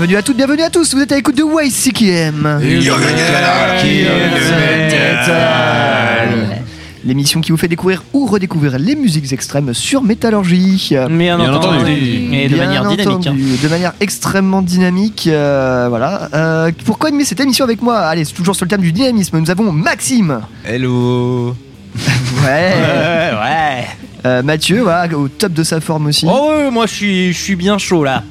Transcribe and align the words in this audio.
Bienvenue 0.00 0.16
à 0.16 0.22
toutes, 0.22 0.36
bienvenue 0.38 0.62
à 0.62 0.70
tous, 0.70 0.94
vous 0.94 1.00
êtes 1.02 1.12
à 1.12 1.16
l'écoute 1.16 1.36
de 1.36 1.42
YCKM. 1.44 2.58
L'émission 7.04 7.42
qui 7.42 7.50
vous 7.50 7.58
fait 7.58 7.68
découvrir 7.68 8.02
ou 8.14 8.24
redécouvrir 8.24 8.78
les 8.78 8.94
musiques 8.96 9.30
extrêmes 9.30 9.74
sur 9.74 10.02
Métallurgie. 10.02 10.88
Bien, 11.10 11.36
Bien 11.36 11.38
entendu. 11.52 11.76
entendu. 11.80 11.92
Et 12.32 12.48
de 12.48 12.54
Bien 12.54 12.64
manière 12.64 12.82
dynamique. 12.88 13.06
hein. 13.26 13.30
entendu, 13.30 13.44
de 13.62 13.68
manière 13.68 13.92
extrêmement 14.00 14.62
dynamique. 14.62 15.28
euh, 15.30 15.88
voilà. 15.90 16.30
Euh, 16.32 16.72
pourquoi 16.86 17.08
animer 17.10 17.26
cette 17.26 17.40
émission 17.40 17.66
avec 17.66 17.82
moi 17.82 17.98
Allez, 17.98 18.24
c'est 18.24 18.32
toujours 18.32 18.56
sur 18.56 18.64
le 18.64 18.70
thème 18.70 18.80
du 18.80 18.92
dynamisme. 18.92 19.38
Nous 19.38 19.50
avons 19.50 19.70
Maxime. 19.70 20.40
Hello 20.64 21.54
Ouais. 22.42 22.72
Ouais, 22.72 23.30
ouais. 23.38 23.86
Euh, 24.24 24.42
Mathieu, 24.42 24.80
voilà, 24.80 25.14
au 25.14 25.28
top 25.28 25.52
de 25.52 25.62
sa 25.62 25.78
forme 25.82 26.06
aussi. 26.06 26.24
Oh, 26.26 26.52
ouais, 26.52 26.70
moi 26.70 26.86
je 26.86 26.94
suis, 26.94 27.32
je 27.34 27.38
suis 27.38 27.56
bien 27.56 27.76
chaud 27.76 28.02
là. 28.02 28.22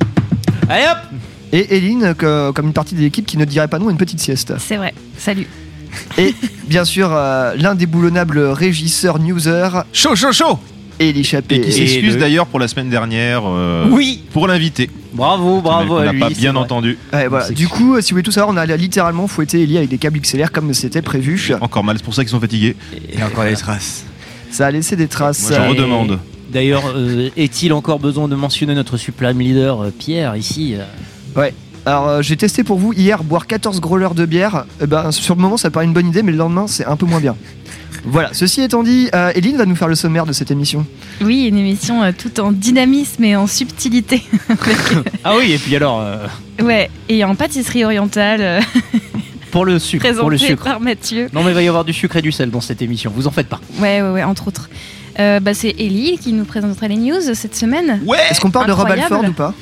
Allez 0.67 0.86
hop 0.89 1.19
Et 1.52 1.75
Eline, 1.78 2.14
que- 2.17 2.52
comme 2.52 2.67
une 2.67 2.73
partie 2.73 2.95
de 2.95 3.02
l'équipe 3.02 3.25
qui 3.25 3.38
ne 3.38 3.45
dirait 3.45 3.67
pas 3.67 3.80
non 3.80 3.88
à 3.88 3.92
une 3.92 3.97
petite 3.97 4.19
sieste. 4.19 4.53
C'est 4.59 4.78
vrai. 4.78 4.94
Salut. 5.17 5.47
Et 6.19 6.36
bien 6.67 6.86
sûr, 6.86 7.09
euh, 7.11 7.55
l'indéboulonnable 7.58 8.39
régisseur 8.39 9.17
newser, 9.19 9.70
Chaud, 9.92 10.16
chaud, 10.16 10.31
chaud 10.31 10.59
Elie 11.02 11.23
Chappé. 11.23 11.55
Et 11.55 11.61
qui 11.61 11.72
s'excuse 11.72 12.14
le- 12.16 12.20
d'ailleurs 12.20 12.45
pour 12.45 12.59
la 12.59 12.67
semaine 12.67 12.89
dernière 12.89 13.42
euh, 13.47 13.88
Oui 13.89 14.22
pour 14.31 14.47
l'invité. 14.47 14.89
Bravo, 15.14 15.61
bravo 15.61 15.95
On 15.95 15.97
à 15.97 16.05
n'a 16.05 16.11
lui. 16.11 16.20
pas 16.20 16.27
c'est 16.30 16.36
bien 16.36 16.52
vrai. 16.52 16.61
entendu. 16.61 16.97
Ouais, 17.11 17.27
voilà. 17.27 17.45
C'est 17.45 17.53
Du 17.53 17.67
coup, 17.67 17.95
euh, 17.95 18.02
si 18.02 18.11
vous 18.11 18.16
voulez 18.16 18.23
tout 18.23 18.31
savoir, 18.31 18.53
on 18.53 18.58
a 18.58 18.66
littéralement 18.75 19.25
fouetté 19.27 19.64
Ellie 19.64 19.77
avec 19.77 19.89
des 19.89 19.97
câbles 19.97 20.20
XLR 20.20 20.52
comme 20.52 20.73
c'était 20.75 21.02
prévu. 21.02 21.52
Encore 21.61 21.83
mal, 21.83 21.97
c'est 21.97 22.03
pour 22.03 22.14
ça 22.14 22.22
qu'ils 22.23 22.30
sont 22.31 22.39
fatigués. 22.39 22.75
Et 23.17 23.23
encore 23.23 23.45
les 23.45 23.55
traces. 23.55 24.03
Ça 24.52 24.67
a 24.67 24.72
laissé 24.72 24.95
des 24.95 25.08
traces. 25.08 25.50
Moi, 25.50 25.58
je 25.59 25.64
Et- 25.64 25.67
redemande. 25.70 26.20
D'ailleurs, 26.52 26.83
euh, 26.95 27.30
est-il 27.38 27.72
encore 27.73 28.00
besoin 28.00 28.27
de 28.27 28.36
mentionner 28.36 28.75
notre 28.75 28.97
supreme 28.97 29.39
leader 29.39 29.81
euh, 29.86 29.94
Pierre 29.97 30.36
ici 30.36 30.73
euh, 30.75 30.83
Alors, 31.86 32.08
euh, 32.08 32.22
j'ai 32.22 32.36
testé 32.38 32.64
pour 32.64 32.78
vous 32.78 32.94
hier 32.94 33.24
boire 33.24 33.48
14 33.48 33.80
growlers 33.80 34.14
de 34.16 34.26
bière. 34.26 34.66
Eh 34.82 34.86
ben, 34.86 35.12
sur 35.12 35.36
le 35.36 35.42
moment, 35.42 35.58
ça 35.58 35.72
paraît 35.72 35.86
une 35.86 35.94
bonne 35.94 36.08
idée, 36.08 36.24
mais 36.24 36.32
le 36.32 36.38
lendemain, 36.38 36.68
c'est 36.68 36.86
un 36.86 36.96
peu 36.96 37.06
moins 37.06 37.20
bien. 37.22 37.36
Voilà, 38.06 38.30
ceci 38.34 38.62
étant 38.62 38.84
dit, 38.84 39.10
euh, 39.16 39.32
Eline 39.36 39.58
va 39.58 39.66
nous 39.66 39.76
faire 39.76 39.88
le 39.88 39.96
sommaire 39.96 40.26
de 40.26 40.34
cette 40.34 40.52
émission. 40.52 40.86
Oui, 41.22 41.46
une 41.48 41.58
émission 41.58 42.04
euh, 42.04 42.12
tout 42.18 42.40
en 42.40 42.52
dynamisme 42.52 43.24
et 43.24 43.36
en 43.36 43.48
subtilité. 43.48 44.22
Ah 45.24 45.34
oui, 45.38 45.52
et 45.52 45.58
puis 45.58 45.76
alors, 45.76 46.00
euh, 46.02 46.28
ouais, 46.62 46.90
et 47.10 47.24
en 47.24 47.36
pâtisserie 47.36 47.84
orientale, 47.84 48.42
euh, 48.42 48.62
pour 49.52 49.66
le 49.66 49.80
sucre, 49.80 50.04
pour 50.14 50.30
le 50.30 50.38
présentée 50.38 50.54
sucre. 50.54 50.64
par 50.64 50.80
Mathieu. 50.80 51.30
Non 51.34 51.44
mais 51.44 51.52
il 51.52 51.56
va 51.56 51.62
y 51.62 51.68
avoir 51.68 51.84
du 51.84 51.92
sucre 51.94 52.16
et 52.18 52.22
du 52.22 52.32
sel 52.32 52.52
dans 52.52 52.62
cette 52.62 52.82
émission, 52.82 53.12
vous 53.14 53.28
en 53.28 53.32
faites 53.32 53.48
pas. 53.50 53.60
Ouais, 53.80 54.02
ouais, 54.02 54.12
ouais, 54.12 54.24
entre 54.24 54.48
autres. 54.48 54.70
Euh, 55.20 55.39
bah, 55.42 55.54
c'est 55.54 55.76
Ellie 55.78 56.18
qui 56.18 56.32
nous 56.32 56.45
présentera 56.45 56.88
les 56.88 56.95
news 56.95 57.20
cette 57.34 57.56
semaine. 57.56 58.02
Ouais 58.06 58.18
Est-ce 58.30 58.39
qu'on 58.39 58.52
parle 58.52 58.68
de 58.68 58.72
Rob. 58.72 58.89
Alford 58.89 59.26
ou 59.28 59.34
pas? 59.34 59.54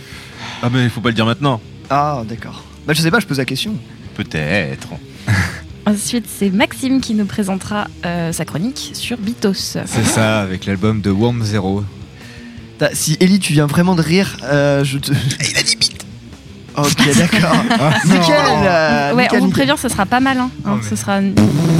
Ah 0.62 0.70
mais 0.72 0.84
il 0.84 0.90
faut 0.90 1.02
pas 1.02 1.10
le 1.10 1.16
dire 1.16 1.26
maintenant. 1.26 1.62
Ah, 1.90 2.24
d'accord. 2.28 2.64
Bah, 2.86 2.94
je 2.94 3.02
sais 3.02 3.12
pas, 3.12 3.20
je 3.20 3.26
pose 3.28 3.38
la 3.38 3.46
question. 3.46 3.76
Peut-être. 4.16 4.88
Ensuite, 5.86 6.26
c'est 6.28 6.50
Maxime 6.50 7.00
qui 7.00 7.14
nous 7.14 7.26
présentera 7.26 7.88
euh, 8.06 8.34
sa 8.34 8.44
chronique 8.44 8.92
sur 8.94 9.18
Bitos. 9.18 9.54
C'est 9.54 9.86
ça, 10.06 10.42
avec 10.42 10.66
l'album 10.66 11.00
de 11.02 11.10
Worm 11.12 11.44
Zero. 11.44 11.84
T'as- 12.78 12.94
Si 12.94 13.16
Ellie, 13.22 13.40
tu 13.40 13.54
viens 13.54 13.68
vraiment 13.68 13.96
de 13.96 14.02
rire, 14.02 14.38
euh, 14.44 14.84
je 14.84 14.98
te. 14.98 15.12
Il 15.52 15.58
a 15.58 15.64
dit 15.64 15.76
bite 15.78 16.06
Ok, 16.76 17.18
d'accord. 17.18 17.56
nickel 18.06 18.36
euh, 18.38 19.14
ouais, 19.16 19.24
nickel, 19.24 19.38
on 19.38 19.40
vous 19.42 19.46
nickel. 19.48 19.50
prévient, 19.52 19.76
ça 19.78 19.90
sera 19.90 20.06
pas 20.06 20.20
mal. 20.20 20.38
Hein. 20.38 20.50
Oh, 20.66 20.70
mais- 20.82 20.88
ce 20.90 20.96
sera. 20.96 21.22
ce 21.22 21.28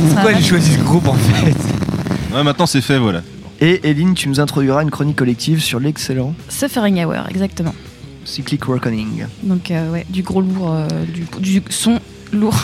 sera 0.10 0.22
Pourquoi 0.22 0.34
j'ai 0.34 0.44
choisi 0.44 0.74
ce 0.74 0.80
groupe 0.80 1.08
en 1.08 1.14
fait 1.14 1.56
Ouais, 2.34 2.44
maintenant 2.44 2.66
c'est 2.66 2.82
fait, 2.82 2.98
voilà. 2.98 3.22
Et 3.60 3.90
Eline, 3.90 4.14
tu 4.14 4.30
nous 4.30 4.40
introduiras 4.40 4.84
une 4.84 4.92
chronique 4.92 5.16
collective 5.18 5.62
sur 5.62 5.80
l'excellent 5.80 6.34
Suffering 6.50 7.04
Hour, 7.04 7.28
exactement. 7.30 7.74
Cyclic 8.28 8.66
Reckoning. 8.66 9.26
Donc, 9.44 9.72
euh, 9.72 9.92
ouais, 9.92 10.06
du 10.10 10.22
gros 10.22 10.42
lourd, 10.42 10.74
euh, 10.74 10.88
du, 11.06 11.26
du 11.40 11.64
son 11.70 12.00
lourd, 12.34 12.56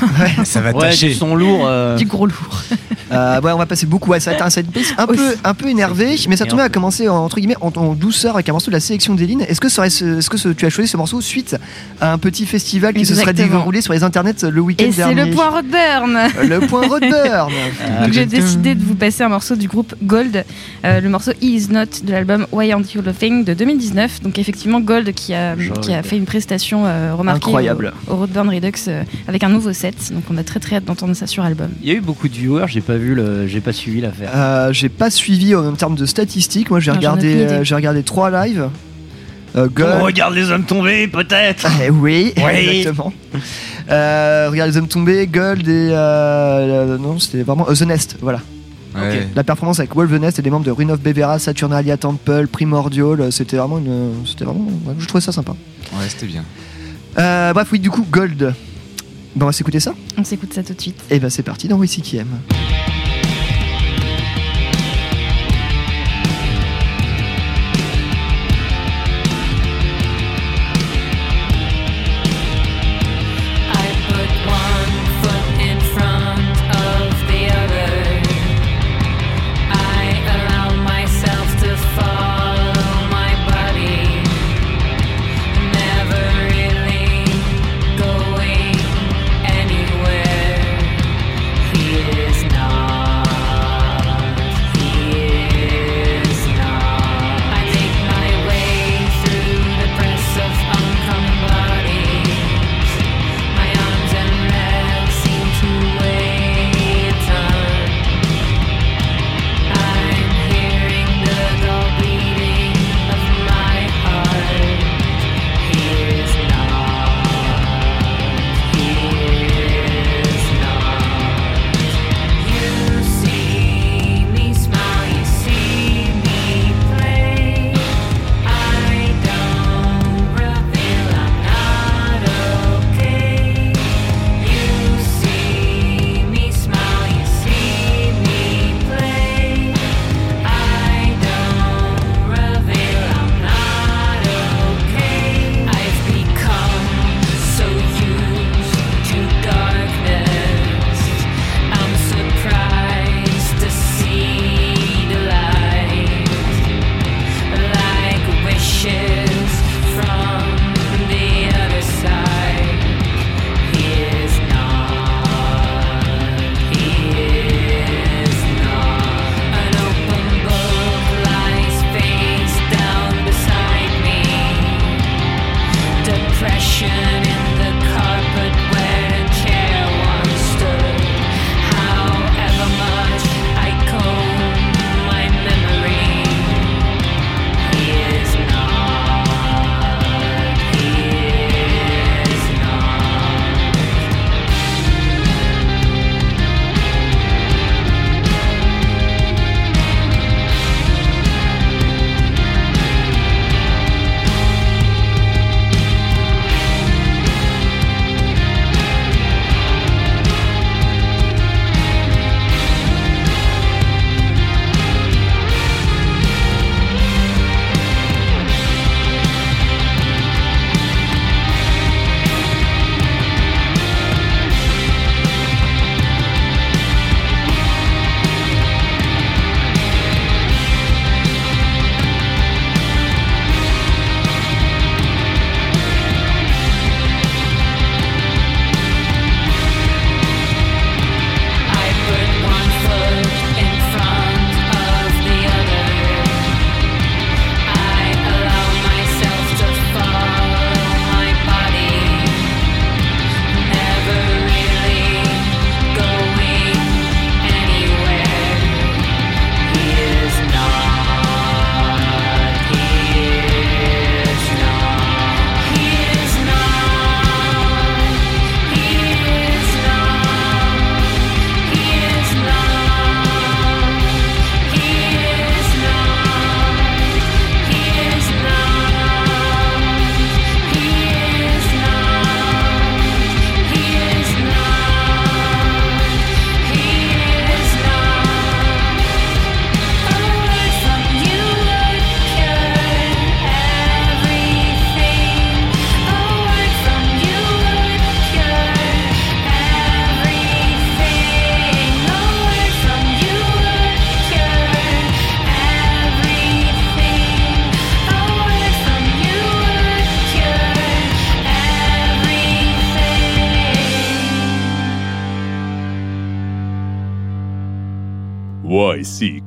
Ça 0.43 0.61
va 0.61 0.71
Ouais, 0.73 0.79
tâcher. 0.89 1.09
du 1.09 1.13
son 1.13 1.35
lourd. 1.35 1.65
euh, 1.67 1.95
du 1.95 2.05
gros 2.05 2.25
lourd. 2.27 2.61
Euh, 3.11 3.39
ouais, 3.41 3.51
on 3.51 3.57
va 3.59 3.67
passer 3.67 3.85
beaucoup 3.85 4.11
à 4.13 4.19
ça. 4.19 4.31
va 4.31 4.47
être 4.47 4.93
un 4.97 5.05
peu, 5.05 5.35
un 5.43 5.53
peu 5.53 5.67
énervé, 5.67 6.15
mais 6.29 6.35
ça 6.35 6.45
tombait 6.45 6.63
à 6.63 6.69
commencer 6.69 7.07
en- 7.07 7.17
entre 7.25 7.35
guillemets 7.37 7.57
en, 7.61 7.71
en 7.75 7.93
douceur 7.93 8.33
avec 8.33 8.49
un 8.49 8.53
morceau 8.53 8.71
de 8.71 8.75
la 8.75 8.79
sélection 8.79 9.13
d'Eline. 9.13 9.41
Est-ce 9.41 9.61
que, 9.61 9.69
ça 9.69 9.81
aurait 9.81 9.91
ce- 9.91 10.17
est-ce 10.17 10.31
que 10.31 10.37
ce- 10.37 10.49
tu 10.49 10.65
as 10.65 10.71
choisi 10.71 10.89
ce 10.89 10.97
morceau 10.97 11.21
suite 11.21 11.55
à 12.01 12.11
un 12.13 12.17
petit 12.17 12.47
festival 12.47 12.95
qui 12.95 13.05
se 13.05 13.13
serait 13.13 13.33
déroulé 13.33 13.81
sur 13.81 13.93
les 13.93 14.03
internets 14.03 14.33
le 14.49 14.61
week-end 14.61 14.85
Et 14.85 14.91
c'est 14.91 14.97
dernier 14.97 15.25
le 15.25 15.31
point 15.35 15.49
Rodburn 15.51 16.15
Euh, 16.17 16.43
Le 16.43 16.59
point 16.61 16.87
Rodburn. 16.87 17.51
euh, 17.83 18.03
Donc 18.05 18.13
j'ai 18.13 18.25
décidé 18.25 18.73
de 18.73 18.83
vous 18.83 18.95
passer 18.95 19.21
un 19.21 19.29
morceau 19.29 19.55
du 19.57 19.67
groupe 19.67 19.93
Gold, 20.01 20.43
euh, 20.83 20.99
le 20.99 21.09
morceau 21.09 21.31
He 21.39 21.43
Is 21.49 21.67
Not 21.69 21.85
de 22.03 22.13
l'album 22.13 22.47
Why 22.51 22.71
Aren't 22.71 22.95
You 22.95 23.03
Laughing 23.03 23.43
de 23.43 23.53
2019. 23.53 24.21
Donc 24.23 24.39
effectivement 24.39 24.79
Gold 24.79 25.11
qui 25.13 25.35
a, 25.35 25.55
qui 25.81 25.93
a 25.93 26.01
fait 26.01 26.17
une 26.17 26.25
prestation 26.25 26.85
euh, 26.87 27.13
remarquée 27.13 27.45
Incroyable. 27.45 27.93
au, 28.07 28.13
au 28.13 28.15
Roadburn 28.15 28.49
Redux 28.49 28.71
euh, 28.87 29.03
avec 29.27 29.43
un 29.43 29.52
nouveau 29.53 29.71
set. 29.73 30.11
Donc 30.13 30.23
on 30.29 30.37
a 30.37 30.43
très 30.43 30.59
très 30.59 30.75
hâte 30.77 30.85
d'entendre 30.85 31.13
ça 31.13 31.27
sur 31.27 31.43
album. 31.43 31.69
Il 31.81 31.87
y 31.87 31.91
a 31.91 31.95
eu 31.95 32.01
beaucoup 32.01 32.27
de 32.27 32.33
viewers, 32.33 32.65
j'ai 32.67 32.81
pas 32.81 32.97
vu 32.97 33.15
le, 33.15 33.47
j'ai 33.47 33.61
pas 33.61 33.71
suivi 33.73 34.01
l'affaire. 34.01 34.31
Euh, 34.35 34.73
j'ai 34.73 34.89
pas 34.89 35.09
suivi 35.09 35.55
en 35.55 35.71
termes 35.73 35.95
de 35.95 36.05
statistiques. 36.05 36.69
Moi, 36.69 36.79
j'ai 36.79 36.91
regardé, 36.91 37.35
euh, 37.35 37.63
j'ai 37.63 37.75
regardé 37.75 38.03
trois 38.03 38.29
lives. 38.45 38.67
Euh, 39.55 39.67
Gold. 39.69 40.01
regarde 40.01 40.33
les 40.33 40.49
hommes 40.49 40.63
tombés, 40.65 41.07
peut-être. 41.07 41.67
Eh 41.85 41.89
oui, 41.91 42.33
Oui. 42.37 42.43
exactement. 42.79 43.13
Euh, 43.91 44.47
regarde 44.49 44.71
les 44.71 44.77
hommes 44.77 44.87
tombés, 44.87 45.27
Gold 45.27 45.67
et 45.67 45.89
euh, 45.91 45.95
euh, 45.95 46.97
non, 46.97 47.19
c'était 47.19 47.43
vraiment 47.43 47.67
euh, 47.69 47.75
The 47.75 47.83
Nest. 47.83 48.17
Voilà. 48.21 48.39
Ouais. 48.95 49.27
La 49.35 49.43
performance 49.43 49.79
avec 49.79 49.93
Wolf 49.95 50.09
The 50.11 50.19
Nest 50.21 50.39
et 50.39 50.41
les 50.41 50.49
membres 50.49 50.65
de 50.65 50.71
Ruin 50.71 50.89
of 50.89 50.99
Bevera, 51.01 51.37
Saturnalia 51.39 51.97
Temple, 51.97 52.47
Primordial, 52.47 53.31
c'était 53.31 53.57
vraiment 53.57 53.77
une, 53.79 54.25
c'était 54.25 54.45
vraiment, 54.45 54.65
ouais, 54.85 54.95
je 54.99 55.05
trouvais 55.07 55.21
ça 55.21 55.31
sympa. 55.31 55.51
Ouais, 55.93 56.05
c'était 56.07 56.25
bien. 56.27 56.43
Euh, 57.19 57.53
bref, 57.53 57.67
oui, 57.71 57.79
du 57.79 57.89
coup, 57.91 58.05
Gold. 58.11 58.53
Bon, 59.35 59.45
on 59.45 59.49
va 59.49 59.51
s'écouter 59.51 59.79
ça. 59.79 59.93
On 60.17 60.23
s'écoute 60.23 60.53
ça 60.53 60.63
tout 60.63 60.73
de 60.73 60.81
suite. 60.81 61.03
Et 61.09 61.19
ben 61.19 61.29
c'est 61.29 61.43
parti 61.43 61.67
dans 61.67 61.77
Wissy 61.77 62.01
qui 62.01 62.17
aime. 62.17 62.39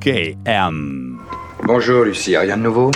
YCKM. 0.06 1.18
Bonjour 1.64 2.04
Lucie, 2.04 2.36
rien 2.36 2.56
de 2.56 2.62
nouveau? 2.62 2.92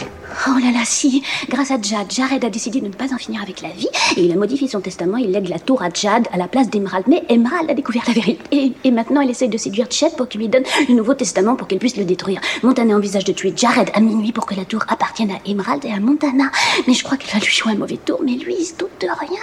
Oh 0.46 0.58
là 0.62 0.70
là, 0.70 0.82
si 0.84 1.24
Grâce 1.48 1.72
à 1.72 1.82
Jad, 1.82 2.08
Jared 2.08 2.44
a 2.44 2.50
décidé 2.50 2.80
de 2.80 2.86
ne 2.86 2.92
pas 2.92 3.12
en 3.12 3.18
finir 3.18 3.42
avec 3.42 3.62
la 3.62 3.70
vie 3.70 3.88
et 4.16 4.22
il 4.22 4.30
a 4.30 4.36
modifié 4.36 4.68
son 4.68 4.80
testament. 4.80 5.16
Il 5.16 5.32
lègue 5.32 5.48
la 5.48 5.58
tour 5.58 5.82
à 5.82 5.88
Jad 5.92 6.28
à 6.32 6.36
la 6.36 6.46
place 6.46 6.70
d'Emerald. 6.70 7.06
Mais 7.08 7.24
Emerald 7.28 7.68
a 7.68 7.74
découvert 7.74 8.04
la 8.06 8.12
vérité. 8.14 8.40
Et, 8.52 8.72
et 8.84 8.90
maintenant, 8.92 9.22
il 9.22 9.30
essaye 9.30 9.48
de 9.48 9.58
séduire 9.58 9.88
Chet 9.90 10.10
pour 10.16 10.28
qu'il 10.28 10.40
lui 10.40 10.48
donne 10.48 10.62
le 10.88 10.94
nouveau 10.94 11.14
testament 11.14 11.56
pour 11.56 11.66
qu'elle 11.66 11.80
puisse 11.80 11.96
le 11.96 12.04
détruire. 12.04 12.40
Montana 12.62 12.94
envisage 12.94 13.24
de 13.24 13.32
tuer 13.32 13.52
Jared 13.56 13.90
à 13.92 14.00
minuit 14.00 14.30
pour 14.30 14.46
que 14.46 14.54
la 14.54 14.64
tour 14.64 14.84
appartienne 14.86 15.32
à 15.32 15.48
Emerald 15.50 15.84
et 15.84 15.92
à 15.92 15.98
Montana. 15.98 16.52
Mais 16.86 16.94
je 16.94 17.02
crois 17.02 17.16
qu'elle 17.16 17.32
va 17.40 17.44
lui 17.44 17.52
jouer 17.52 17.72
un 17.72 17.76
mauvais 17.78 17.98
tour. 17.98 18.20
Mais 18.24 18.34
lui, 18.34 18.54
il 18.56 18.64
se 18.64 18.76
doute 18.76 19.00
de 19.00 19.08
rien. 19.08 19.42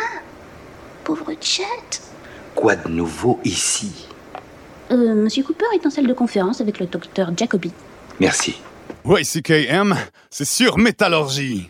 Pauvre 1.03 1.33
Chet. 1.41 1.63
Quoi 2.55 2.77
de 2.77 2.87
nouveau 2.87 3.41
ici? 3.43 4.07
Euh, 4.91 5.15
Monsieur 5.15 5.43
Cooper 5.43 5.65
est 5.75 5.85
en 5.85 5.89
salle 5.89 6.07
de 6.07 6.13
conférence 6.13 6.61
avec 6.61 6.79
le 6.79 6.85
docteur 6.85 7.31
Jacoby. 7.35 7.71
Merci. 8.19 8.55
YCKM, 9.05 9.95
c'est 10.29 10.45
sur 10.45 10.77
métallurgie. 10.77 11.69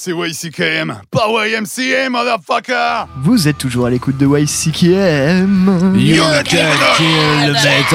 C'est 0.00 0.12
YCKM, 0.12 0.94
pas 1.10 1.26
YMCA, 1.28 2.08
motherfucker 2.08 3.06
Vous 3.20 3.48
êtes 3.48 3.58
toujours 3.58 3.86
à 3.86 3.90
l'écoute 3.90 4.16
de 4.16 4.28
YCKM. 4.28 5.92
You 5.96 6.22
can 6.22 6.42
kill 6.44 7.52
the 7.52 7.94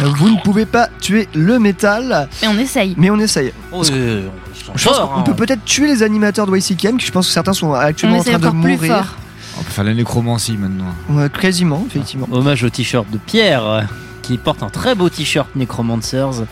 Euh, 0.00 0.04
Vous 0.16 0.30
ne 0.30 0.40
pouvez 0.42 0.66
pas 0.66 0.88
tuer 1.00 1.28
le 1.32 1.60
métal, 1.60 2.28
Mais 2.42 2.48
on 2.48 2.58
essaye. 2.58 2.94
mais 2.98 3.08
on 3.08 3.20
essaye. 3.20 3.52
Oh, 3.70 3.84
euh, 3.92 4.26
on 4.74 4.76
Je 4.76 4.88
pense 4.88 4.98
qu'on 4.98 5.18
hein. 5.20 5.22
peut 5.22 5.34
peut-être 5.34 5.64
tuer 5.64 5.86
les 5.86 6.02
animateurs 6.02 6.48
de 6.48 6.56
YCKM, 6.56 6.96
que 6.98 7.04
je 7.04 7.12
pense 7.12 7.28
que 7.28 7.32
certains 7.32 7.52
sont 7.52 7.68
On 7.68 7.74
actuellement 7.74 8.18
en 8.18 8.24
train 8.24 8.40
de 8.40 8.48
plus 8.48 8.56
mourir. 8.56 8.96
fort. 8.96 9.14
On 9.60 9.62
peut 9.62 9.70
faire 9.70 9.84
la 9.84 9.94
nécromancie 9.94 10.56
maintenant. 10.56 10.92
Ouais, 11.08 11.28
quasiment, 11.30 11.84
effectivement. 11.88 12.26
Hommage 12.32 12.64
au 12.64 12.68
t-shirt 12.70 13.08
de 13.12 13.18
Pierre, 13.18 13.86
qui 14.28 14.36
porte 14.36 14.62
un 14.62 14.68
très 14.68 14.94
beau 14.94 15.08
t-shirt 15.08 15.48
Necromancers, 15.56 16.44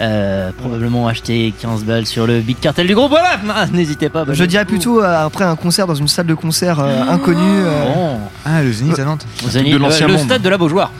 euh, 0.00 0.50
probablement 0.56 1.08
acheté 1.08 1.52
15 1.60 1.82
balles 1.84 2.06
sur 2.06 2.28
le 2.28 2.38
Big 2.40 2.58
Cartel 2.60 2.86
du 2.86 2.94
groupe. 2.94 3.10
Voilà, 3.10 3.40
Ah, 3.52 3.66
n'hésitez 3.72 4.08
pas. 4.08 4.24
Je 4.30 4.44
dirais 4.44 4.64
plutôt 4.64 5.02
euh, 5.02 5.26
après 5.26 5.44
un 5.44 5.56
concert 5.56 5.88
dans 5.88 5.96
une 5.96 6.06
salle 6.06 6.26
de 6.26 6.34
concert 6.34 6.78
euh, 6.78 7.02
inconnue. 7.10 7.40
euh, 7.42 7.92
Bon, 7.94 8.18
Ah, 8.44 8.62
le 8.62 8.72
Zénith 8.72 8.98
à 9.00 9.04
Nantes. 9.04 9.26
de 9.42 10.06
le 10.06 10.18
stade 10.18 10.42
de 10.42 10.48
la 10.48 10.56
Beaujoire. 10.58 10.92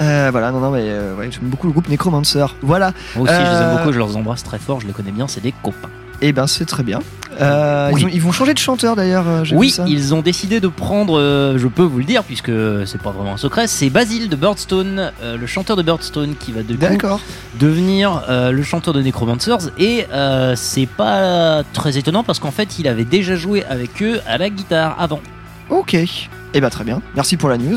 euh, 0.00 0.28
voilà, 0.32 0.50
non, 0.50 0.58
non, 0.58 0.70
mais 0.72 0.82
euh, 0.82 1.14
ouais, 1.14 1.28
j'aime 1.30 1.48
beaucoup 1.48 1.68
le 1.68 1.72
groupe 1.72 1.88
Necromancer. 1.88 2.44
Voilà, 2.62 2.92
Moi 3.14 3.24
aussi, 3.24 3.34
je 3.34 3.40
les 3.40 3.56
aime 3.62 3.76
beaucoup, 3.78 3.92
je 3.92 4.00
les 4.00 4.16
embrasse 4.16 4.42
très 4.42 4.58
fort, 4.58 4.80
je 4.80 4.86
les 4.88 4.92
connais 4.92 5.12
bien, 5.12 5.28
c'est 5.28 5.40
des 5.42 5.54
copains. 5.62 5.88
Et 6.20 6.32
ben 6.32 6.46
c'est 6.46 6.64
très 6.64 6.82
bien. 6.82 7.00
Euh, 7.40 7.90
Oui. 7.92 8.00
ils, 8.00 8.06
ont- 8.06 8.10
ils 8.14 8.22
vont 8.22 8.32
changer 8.32 8.54
de 8.54 8.58
chanteur 8.58 8.96
d'ailleurs. 8.96 9.28
euh, 9.28 9.44
Oui, 9.52 9.68
ça. 9.70 9.84
ils 9.86 10.14
ont 10.14 10.22
décidé 10.22 10.58
de 10.58 10.68
prendre, 10.68 11.18
euh, 11.18 11.58
je 11.58 11.66
peux 11.68 11.82
vous 11.82 11.98
le 11.98 12.04
dire, 12.04 12.24
puisque 12.24 12.50
c'est 12.86 13.00
pas 13.02 13.10
vraiment 13.10 13.34
un 13.34 13.36
secret, 13.36 13.66
c'est 13.66 13.90
Basil 13.90 14.30
de 14.30 14.36
Birdstone, 14.36 15.12
euh, 15.22 15.36
le 15.36 15.46
chanteur 15.46 15.76
de 15.76 15.82
Birdstone, 15.82 16.34
qui 16.40 16.52
va 16.52 16.62
de 16.62 16.74
devenir 17.60 18.22
le 18.28 18.62
chanteur 18.62 18.94
de 18.94 19.02
Necromancers. 19.02 19.70
Et 19.78 20.06
c'est 20.54 20.86
pas 20.86 21.62
très 21.74 21.98
étonnant 21.98 22.22
parce 22.24 22.38
qu'en 22.38 22.50
fait, 22.50 22.78
il 22.78 22.88
avait 22.88 23.04
déjà 23.04 23.36
joué 23.36 23.64
avec 23.64 24.02
eux 24.02 24.20
à 24.26 24.38
la 24.38 24.48
guitare 24.50 24.96
avant. 24.98 25.20
Ok. 25.68 25.94
Et 25.94 26.60
ben 26.60 26.70
très 26.70 26.84
bien. 26.84 27.02
Merci 27.14 27.36
pour 27.36 27.48
la 27.50 27.58
news. 27.58 27.76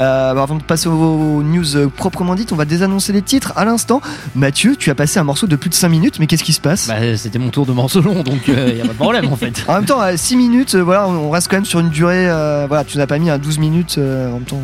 Euh, 0.00 0.34
bah, 0.34 0.42
avant 0.42 0.56
de 0.56 0.62
passer 0.62 0.88
aux 0.88 1.42
news 1.42 1.76
euh, 1.76 1.86
proprement 1.88 2.34
dites, 2.34 2.50
on 2.52 2.56
va 2.56 2.64
désannoncer 2.64 3.12
les 3.12 3.22
titres 3.22 3.52
à 3.56 3.64
l'instant. 3.64 4.00
Mathieu, 4.34 4.74
tu 4.76 4.90
as 4.90 4.94
passé 4.94 5.20
un 5.20 5.24
morceau 5.24 5.46
de 5.46 5.54
plus 5.54 5.68
de 5.70 5.74
5 5.74 5.88
minutes, 5.90 6.18
mais 6.18 6.26
qu'est-ce 6.26 6.44
qui 6.44 6.52
se 6.54 6.60
passe? 6.60 6.88
Bah, 6.88 7.16
c'était 7.16 7.38
mon 7.38 7.50
tour 7.50 7.66
de 7.66 7.72
morceau 7.72 8.00
long, 8.00 8.22
donc 8.22 8.40
il 8.48 8.76
y 8.76 8.80
a 8.80 8.84
pas 8.84 8.92
de 8.92 8.98
problème 8.98 9.26
en 9.32 9.36
fait. 9.36 9.64
En 9.68 9.74
même 9.74 9.84
temps, 9.84 10.00
à 10.00 10.16
6 10.16 10.36
minutes, 10.36 10.74
euh, 10.74 10.82
voilà, 10.82 11.06
on 11.08 11.30
reste 11.30 11.48
quand 11.48 11.56
même 11.56 11.64
sur 11.66 11.80
une 11.80 11.90
durée. 11.90 12.28
euh, 12.28 12.64
voilà, 12.66 12.84
tu 12.84 12.96
n'as 12.98 13.06
pas 13.06 13.18
mis 13.18 13.30
à 13.30 13.38
12 13.38 13.58
minutes 13.58 13.96
euh, 13.98 14.30
en 14.30 14.34
même 14.34 14.44
temps. 14.44 14.62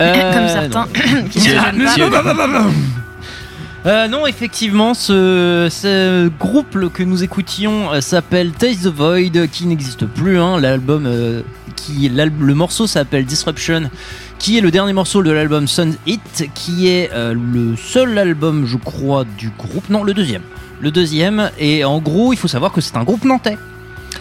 Euh, 0.00 0.32
Comme 0.32 0.48
certains 0.48 0.88
qui 1.30 1.40
se. 1.40 1.48
Euh, 3.86 4.08
non, 4.08 4.26
effectivement, 4.26 4.92
ce, 4.92 5.68
ce 5.70 6.28
groupe 6.28 6.88
que 6.92 7.02
nous 7.04 7.22
écoutions 7.22 7.92
euh, 7.92 8.00
s'appelle 8.00 8.50
Taste 8.50 8.82
the 8.84 8.86
Void, 8.94 9.46
qui 9.50 9.66
n'existe 9.66 10.04
plus. 10.04 10.38
hein. 10.38 10.60
L'album, 10.60 11.04
euh, 11.06 11.42
qui, 11.76 12.08
le 12.08 12.54
morceau 12.54 12.86
s'appelle 12.88 13.24
Disruption, 13.24 13.88
qui 14.38 14.58
est 14.58 14.60
le 14.60 14.70
dernier 14.70 14.92
morceau 14.92 15.22
de 15.22 15.30
l'album 15.30 15.66
Sun's 15.66 15.96
Hit, 16.06 16.48
qui 16.54 16.88
est 16.88 17.10
euh, 17.12 17.34
le 17.34 17.76
seul 17.76 18.16
album, 18.18 18.66
je 18.66 18.76
crois, 18.76 19.24
du 19.36 19.50
groupe. 19.50 19.88
Non, 19.90 20.02
le 20.04 20.14
deuxième. 20.14 20.42
Le 20.80 20.90
deuxième, 20.90 21.50
et 21.58 21.84
en 21.84 21.98
gros, 21.98 22.32
il 22.32 22.36
faut 22.36 22.46
savoir 22.48 22.70
que 22.72 22.80
c'est 22.80 22.96
un 22.96 23.02
groupe 23.02 23.24
nantais. 23.24 23.58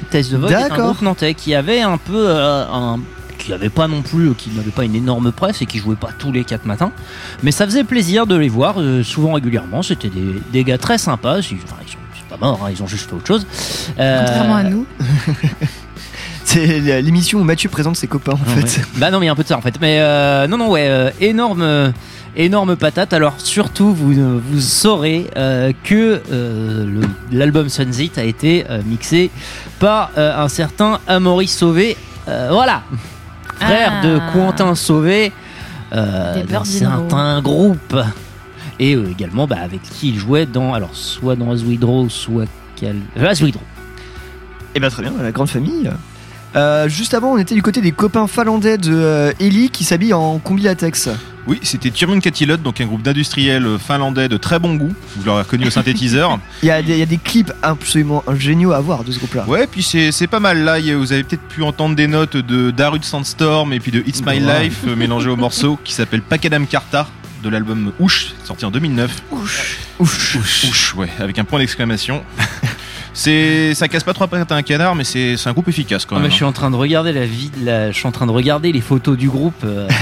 Taste 0.10 0.32
the 0.32 0.36
Void 0.36 0.51
est 0.51 0.71
un 0.71 0.77
groupe 0.77 1.01
nantais 1.01 1.34
qui 1.34 1.53
avait 1.53 1.82
un 1.82 1.97
peu 1.97 2.27
euh, 2.30 2.65
un 2.67 2.99
qui 3.38 3.53
avait 3.53 3.69
pas 3.69 3.88
non 3.88 4.01
plus, 4.01 4.34
qui 4.34 4.49
n'avait 4.49 4.71
pas 4.71 4.84
une 4.84 4.95
énorme 4.95 5.32
presse 5.32 5.62
et 5.62 5.67
qui 5.67 5.77
jouait 5.77 5.95
pas 5.95 6.10
tous 6.17 6.32
les 6.32 6.43
quatre 6.43 6.65
matins. 6.65 6.91
Mais 7.43 7.51
ça 7.51 7.65
faisait 7.65 7.84
plaisir 7.84 8.25
de 8.25 8.36
les 8.36 8.49
voir 8.49 8.75
euh, 8.80 9.03
souvent 9.03 9.34
régulièrement. 9.34 9.84
C'était 9.84 10.10
des, 10.10 10.41
des 10.51 10.63
gars 10.63 10.80
très 10.80 10.97
sympas. 10.97 11.39
Ils, 11.39 11.58
enfin, 11.63 11.75
ils 11.86 11.91
sont, 11.91 11.97
c'est 12.15 12.27
pas 12.27 12.43
morts, 12.43 12.60
hein, 12.65 12.69
ils 12.71 12.82
ont 12.82 12.88
juste 12.88 13.08
fait 13.10 13.15
autre 13.15 13.27
chose. 13.27 13.45
Euh, 13.99 14.25
Contrairement 14.25 14.56
à 14.56 14.63
nous. 14.63 14.86
C'est 16.47 17.01
l'émission 17.01 17.39
où 17.39 17.43
Mathieu 17.43 17.67
présente 17.69 17.97
ses 17.97 18.07
copains 18.07 18.31
en 18.33 18.55
ouais. 18.62 18.65
fait. 18.65 18.81
Bah 18.95 19.12
non, 19.12 19.19
mais 19.19 19.25
il 19.25 19.27
y 19.27 19.29
a 19.29 19.33
un 19.33 19.36
peu 19.36 19.43
de 19.43 19.47
ça 19.49 19.57
en 19.57 19.62
fait. 19.62 19.75
Mais 19.81 19.97
euh, 19.99 20.47
non, 20.47 20.57
non, 20.57 20.69
ouais, 20.71 20.88
euh, 20.88 21.10
énorme, 21.19 21.62
euh, 21.62 21.91
énorme 22.38 22.77
patate. 22.77 23.12
Alors 23.12 23.33
surtout, 23.38 23.93
vous, 23.93 24.17
euh, 24.17 24.39
vous 24.49 24.62
saurez 24.62 25.27
euh, 25.36 25.73
que 25.83 26.21
euh, 26.31 27.01
l'album 27.33 27.67
Sunset 27.67 28.12
a 28.15 28.23
été 28.23 28.65
euh, 28.69 28.81
mixé 28.86 29.29
par 29.79 30.12
euh, 30.17 30.41
un 30.41 30.47
certain 30.47 30.99
Amaury 31.05 31.49
Sauvé. 31.49 31.97
Euh, 32.29 32.47
voilà, 32.51 32.83
frère 33.60 33.95
Ah. 34.01 34.05
de 34.05 34.19
Quentin 34.31 34.73
Sauvé. 34.73 35.33
Euh, 35.93 36.43
d'un 36.45 36.63
certain 36.63 37.41
groupe. 37.41 37.95
Et 38.79 38.95
euh, 38.95 39.10
également 39.12 39.47
bah, 39.47 39.57
avec 39.62 39.81
qui 39.81 40.10
il 40.10 40.17
jouait 40.17 40.45
dans, 40.45 40.73
alors 40.73 40.93
soit 40.93 41.36
dans 41.36 41.51
As 41.51 41.62
We 41.63 41.77
Draw, 41.77 42.07
soit 42.10 42.45
euh, 42.83 42.93
As 43.25 43.41
We 43.41 43.51
Draw. 43.51 43.62
Et 44.75 44.79
ben 44.79 44.89
très 44.89 45.01
bien, 45.03 45.12
la 45.21 45.31
grande 45.31 45.49
famille. 45.49 45.89
Euh, 46.58 46.89
juste 46.89 47.13
avant, 47.13 47.34
on 47.34 47.38
était 47.38 47.56
du 47.56 47.62
côté 47.62 47.82
des 47.82 47.91
copains 47.91 48.28
finlandais 48.28 48.78
de 48.78 48.91
euh, 48.93 49.32
Ellie 49.39 49.70
qui 49.70 49.84
s'habillent 49.84 50.13
en 50.13 50.39
combi 50.39 50.63
latex. 50.63 51.10
Oui, 51.46 51.60
c'était 51.63 51.91
Tyrone 51.91 52.20
Catilot, 52.20 52.58
donc 52.58 52.82
un 52.82 52.86
groupe 52.88 53.04
d'industriels 53.04 53.78
finlandais 53.80 54.28
de 54.28 54.36
très 54.36 54.60
bon 54.60 54.76
goût. 54.76 54.93
Vous 55.15 55.24
l'aurez 55.24 55.43
reconnu 55.43 55.67
au 55.67 55.70
synthétiseur. 55.70 56.39
Il 56.63 56.67
y, 56.67 56.72
a 56.72 56.82
des- 56.82 56.93
il 56.93 57.00
y 57.00 57.02
a 57.04 57.06
des 57.06 57.17
clips 57.17 57.54
absolument 57.62 58.22
géniaux 58.38 58.74
à 58.74 58.82
voir 58.82 59.04
de 59.06 59.12
ce 59.13 59.20
groupe-là. 59.20 59.46
Ouais, 59.48 59.65
puis 59.67 59.82
c'est 59.84 60.28
pas 60.28 60.39
mal 60.41 60.63
là. 60.63 60.78
Vous 60.98 61.13
avez 61.13 61.24
peut-être 61.24 61.48
pu 61.48 61.63
entendre 61.63 61.96
des 61.96 62.08
notes 62.08 62.36
de 62.36 62.72
Darude 62.72 63.06
Sandstorm 63.06 63.72
et 63.72 63.80
puis 63.80 63.91
de 63.91 64.00
It's 64.06 64.22
My 64.26 64.43
Ouais. 64.43 64.63
Life 64.65 64.80
euh, 64.88 64.96
mélangées 64.96 65.30
au 65.30 65.38
morceau 65.38 65.80
qui 65.86 65.93
s'appelle 65.93 66.22
Pakadam 66.22 66.65
Karta 66.67 67.08
de 67.43 67.50
l'album 67.50 67.91
Ouch, 68.00 68.34
sorti 68.43 68.65
en 68.65 68.72
2009. 68.72 69.12
Ouch. 69.32 69.78
Ouch. 70.00 70.36
Ouch, 70.67 70.96
ouais, 70.96 71.10
avec 71.20 71.38
un 71.39 71.43
point 71.46 71.60
d'exclamation. 71.60 72.24
c'est 73.19 73.73
ça 73.73 73.88
casse 73.88 74.03
pas 74.03 74.13
trois 74.13 74.27
pattes 74.27 74.51
à 74.51 74.56
un 74.56 74.62
canard, 74.62 74.93
mais 74.93 75.03
c'est 75.03 75.38
c'est 75.38 75.49
un 75.49 75.53
groupe 75.53 75.67
efficace 75.67 76.06
quand 76.06 76.15
Ah, 76.17 76.19
même. 76.19 76.30
je 76.30 76.36
suis 76.36 76.45
en 76.45 76.51
train 76.51 76.69
de 76.69 76.75
regarder 76.75 77.12
la 77.13 77.25
vie, 77.25 77.49
la- 77.63 77.91
je 77.91 77.97
suis 77.97 78.08
en 78.08 78.12
train 78.12 78.27
de 78.27 78.32
regarder 78.32 78.71
les 78.71 78.82
photos 78.82 79.17
du 79.17 79.27
groupe. 79.30 79.56
euh, 79.63 79.88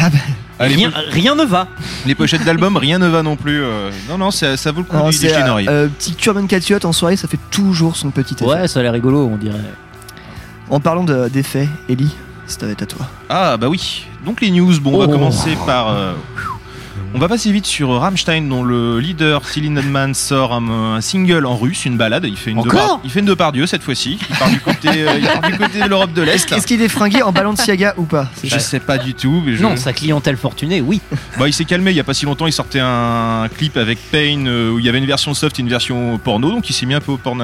Ah, 0.59 0.65
rien, 0.65 0.89
po- 0.89 0.97
rien 1.11 1.35
ne 1.35 1.43
va. 1.43 1.67
les 2.05 2.15
pochettes 2.15 2.43
d'album, 2.45 2.75
rien 2.77 2.97
ne 2.99 3.07
va 3.07 3.23
non 3.23 3.35
plus. 3.37 3.61
euh, 3.63 3.89
non, 4.09 4.17
non, 4.17 4.31
ça, 4.31 4.55
ça 4.57 4.71
vaut 4.71 4.79
le 4.79 4.85
coup 4.85 4.95
une 4.95 5.01
euh, 5.01 5.69
euh, 5.69 5.87
petit 5.87 6.13
Turban 6.15 6.45
Catiot 6.47 6.79
en 6.85 6.93
soirée, 6.93 7.15
ça 7.17 7.27
fait 7.27 7.39
toujours 7.51 7.95
son 7.95 8.09
petit 8.11 8.35
effet. 8.35 8.45
Ouais, 8.45 8.67
ça 8.67 8.79
a 8.79 8.83
l'air 8.83 8.93
rigolo, 8.93 9.29
on 9.33 9.37
dirait. 9.37 9.59
En 10.69 10.79
parlant 10.79 11.03
de- 11.03 11.27
d'effets, 11.29 11.67
Ellie, 11.89 12.13
c'est 12.47 12.63
à 12.63 12.85
toi. 12.85 13.05
Ah 13.29 13.55
bah 13.57 13.67
oui. 13.69 14.05
Donc 14.25 14.41
les 14.41 14.49
news, 14.51 14.73
bon, 14.81 14.95
on 14.95 14.99
va 14.99 15.05
Oh. 15.07 15.11
commencer 15.11 15.55
par. 15.65 15.89
Euh, 17.05 17.11
on 17.15 17.19
va 17.19 17.27
passer 17.27 17.51
vite 17.51 17.65
sur 17.65 17.89
Rammstein, 17.99 18.47
dont 18.49 18.63
le 18.63 18.99
leader 18.99 19.45
Céline 19.47 19.77
Edman 19.77 20.13
sort 20.13 20.53
un, 20.53 20.95
un 20.95 21.01
single 21.01 21.45
en 21.45 21.55
russe, 21.57 21.85
une 21.85 21.97
balade. 21.97 22.25
Il 22.27 22.37
fait 22.37 22.51
une 22.51 22.59
Encore 22.59 22.99
il 23.03 23.09
fait 23.09 23.19
une 23.19 23.25
Depardieu 23.25 23.65
cette 23.67 23.83
fois-ci. 23.83 24.17
Il 24.29 24.35
part 24.37 24.49
du 24.49 24.59
côté, 24.59 24.89
euh, 24.89 25.17
il 25.19 25.25
part 25.25 25.41
du 25.41 25.57
côté 25.57 25.79
de 25.81 25.87
l'Europe 25.87 26.13
de 26.13 26.21
l'Est. 26.21 26.51
Est-ce 26.51 26.67
qu'il 26.67 26.81
est 26.81 26.87
fringué 26.89 27.21
en 27.21 27.31
Balenciaga 27.31 27.93
ou 27.97 28.03
pas? 28.03 28.29
Je 28.43 28.57
sais 28.59 28.79
pas 28.79 28.97
du 28.97 29.13
tout, 29.13 29.41
mais 29.45 29.55
je- 29.55 29.63
Non, 29.63 29.75
sa 29.77 29.93
clientèle 29.93 30.37
fortunée, 30.37 30.81
oui. 30.81 31.01
Bah, 31.37 31.47
il 31.47 31.53
s'est 31.53 31.65
calmé 31.65 31.91
il 31.91 31.97
y 31.97 31.99
a 31.99 32.03
pas 32.03 32.13
si 32.13 32.25
longtemps. 32.25 32.47
Il 32.47 32.53
sortait 32.53 32.79
un 32.81 33.47
clip 33.55 33.77
avec 33.77 33.99
Pain 34.11 34.45
euh, 34.47 34.71
où 34.71 34.79
il 34.79 34.85
y 34.85 34.89
avait 34.89 34.97
une 34.99 35.05
version 35.05 35.33
soft 35.33 35.57
et 35.59 35.61
une 35.61 35.69
version 35.69 36.17
porno, 36.17 36.49
donc 36.51 36.69
il 36.69 36.73
s'est 36.73 36.85
mis 36.85 36.93
un 36.93 37.01
peu 37.01 37.11
au 37.13 37.17
porno 37.17 37.43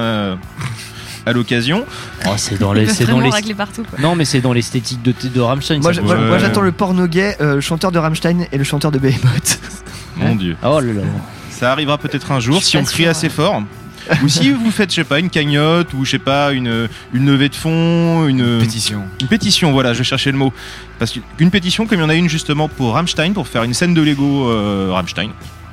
à, 1.26 1.32
l'occasion. 1.32 1.84
Oh, 2.26 2.30
c'est 2.36 2.58
dans 2.58 2.72
les, 2.72 2.86
c'est 2.86 3.06
dans 3.06 3.20
les. 3.20 3.30
partout. 3.54 3.84
Quoi. 3.88 3.98
Non, 4.00 4.14
mais 4.14 4.24
c'est 4.24 4.40
dans 4.40 4.52
l'esthétique 4.52 5.02
de, 5.02 5.12
de 5.28 5.40
Rammstein. 5.40 5.80
Moi, 5.80 5.92
ça. 5.92 6.00
j'- 6.00 6.06
moi- 6.06 6.16
Ouais. 6.16 6.28
moi, 6.28 6.38
j'attends 6.38 6.60
le 6.60 6.72
porno 6.72 7.06
gay, 7.06 7.36
euh, 7.40 7.56
le 7.56 7.60
chanteur 7.60 7.92
de 7.92 7.98
Rammstein 7.98 8.46
et 8.52 8.58
le 8.58 8.64
chanteur 8.64 8.90
de 8.90 8.98
Behemoth. 8.98 9.60
Mon 10.16 10.34
dieu. 10.36 10.56
Oh 10.62 10.80
là 10.80 10.92
là. 10.92 11.02
Ça 11.50 11.72
arrivera 11.72 11.98
peut-être 11.98 12.32
un 12.32 12.40
jour 12.40 12.62
si 12.62 12.76
on 12.76 12.84
crie 12.84 13.06
assez 13.06 13.28
fort. 13.28 13.62
ou 14.24 14.28
si 14.28 14.50
vous 14.50 14.70
faites, 14.72 14.90
je 14.90 14.96
sais 14.96 15.04
pas, 15.04 15.20
une 15.20 15.30
cagnotte 15.30 15.94
ou 15.94 16.04
je 16.04 16.10
sais 16.10 16.18
pas, 16.18 16.52
une, 16.52 16.88
une 17.14 17.26
levée 17.26 17.48
de 17.48 17.54
fonds, 17.54 18.26
une 18.26 18.58
Pétition. 18.58 19.04
Une 19.20 19.28
pétition, 19.28 19.70
voilà, 19.70 19.94
je 19.94 20.02
cherchais 20.02 20.32
le 20.32 20.38
mot. 20.38 20.52
Parce 20.98 21.12
qu'une 21.12 21.50
pétition, 21.50 21.86
comme 21.86 21.98
il 21.98 22.02
y 22.02 22.04
en 22.04 22.08
a 22.08 22.14
une 22.14 22.28
justement 22.28 22.68
pour 22.68 22.94
Rammstein, 22.94 23.32
pour 23.32 23.46
faire 23.46 23.62
une 23.62 23.74
scène 23.74 23.94
de 23.94 24.02
Lego 24.02 24.50
euh, 24.50 24.88
Rammstein. 24.90 25.30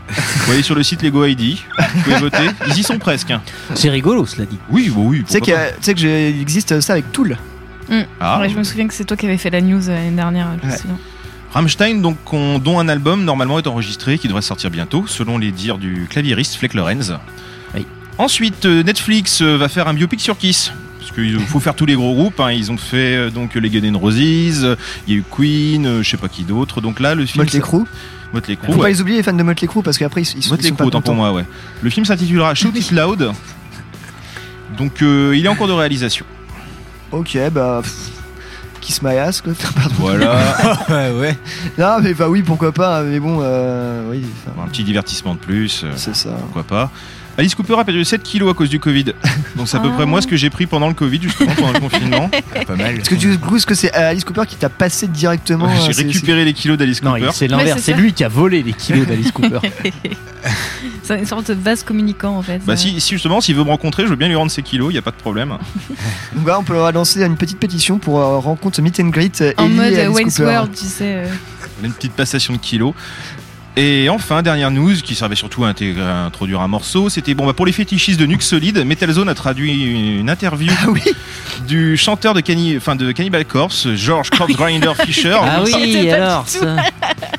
Vous 0.09 0.45
voyez 0.45 0.63
sur 0.63 0.75
le 0.75 0.83
site 0.83 1.01
Lego 1.03 1.25
ID, 1.25 1.57
vous 1.77 2.01
pouvez 2.03 2.17
voter. 2.17 2.49
Ils 2.67 2.77
y 2.79 2.83
sont 2.83 2.97
presque. 2.97 3.31
hein. 3.31 3.41
C'est 3.75 3.89
rigolo, 3.89 4.25
cela 4.25 4.45
dit. 4.45 4.57
Oui, 4.69 4.89
bah 4.89 5.01
oui. 5.03 5.23
Tu 5.25 5.31
sais 5.33 5.41
qu'il 5.41 5.53
y 5.53 5.55
a- 5.55 5.71
tu 5.71 5.77
sais 5.81 5.93
que 5.93 5.99
j'ai- 5.99 6.29
il 6.31 6.41
existe 6.41 6.79
ça 6.81 6.93
avec 6.93 7.11
Tool. 7.11 7.37
Mm. 7.89 8.01
Ah. 8.19 8.39
Ouais, 8.39 8.49
je 8.49 8.55
me 8.55 8.63
souviens 8.63 8.87
que 8.87 8.93
c'est 8.93 9.05
toi 9.05 9.17
qui 9.17 9.25
avais 9.25 9.37
fait 9.37 9.49
la 9.49 9.61
news 9.61 9.89
euh, 9.89 9.95
l'année 9.95 10.15
dernière. 10.15 10.47
je 10.61 10.67
me 10.67 10.71
Ouais. 10.71 10.77
souviens. 10.77 10.95
pas. 10.95 11.01
Rammstein, 11.59 12.01
donc, 12.01 12.17
on- 12.31 12.59
dont 12.59 12.79
un 12.79 12.87
album 12.89 13.23
normalement 13.23 13.57
est 13.57 13.65
enregistré, 13.67 14.19
qui 14.19 14.27
devrait 14.27 14.43
sortir 14.43 14.69
bientôt, 14.69 15.05
selon 15.07 15.37
les 15.39 15.51
dires 15.51 15.79
du 15.79 16.05
claviériste 16.09 16.55
Fleck 16.55 16.75
Lorenz. 16.75 17.13
Oui. 17.73 17.85
Ensuite, 18.19 18.65
euh, 18.65 18.83
Netflix 18.83 19.41
euh, 19.41 19.57
va 19.57 19.67
faire 19.69 19.87
un 19.87 19.93
biopic 19.95 20.21
sur 20.21 20.37
Kiss. 20.37 20.71
Parce 20.99 21.11
qu'il 21.11 21.39
faut 21.39 21.59
faire 21.59 21.75
tous 21.75 21.85
les 21.85 21.95
gros 21.95 22.13
groupes. 22.13 22.39
hein. 22.39 22.51
Ils 22.51 22.71
ont 22.71 22.77
fait 22.77 23.15
euh, 23.15 23.29
donc 23.29 23.55
les 23.55 23.69
Guns 23.69 23.83
N' 23.87 23.95
Roses, 23.95 24.63
euh, 24.63 24.75
il 25.07 25.13
y 25.13 25.17
a 25.17 25.19
eu 25.19 25.23
Queen, 25.29 25.85
euh, 25.85 26.03
je 26.03 26.09
sais 26.09 26.17
pas 26.17 26.27
qui 26.27 26.43
d'autre. 26.43 26.81
Donc 26.81 26.99
là, 26.99 27.15
le 27.15 27.25
film. 27.25 27.43
Motley 27.43 27.61
Crue. 27.61 27.83
Motley 28.33 28.55
Crue. 28.57 28.67
Faut 28.67 28.73
ouais. 28.73 28.81
pas 28.83 28.89
les 28.89 29.01
oublier 29.01 29.17
les 29.17 29.23
fans 29.23 29.33
de 29.33 29.41
Motley 29.41 29.67
Crue 29.67 29.81
parce 29.81 29.97
qu'après 29.97 30.21
ils, 30.21 30.25
ils 30.25 30.43
sont, 30.43 30.49
ils 30.49 30.51
Motley 30.51 30.69
sont 30.69 30.75
Crue, 30.75 30.83
pas 30.83 30.85
autant 30.85 31.01
pour 31.01 31.15
moi, 31.15 31.31
ouais. 31.33 31.45
Le 31.81 31.89
film 31.89 32.05
s'intitulera 32.05 32.53
Shout 32.53 32.71
It 32.75 32.91
Loud. 32.91 33.31
Donc 34.77 35.01
euh, 35.01 35.33
il 35.35 35.45
est 35.45 35.49
en 35.49 35.55
cours 35.55 35.67
de 35.67 35.73
réalisation. 35.73 36.25
Ok, 37.11 37.37
bah. 37.51 37.81
Kiss 38.81 39.01
my 39.01 39.17
ass, 39.17 39.41
quoi. 39.41 39.53
Pardon. 39.75 39.95
Voilà. 39.99 40.55
ouais, 40.89 41.11
ouais. 41.11 41.37
Non, 41.77 41.97
mais 42.01 42.13
bah 42.13 42.29
oui, 42.29 42.43
pourquoi 42.43 42.71
pas, 42.71 43.01
mais 43.03 43.19
bon, 43.19 43.39
euh, 43.41 44.09
oui. 44.11 44.23
enfin, 44.47 44.63
un 44.65 44.67
petit 44.69 44.83
divertissement 44.83 45.33
de 45.33 45.39
plus. 45.39 45.81
euh, 45.83 45.91
C'est 45.95 46.15
ça. 46.15 46.29
Pourquoi 46.29 46.63
pas. 46.63 46.91
Alice 47.39 47.55
Cooper 47.55 47.75
a 47.79 47.83
perdu 47.83 48.03
7 48.05 48.21
kilos 48.21 48.51
à 48.51 48.53
cause 48.53 48.69
du 48.69 48.79
Covid. 48.79 49.05
Donc 49.55 49.67
c'est 49.67 49.77
à 49.77 49.79
peu 49.79 49.89
Ah. 49.91 49.95
près 49.95 50.05
moi 50.05 50.21
ce 50.21 50.27
que 50.27 50.35
j'ai 50.35 50.49
pris 50.49 50.65
pendant 50.67 50.87
le 50.87 50.93
Covid, 50.93 51.19
justement, 51.21 51.53
pendant 51.55 51.71
le 51.73 51.79
confinement. 51.79 52.29
Pas 52.67 52.75
mal. 52.75 52.99
Est-ce 52.99 53.09
que 53.09 53.35
coup, 53.37 53.55
est-ce 53.57 53.65
que 53.65 53.75
c'est 53.75 53.91
Alice 53.93 54.23
Cooper 54.23 54.43
qui 54.47 54.55
t'a 54.57 54.69
passé 54.69 55.07
directement 55.07 55.65
euh, 55.65 55.69
J'ai 55.85 55.93
c'est- 55.93 56.03
récupéré 56.03 56.45
les 56.45 56.53
kilos 56.53 56.77
d'Alice 56.77 57.01
Non, 57.01 57.13
Cooper. 57.13 57.27
il- 57.27 57.33
c'est 57.33 57.47
l'inverse. 57.47 57.81
C'est 57.83 57.93
lui 57.93 58.13
qui 58.13 58.23
a 58.23 58.27
volé 58.29 58.61
les 58.61 58.73
kilos 58.73 59.07
d'Alice 59.07 59.31
Cooper. 59.31 59.59
C'est 61.03 61.17
une 61.17 61.25
sorte 61.25 61.47
de 61.49 61.55
vase 61.55 61.81
communicant 61.83 62.37
en 62.37 62.43
fait. 62.43 62.59
Bah 62.65 62.73
Euh, 62.73 62.75
si, 62.75 63.01
si 63.01 63.13
justement, 63.15 63.41
s'il 63.41 63.55
veut 63.55 63.63
me 63.63 63.69
rencontrer, 63.69 64.03
je 64.03 64.09
veux 64.09 64.15
bien 64.15 64.27
lui 64.27 64.35
rendre 64.35 64.51
ses 64.51 64.61
kilos, 64.61 64.91
il 64.91 64.95
y 64.95 64.99
a 64.99 65.01
pas 65.01 65.09
de 65.11 65.15
problème. 65.15 65.49
Donc 65.49 66.43
voilà, 66.43 66.59
on 66.59 66.63
peut 66.63 66.73
leur 66.73 66.91
lancer 66.91 67.23
une 67.23 67.35
petite 67.35 67.57
pétition 67.59 67.97
pour 67.97 68.19
euh, 68.19 68.37
rencontre 68.37 68.79
meet 68.81 68.99
and 68.99 69.07
greet 69.09 69.41
euh, 69.41 69.53
En 69.57 69.65
Ellie 69.65 69.73
mode 69.75 69.93
et 69.93 70.01
Alice 70.01 70.15
Wayne's 70.15 70.35
Cooper. 70.37 70.49
World, 70.49 70.71
tu 70.73 70.85
sais. 70.85 71.15
euh. 71.15 71.27
Une 71.83 71.91
petite 71.93 72.13
passation 72.13 72.53
de 72.53 72.59
kilos. 72.59 72.93
Et 73.81 74.09
enfin, 74.09 74.41
dernière 74.41 74.71
news 74.71 74.93
qui 75.01 75.15
servait 75.15 75.35
surtout 75.37 75.63
à, 75.63 75.69
intégrer- 75.71 76.01
à 76.01 76.25
introduire 76.25 76.59
un 76.59 76.67
morceau, 76.67 77.07
c'était 77.07 77.33
bon 77.33 77.45
bah 77.47 77.53
pour 77.53 77.65
les 77.65 77.71
fétichistes 77.71 78.19
de 78.19 78.25
Nuke 78.25 78.41
Solid, 78.41 78.77
Metal 78.85 79.09
Zone 79.09 79.29
a 79.29 79.35
traduit 79.35 80.19
une 80.19 80.29
interview 80.29 80.69
Ah 80.83 80.89
oui, 80.89 81.01
du 81.65 81.95
chanteur 81.95 82.33
de, 82.33 82.41
Canni- 82.41 82.75
enfin, 82.75 82.97
de 82.97 83.13
Cannibal 83.13 83.45
Corpse, 83.45 83.87
George 83.95 84.31
Corpse 84.31 84.53
Grinder 84.53 84.91
Fisher, 85.05 85.37
ah 85.41 85.61
oui, 85.63 86.09
alors 86.09 86.45
ça. 86.45 86.75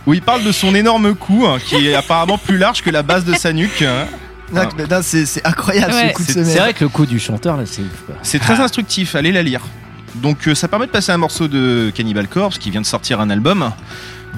où 0.06 0.14
il 0.14 0.22
parle 0.22 0.42
de 0.42 0.50
son 0.52 0.74
énorme 0.74 1.14
cou 1.14 1.44
hein, 1.46 1.58
qui 1.62 1.88
est 1.88 1.94
apparemment 1.94 2.38
plus 2.38 2.56
large 2.56 2.80
que 2.80 2.88
la 2.90 3.02
base 3.02 3.26
de 3.26 3.34
sa 3.34 3.52
nuque. 3.52 3.82
hein. 3.82 4.06
Non, 4.52 4.62
Ah. 4.64 4.68
mais 4.78 4.84
non, 4.86 5.00
c'est 5.02 5.26
c'est 5.26 5.46
incroyable 5.46 5.92
Ouais. 5.92 6.08
ce 6.08 6.12
coup 6.14 6.22
de 6.22 6.26
C'est- 6.26 6.32
semaine. 6.32 6.46
C'est 6.48 6.58
vrai 6.58 6.72
que 6.72 6.84
le 6.84 6.88
coup 6.88 7.04
du 7.04 7.20
chanteur 7.20 7.58
là, 7.58 7.64
c'est 7.66 7.82
ouf. 7.82 8.02
quoi. 8.06 8.14
C'est 8.22 8.38
très 8.38 8.58
instructif, 8.60 9.14
allez 9.14 9.30
la 9.32 9.42
lire. 9.42 9.60
Donc 10.16 10.48
euh, 10.48 10.54
ça 10.54 10.68
permet 10.68 10.86
de 10.86 10.90
passer 10.90 11.12
un 11.12 11.18
morceau 11.18 11.48
de 11.48 11.92
Cannibal 11.94 12.26
Corpse 12.28 12.56
qui 12.58 12.70
vient 12.70 12.80
de 12.80 12.86
sortir 12.86 13.20
un 13.20 13.28
album 13.30 13.70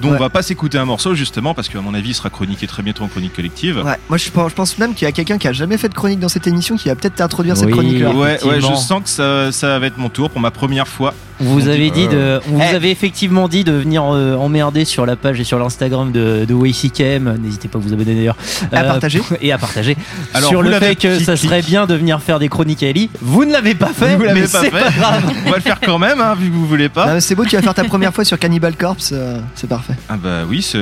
dont 0.01 0.09
Ouais. 0.09 0.15
on 0.15 0.19
va 0.19 0.29
pas 0.29 0.41
s'écouter 0.41 0.77
un 0.77 0.85
morceau 0.85 1.15
justement 1.15 1.53
parce 1.53 1.69
qu'à 1.69 1.79
mon 1.81 1.93
avis 1.93 2.09
il 2.09 2.13
sera 2.13 2.29
chroniqué 2.29 2.67
très 2.67 2.83
bientôt 2.83 3.03
en 3.03 3.07
chronique 3.07 3.33
collective. 3.33 3.77
Ouais, 3.85 3.95
moi 4.09 4.17
je 4.17 4.29
pense, 4.29 4.49
je 4.51 4.55
pense 4.55 4.77
même 4.77 4.93
qu'il 4.93 5.05
y 5.05 5.09
a 5.09 5.11
quelqu'un 5.11 5.37
qui 5.37 5.47
a 5.47 5.53
jamais 5.53 5.77
fait 5.77 5.89
de 5.89 5.93
chronique 5.93 6.19
dans 6.19 6.29
cette 6.29 6.47
émission 6.47 6.75
qui 6.75 6.87
va 6.89 6.95
peut-être 6.95 7.15
t'introduire 7.15 7.55
cette 7.57 7.69
chronique 7.71 7.99
là. 7.99 8.11
Ouais, 8.11 8.43
ouais, 8.43 8.61
je 8.61 8.73
sens 8.75 9.03
que 9.03 9.09
ça, 9.09 9.51
ça 9.51 9.79
va 9.79 9.85
être 9.87 9.97
mon 9.97 10.09
tour 10.09 10.29
pour 10.29 10.41
ma 10.41 10.51
première 10.51 10.87
fois. 10.87 11.13
On 11.41 11.45
vous 11.45 11.67
avait 11.67 11.89
dit 11.89 12.07
de, 12.07 12.39
on 12.49 12.53
vous 12.57 12.61
Eh. 12.61 12.75
avait 12.75 12.91
effectivement 12.91 13.47
dit 13.47 13.63
de 13.63 13.71
venir 13.73 14.03
euh, 14.05 14.35
emmerder 14.35 14.85
sur 14.85 15.05
la 15.05 15.15
page 15.15 15.39
et 15.39 15.43
sur 15.43 15.57
l'Instagram 15.59 16.11
de, 16.11 16.45
de 16.47 16.53
WayCKM. 16.53 17.37
N'hésitez 17.41 17.67
pas 17.67 17.79
à 17.79 17.81
vous 17.81 17.91
abonner 17.93 18.15
d'ailleurs. 18.15 18.35
Euh, 18.71 18.77
À 18.77 18.83
partager. 18.83 19.21
et 19.41 19.51
à 19.51 19.57
partager. 19.57 19.97
Alors, 20.33 20.49
sur 20.49 20.61
le 20.61 20.71
fait 20.79 20.95
que 20.95 21.19
ça 21.19 21.35
serait 21.35 21.61
bien 21.61 21.85
de 21.85 21.95
venir 21.95 22.21
faire 22.21 22.39
des 22.39 22.49
chroniques 22.49 22.83
à 22.83 22.87
Ellie. 22.87 23.09
Vous 23.21 23.45
ne 23.45 23.51
l'avez 23.51 23.75
pas 23.75 23.87
fait, 23.93 24.15
Vous 24.15 24.23
l'avez 24.23 24.41
pas 24.41 24.47
c'est 24.47 24.69
fait. 24.69 24.83
pas 24.83 24.89
grave. 24.91 25.23
on 25.45 25.49
va 25.49 25.55
le 25.57 25.61
faire 25.61 25.79
quand 25.81 25.99
même, 25.99 26.21
hein, 26.21 26.35
vu 26.39 26.49
que 26.49 26.53
vous 26.53 26.67
voulez 26.67 26.89
pas. 26.89 27.19
c'est 27.19 27.35
beau, 27.35 27.45
tu 27.45 27.55
vas 27.55 27.61
faire 27.61 27.73
ta 27.73 27.83
première 27.83 28.13
fois 28.13 28.23
sur 28.25 28.37
Cannibal 28.39 28.75
Corpse, 28.75 29.11
euh, 29.13 29.39
c'est 29.55 29.67
parfait. 29.67 29.93
Ah 30.09 30.15
bah 30.21 30.41
oui, 30.47 30.61
ça, 30.61 30.77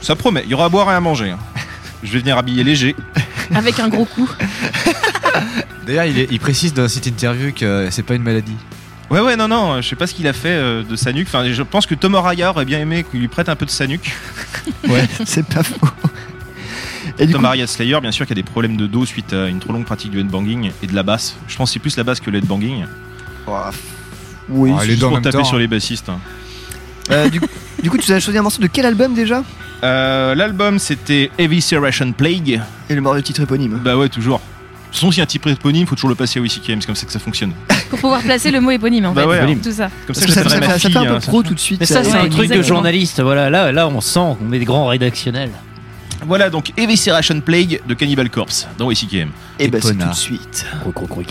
ça 0.00 0.16
promet. 0.16 0.42
Il 0.44 0.50
y 0.50 0.54
aura 0.54 0.66
à 0.66 0.68
boire 0.68 0.90
et 0.90 0.94
à 0.94 1.00
manger. 1.00 1.30
hein. 1.30 1.38
Je 2.02 2.12
vais 2.12 2.18
venir 2.20 2.36
habiller 2.38 2.62
léger. 2.62 2.94
Avec 3.54 3.80
un 3.80 3.88
gros 3.88 4.04
coup. 4.04 4.28
D'ailleurs, 5.86 6.04
il, 6.04 6.26
il 6.30 6.38
précise 6.40 6.74
dans 6.74 6.86
cette 6.88 7.06
interview 7.06 7.52
que 7.52 7.88
c'est 7.90 8.02
pas 8.04 8.14
une 8.14 8.22
maladie. 8.22 8.54
Ouais, 9.10 9.20
ouais, 9.20 9.36
non, 9.36 9.48
non, 9.48 9.80
je 9.80 9.88
sais 9.88 9.96
pas 9.96 10.06
ce 10.06 10.12
qu'il 10.14 10.26
a 10.28 10.32
fait 10.34 10.50
euh, 10.50 10.82
de 10.82 10.94
sa 10.94 11.12
nuque. 11.12 11.28
Enfin, 11.28 11.50
je 11.50 11.62
pense 11.62 11.86
que 11.86 11.94
Tom 11.94 12.14
Araya 12.14 12.50
aurait 12.50 12.66
bien 12.66 12.78
aimé 12.78 13.04
qu'il 13.10 13.20
lui 13.20 13.28
prête 13.28 13.48
un 13.48 13.56
peu 13.56 13.64
de 13.64 13.70
sa 13.70 13.86
nuque. 13.86 14.12
c'est 15.24 15.46
pas 15.46 15.62
faux. 15.62 15.76
Et 17.18 17.26
Tom 17.26 17.40
coup, 17.40 17.46
Araya 17.46 17.66
Slayer, 17.66 17.98
bien 18.00 18.12
sûr, 18.12 18.26
qui 18.26 18.32
a 18.32 18.36
des 18.36 18.42
problèmes 18.42 18.76
de 18.76 18.86
dos 18.86 19.06
suite 19.06 19.32
à 19.32 19.48
une 19.48 19.60
trop 19.60 19.72
longue 19.72 19.86
pratique 19.86 20.10
du 20.10 20.20
headbanging 20.20 20.70
et 20.82 20.86
de 20.86 20.94
la 20.94 21.02
basse. 21.02 21.36
Je 21.48 21.56
pense 21.56 21.70
que 21.70 21.72
c'est 21.74 21.78
plus 21.78 21.96
la 21.96 22.04
basse 22.04 22.20
que 22.20 22.30
le 22.30 22.38
headbanging. 22.38 22.84
oui. 24.50 24.72
Ah, 24.76 24.80
C'est 24.82 24.88
juste 24.90 25.00
pour 25.02 25.20
taper 25.22 25.38
temps, 25.38 25.44
sur 25.44 25.56
hein. 25.56 25.60
les 25.60 25.66
bassistes. 25.68 26.08
hein. 26.10 26.18
Euh, 27.10 27.28
du, 27.30 27.40
du 27.82 27.90
coup, 27.90 27.96
tu 27.96 28.12
as 28.12 28.20
choisi 28.20 28.38
un 28.38 28.42
morceau 28.42 28.60
de 28.60 28.66
quel 28.66 28.84
album 28.84 29.14
déjà? 29.14 29.42
Euh, 29.82 30.34
L'album, 30.34 30.78
c'était 30.78 31.30
Evisceration 31.38 32.12
Plague. 32.12 32.60
Et 32.90 32.94
le 32.94 33.00
morceau 33.00 33.16
de 33.16 33.24
titre 33.24 33.40
éponyme. 33.40 33.80
Bah 33.82 33.96
ouais, 33.96 34.08
toujours. 34.10 34.40
De 34.88 34.92
toute 34.92 35.00
façon, 35.00 35.10
s'il 35.10 35.18
y 35.18 35.20
a 35.20 35.24
un 35.24 35.26
type 35.26 35.46
éponyme, 35.46 35.86
faut 35.86 35.94
toujours 35.94 36.08
le 36.08 36.14
passer 36.16 36.38
à 36.38 36.42
WCKM, 36.42 36.80
c'est 36.80 36.86
comme 36.86 36.94
ça 36.96 37.04
que 37.06 37.12
ça 37.12 37.18
fonctionne. 37.18 37.52
Pour 37.90 37.98
pouvoir 38.00 38.22
placer 38.22 38.50
le 38.50 38.60
mot 38.60 38.70
éponyme 38.70 39.04
en 39.06 39.12
Bah 39.12 39.22
fait. 39.22 39.28
ouais, 39.28 39.36
éponyme. 39.38 39.60
Tout 39.60 39.70
ça. 39.72 39.88
Comme 40.06 40.14
Parce 40.14 40.20
ça, 40.20 40.26
que 40.26 40.32
ça, 40.32 40.42
fait, 40.60 40.66
ça 40.66 40.78
fille. 40.78 40.92
fait 40.92 40.98
un 40.98 41.04
peu 41.04 41.10
hein. 41.14 41.20
pro 41.20 41.42
tout 41.42 41.54
de 41.54 41.60
suite. 41.60 41.80
Mais 41.80 41.86
ça, 41.86 42.02
c'est 42.02 42.12
Ouais, 42.12 42.18
un 42.20 42.28
truc 42.28 42.48
de 42.50 42.62
journaliste. 42.62 43.20
Voilà, 43.20 43.50
là, 43.50 43.70
là, 43.70 43.86
on 43.86 44.00
sent 44.00 44.36
qu'on 44.38 44.44
met 44.46 44.58
des 44.58 44.64
grands 44.64 44.86
rédactionnels. 44.86 45.50
Voilà, 46.26 46.50
donc 46.50 46.72
Evisceration 46.76 47.40
Plague 47.40 47.80
de 47.86 47.94
Cannibal 47.94 48.28
Corpse 48.30 48.66
dans 48.78 48.86
WCKM. 48.88 49.28
Et 49.60 49.68
bah 49.68 49.78
c'est 49.80 49.94
tout 49.96 50.08
de 50.08 50.14
suite. 50.14 50.66
Croc, 50.80 50.94
croc, 50.94 51.08
croc. 51.08 51.26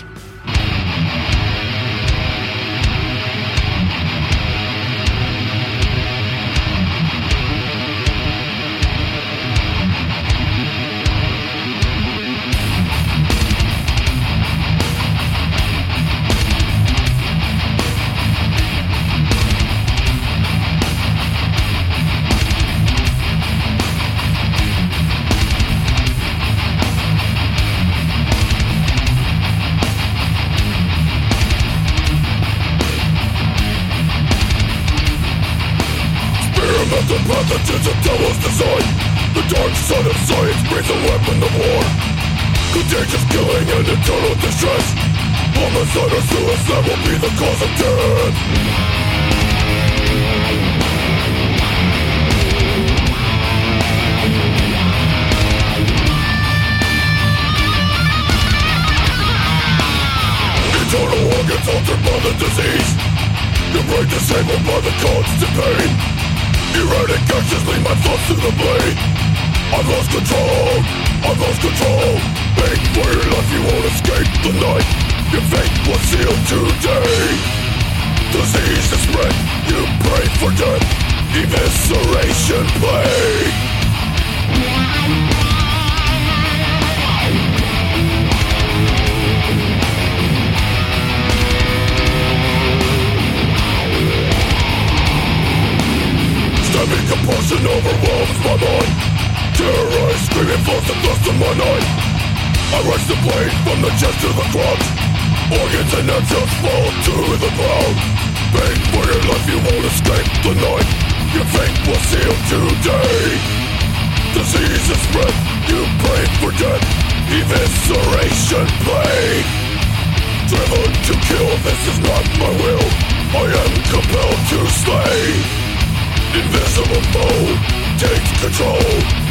Control, 128.40 128.78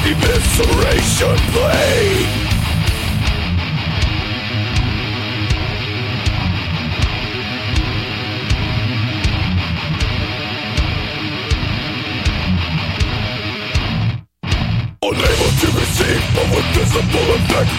evisceration, 0.03 1.37
play 1.53 2.27
Unable 15.01 15.51
to 15.55 15.67
receive 15.71 16.23
a 16.35 16.61
visible 16.75 17.31
effect 17.31 17.71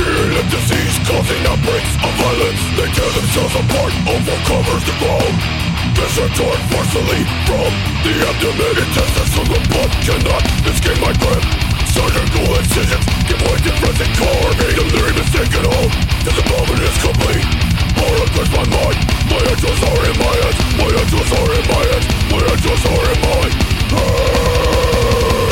Ill 0.00 0.42
disease 0.48 0.96
causing 1.04 1.44
outbreaks 1.44 1.94
of 2.00 2.12
violence 2.16 2.62
They 2.80 2.88
tear 2.96 3.10
themselves 3.12 3.54
apart 3.54 3.92
over 4.08 4.39
are 6.18 6.32
torn 6.34 6.60
forcefully 6.74 7.22
from 7.46 7.70
the 8.02 8.12
abdomen 8.26 8.74
Intestines 8.82 9.30
from 9.30 9.46
the 9.46 9.60
blood 9.70 9.92
cannot 10.02 10.42
escape 10.66 10.98
my 10.98 11.12
grip. 11.22 11.44
Surgical 11.86 12.46
incisions 12.58 13.06
give 13.30 13.40
way 13.46 13.58
to 13.62 13.70
frenzied 13.78 14.10
carving 14.18 14.74
Delirium 14.74 15.18
is 15.22 15.30
taken 15.30 15.64
home. 15.70 15.92
This 16.26 16.38
moment 16.50 16.80
is 16.82 16.96
complete. 16.98 17.46
Horror 17.94 18.28
grips 18.34 18.50
my 18.50 18.66
mind. 18.74 18.98
My 19.30 19.40
angels 19.54 19.80
are 19.86 20.02
in 20.10 20.16
my 20.18 20.34
head. 20.42 20.56
My 20.82 20.90
angels 20.90 21.30
are 21.30 21.50
in 21.54 21.64
my 21.70 21.82
head. 21.90 22.04
My 22.32 22.40
angels 22.42 22.82
are 22.90 23.06
in 23.12 23.20
my 23.22 23.38
head 23.44 23.70
ah! 23.92 25.49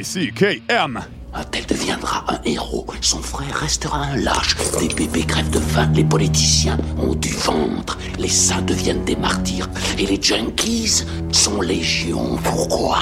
YCKM 0.00 0.98
Un 1.34 1.44
tel 1.44 1.66
deviendra 1.66 2.24
un 2.28 2.40
héros, 2.46 2.86
son 3.02 3.20
frère 3.20 3.54
restera 3.54 3.98
un 3.98 4.16
lâche. 4.16 4.56
Les 4.80 4.88
bébés 4.88 5.24
crèvent 5.24 5.50
de 5.50 5.60
faim, 5.60 5.90
les 5.94 6.04
politiciens 6.04 6.78
ont 6.98 7.14
du 7.14 7.28
ventre, 7.34 7.98
les 8.18 8.28
saints 8.28 8.62
deviennent 8.62 9.04
des 9.04 9.16
martyrs, 9.16 9.68
et 9.98 10.06
les 10.06 10.20
junkies 10.20 11.04
sont 11.32 11.60
légion. 11.60 12.38
Pourquoi? 12.42 12.98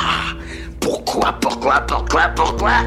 Pourquoi, 0.81 1.35
pourquoi, 1.41 1.81
pourquoi, 1.83 2.29
pourquoi? 2.35 2.83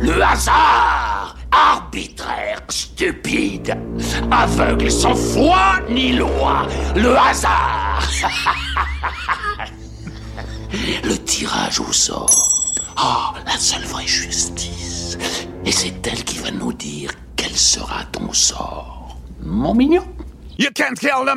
Le 0.00 0.22
hasard 0.22 1.36
Arbitraire, 1.50 2.60
stupide, 2.68 3.78
aveugle, 4.30 4.90
sans 4.90 5.14
foi 5.14 5.80
ni 5.88 6.12
loi. 6.12 6.66
Le 6.94 7.16
hasard 7.16 8.02
Le 11.02 11.16
tirage 11.16 11.80
au 11.80 11.90
sort. 11.92 12.47
Oh, 13.00 13.32
la 13.46 13.56
seule 13.56 13.84
vraie 13.84 14.06
justice. 14.06 15.16
Et 15.64 15.70
c'est 15.70 16.04
elle 16.06 16.24
qui 16.24 16.38
va 16.38 16.50
nous 16.50 16.72
dire 16.72 17.12
quel 17.36 17.52
sera 17.56 18.04
ton 18.10 18.32
sort. 18.32 19.16
Mon 19.40 19.74
mignon 19.74 20.04
You 20.58 20.70
can't 20.74 20.98
kill 20.98 21.24
the 21.24 21.36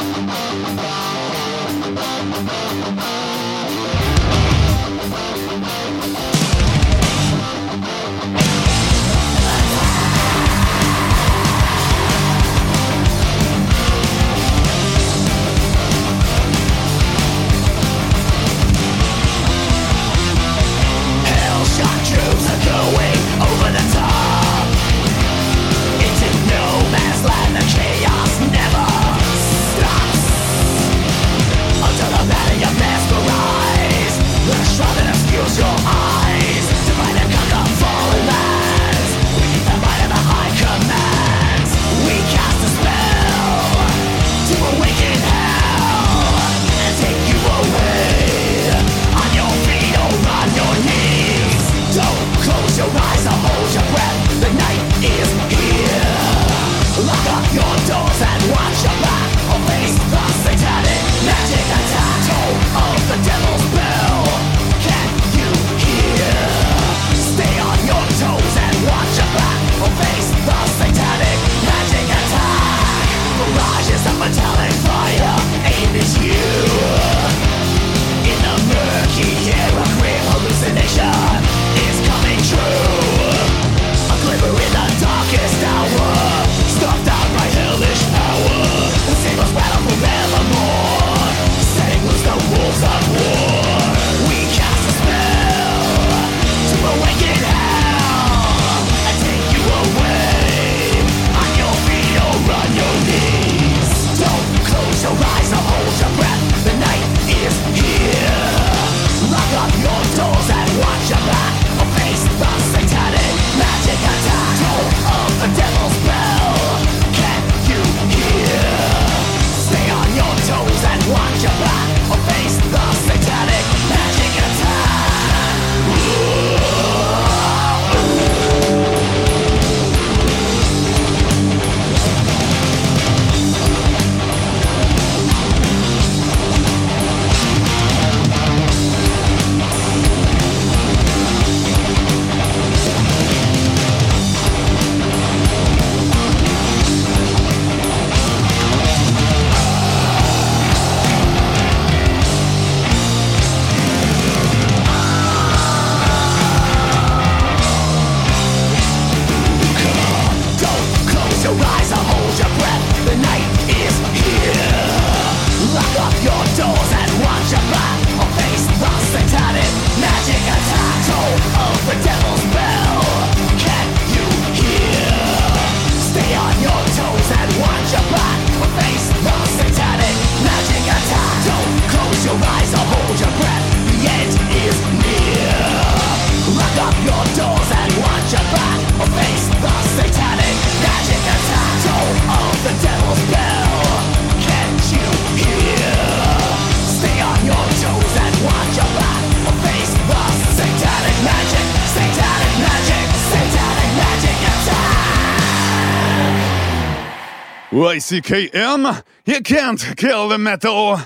YCKM. 207.71 209.01
You 209.25 209.41
can't 209.41 209.95
kill 209.95 210.27
the 210.27 210.37
metal. 210.37 210.97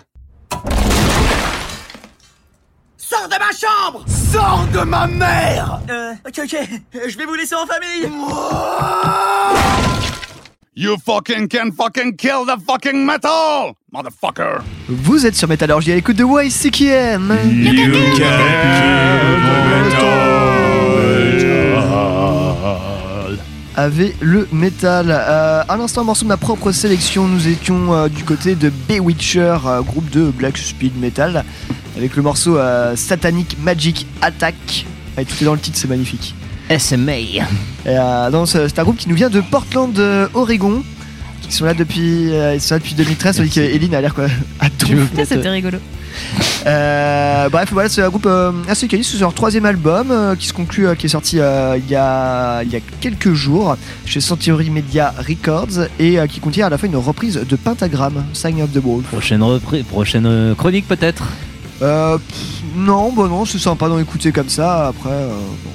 Sors 2.98 3.28
de 3.30 3.38
ma 3.38 3.52
chambre 3.52 4.04
Sors 4.08 4.66
de 4.74 4.80
ma 4.84 5.06
mère 5.06 5.80
Euh, 5.92 6.14
ok, 6.28 6.40
ok, 6.44 6.58
je 7.08 7.18
vais 7.20 7.26
vous 7.26 7.36
laisser 7.36 7.54
en 7.54 7.68
famille 7.68 8.10
You 10.76 10.98
fucking 10.98 11.48
can 11.48 11.72
fucking 11.72 12.18
kill 12.18 12.46
the 12.46 12.58
fucking 12.68 13.06
metal, 13.06 13.76
motherfucker. 13.94 14.62
Vous 14.90 15.26
êtes 15.26 15.36
sur 15.36 15.48
Métallurgie 15.48 15.94
à 15.94 15.96
l'écoute 15.96 16.18
de 16.18 16.26
YCKM. 16.26 17.32
Avait 23.78 24.16
le 24.22 24.48
métal. 24.54 25.08
Euh, 25.10 25.64
à 25.68 25.76
l'instant, 25.78 26.02
un 26.02 26.06
morceau 26.06 26.24
de 26.24 26.30
ma 26.30 26.38
propre 26.38 26.72
sélection. 26.72 27.28
Nous 27.28 27.48
étions 27.48 27.94
euh, 27.94 28.08
du 28.08 28.24
côté 28.24 28.56
de 28.56 28.72
Bewitcher, 28.88 29.58
euh, 29.66 29.82
groupe 29.82 30.10
de 30.12 30.32
Black 30.32 30.58
Speed 30.58 30.98
Metal, 30.98 31.44
avec 31.98 32.16
le 32.16 32.22
morceau 32.22 32.58
euh, 32.58 32.96
Satanic 32.96 33.58
Magic 33.62 34.08
Attack. 34.22 34.86
Ouais, 35.18 35.26
tout 35.26 35.36
est 35.42 35.46
dans 35.46 35.54
le 35.54 35.60
titre, 35.60 35.78
c'est 35.78 35.90
magnifique. 35.90 36.34
SMA. 36.78 37.12
Euh, 37.88 38.46
c'est 38.46 38.80
un 38.80 38.84
groupe 38.84 38.98
qui 38.98 39.10
nous 39.10 39.16
vient 39.16 39.30
de 39.30 39.42
Portland, 39.42 39.98
euh, 40.00 40.28
Oregon. 40.34 40.82
Ils 41.48 41.54
sont 41.54 41.66
là 41.66 41.74
depuis, 41.74 42.32
euh, 42.34 42.56
ils 42.56 42.62
sont 42.62 42.76
là 42.76 42.80
depuis 42.80 42.96
2013, 42.96 43.38
tandis 43.38 43.50
qu'Eline 43.50 43.94
a 43.94 44.02
l'air 44.02 44.16
quoi 44.16 44.26
à 44.60 44.70
tout. 44.70 44.88
C'était 45.24 45.50
rigolo. 45.50 45.78
Euh, 46.66 47.50
bref, 47.50 47.70
voilà, 47.72 47.90
c'est 47.90 48.02
un 48.02 48.10
groupe 48.10 48.26
euh, 48.26 48.52
assez 48.68 48.88
quali, 48.88 49.04
c'est 49.04 49.18
leur 49.20 49.34
troisième 49.34 49.66
album 49.66 50.10
euh, 50.10 50.36
qui 50.36 50.48
se 50.48 50.54
conclut, 50.54 50.96
qui 50.98 51.06
est 51.06 51.10
sorti 51.10 51.38
il, 51.38 51.40
y 51.90 51.96
a, 51.96 52.64
il 52.64 52.72
y 52.72 52.76
a 52.76 52.80
quelques 53.02 53.34
jours 53.34 53.78
chez 54.06 54.22
Century 54.22 54.70
Media 54.70 55.14
Records 55.18 55.88
et 56.00 56.18
qui 56.28 56.40
contient 56.40 56.68
à 56.68 56.70
la 56.70 56.78
fois 56.78 56.88
une 56.88 56.96
reprise 56.96 57.40
de 57.48 57.56
Pentagram, 57.56 58.24
Sign 58.34 58.62
of 58.62 58.72
the 58.72 58.82
Wolf. 58.84 59.06
Prochaine, 59.08 59.44
prochaine 59.88 60.56
chronique 60.58 60.88
peut-être? 60.88 61.26
Euh, 61.82 62.18
pff, 62.18 62.64
non, 62.76 63.12
bah 63.12 63.28
non, 63.28 63.46
c'est 63.46 63.60
sympa 63.60 63.90
d'en 63.90 64.00
écouter 64.00 64.32
comme 64.32 64.50
ça. 64.50 64.88
Après, 64.88 65.10
euh, 65.10 65.30
bon. 65.64 65.72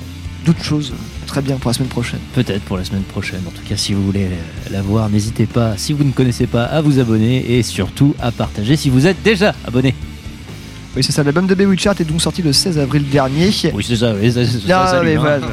d'autres 0.46 0.64
choses 0.64 0.92
très 1.26 1.42
bien 1.42 1.56
pour 1.56 1.70
la 1.70 1.74
semaine 1.74 1.88
prochaine. 1.88 2.20
Peut-être 2.34 2.62
pour 2.62 2.76
la 2.76 2.84
semaine 2.84 3.02
prochaine. 3.02 3.42
En 3.46 3.50
tout 3.50 3.62
cas, 3.68 3.76
si 3.76 3.94
vous 3.94 4.04
voulez 4.04 4.28
la 4.70 4.82
voir, 4.82 5.08
n'hésitez 5.08 5.46
pas, 5.46 5.76
si 5.76 5.92
vous 5.92 6.04
ne 6.04 6.12
connaissez 6.12 6.46
pas, 6.46 6.64
à 6.64 6.80
vous 6.80 6.98
abonner 6.98 7.56
et 7.56 7.62
surtout 7.62 8.14
à 8.18 8.32
partager 8.32 8.76
si 8.76 8.90
vous 8.90 9.06
êtes 9.06 9.22
déjà 9.22 9.54
abonné. 9.66 9.94
Oui, 10.96 11.04
c'est 11.04 11.12
ça. 11.12 11.22
L'album 11.22 11.46
de 11.46 11.54
Bewitched 11.54 12.00
est 12.00 12.04
donc 12.04 12.20
sorti 12.20 12.42
le 12.42 12.52
16 12.52 12.78
avril 12.78 13.08
dernier. 13.08 13.50
Oui, 13.72 13.84
c'est 13.86 13.96
ça, 13.96 14.12
oui, 14.20 14.32
ça, 14.32 14.44
ça, 14.44 14.58
Non, 14.58 14.90
ça, 14.90 15.00
mais 15.04 15.14
hein. 15.16 15.20
voilà. 15.20 15.46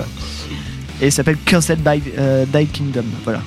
Et 1.01 1.07
il 1.07 1.11
s'appelle 1.11 1.37
Cursed 1.45 1.79
by 1.79 2.01
euh, 2.17 2.45
Kingdom. 2.73 3.05
Voilà. 3.23 3.41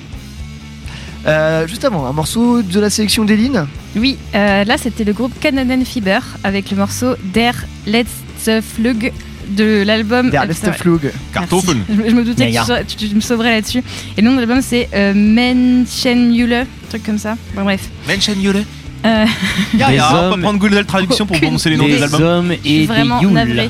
Euh, 1.27 1.67
juste 1.67 1.85
avant, 1.85 2.05
un 2.07 2.13
morceau 2.13 2.61
de 2.61 2.79
la 2.79 2.89
sélection 2.89 3.25
d'Eline. 3.25 3.67
Oui, 3.95 4.17
euh, 4.33 4.63
là 4.63 4.77
c'était 4.77 5.03
le 5.03 5.13
groupe 5.13 5.33
Canadian 5.39 5.83
Fiber 5.85 6.19
avec 6.43 6.71
le 6.71 6.77
morceau 6.77 7.15
Der 7.33 7.53
letzte 7.85 8.61
Flug 8.61 9.11
de 9.49 9.83
l'album. 9.83 10.29
Der 10.31 10.45
letzte 10.45 10.71
Flug. 10.71 11.11
Kartoffeln. 11.33 11.83
Je, 11.89 12.09
je 12.09 12.15
me 12.15 12.23
doutais 12.23 12.51
que 12.51 12.83
tu 12.95 13.13
me 13.13 13.21
sauverais 13.21 13.51
là-dessus. 13.51 13.83
Et 14.17 14.21
le 14.21 14.29
nom 14.29 14.33
de 14.33 14.39
l'album 14.39 14.61
c'est 14.61 14.89
euh, 14.95 15.13
Menschenmühle, 15.13 16.53
un 16.53 16.89
truc 16.89 17.03
comme 17.03 17.19
ça. 17.19 17.37
Bon, 17.53 17.63
bref. 17.63 17.81
Menschenmühle? 18.07 18.63
Euh, 19.05 19.25
Des 19.73 19.79
ya, 19.79 20.09
on 20.09 20.11
peut 20.11 20.33
hommes- 20.35 20.41
prendre 20.41 20.59
Google 20.59 20.85
Traduction 20.85 21.25
pour 21.25 21.39
prononcer 21.39 21.69
les 21.69 21.77
noms 21.77 21.85
des 21.87 21.97
Des 21.97 22.03
albums. 22.03 22.21
hommes 22.21 22.53
je 22.63 22.67
suis 22.69 22.81
et 22.83 22.85
vraiment 22.85 23.19
des 23.19 23.25
Yule. 23.25 23.33
navrée. 23.33 23.69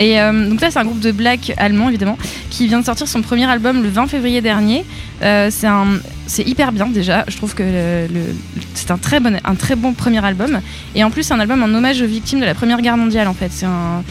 Et 0.00 0.20
euh, 0.20 0.48
donc 0.48 0.60
là, 0.60 0.70
c'est 0.70 0.78
un 0.78 0.84
groupe 0.84 1.00
de 1.00 1.12
black 1.12 1.52
allemand, 1.58 1.88
évidemment, 1.88 2.18
qui 2.50 2.66
vient 2.66 2.80
de 2.80 2.84
sortir 2.84 3.06
son 3.06 3.20
premier 3.22 3.44
album 3.48 3.82
le 3.82 3.88
20 3.88 4.06
février 4.08 4.40
dernier. 4.40 4.84
Euh, 5.22 5.48
c'est 5.52 5.66
un, 5.66 5.86
c'est 6.26 6.48
hyper 6.48 6.72
bien 6.72 6.86
déjà. 6.86 7.24
Je 7.28 7.36
trouve 7.36 7.54
que 7.54 7.62
le- 7.62 8.12
le- 8.12 8.34
c'est 8.74 8.90
un 8.90 8.96
très 8.96 9.20
bon, 9.20 9.38
un 9.44 9.54
très 9.54 9.76
bon 9.76 9.92
premier 9.92 10.24
album. 10.24 10.60
Et 10.96 11.04
en 11.04 11.10
plus, 11.10 11.22
c'est 11.22 11.34
un 11.34 11.40
album 11.40 11.62
en 11.62 11.66
hommage 11.72 12.00
aux 12.02 12.06
victimes 12.06 12.40
de 12.40 12.46
la 12.46 12.54
Première 12.54 12.80
Guerre 12.80 12.96
mondiale. 12.96 13.28
En 13.28 13.34
fait, 13.34 13.50
c'est 13.52 13.66
un, 13.66 14.02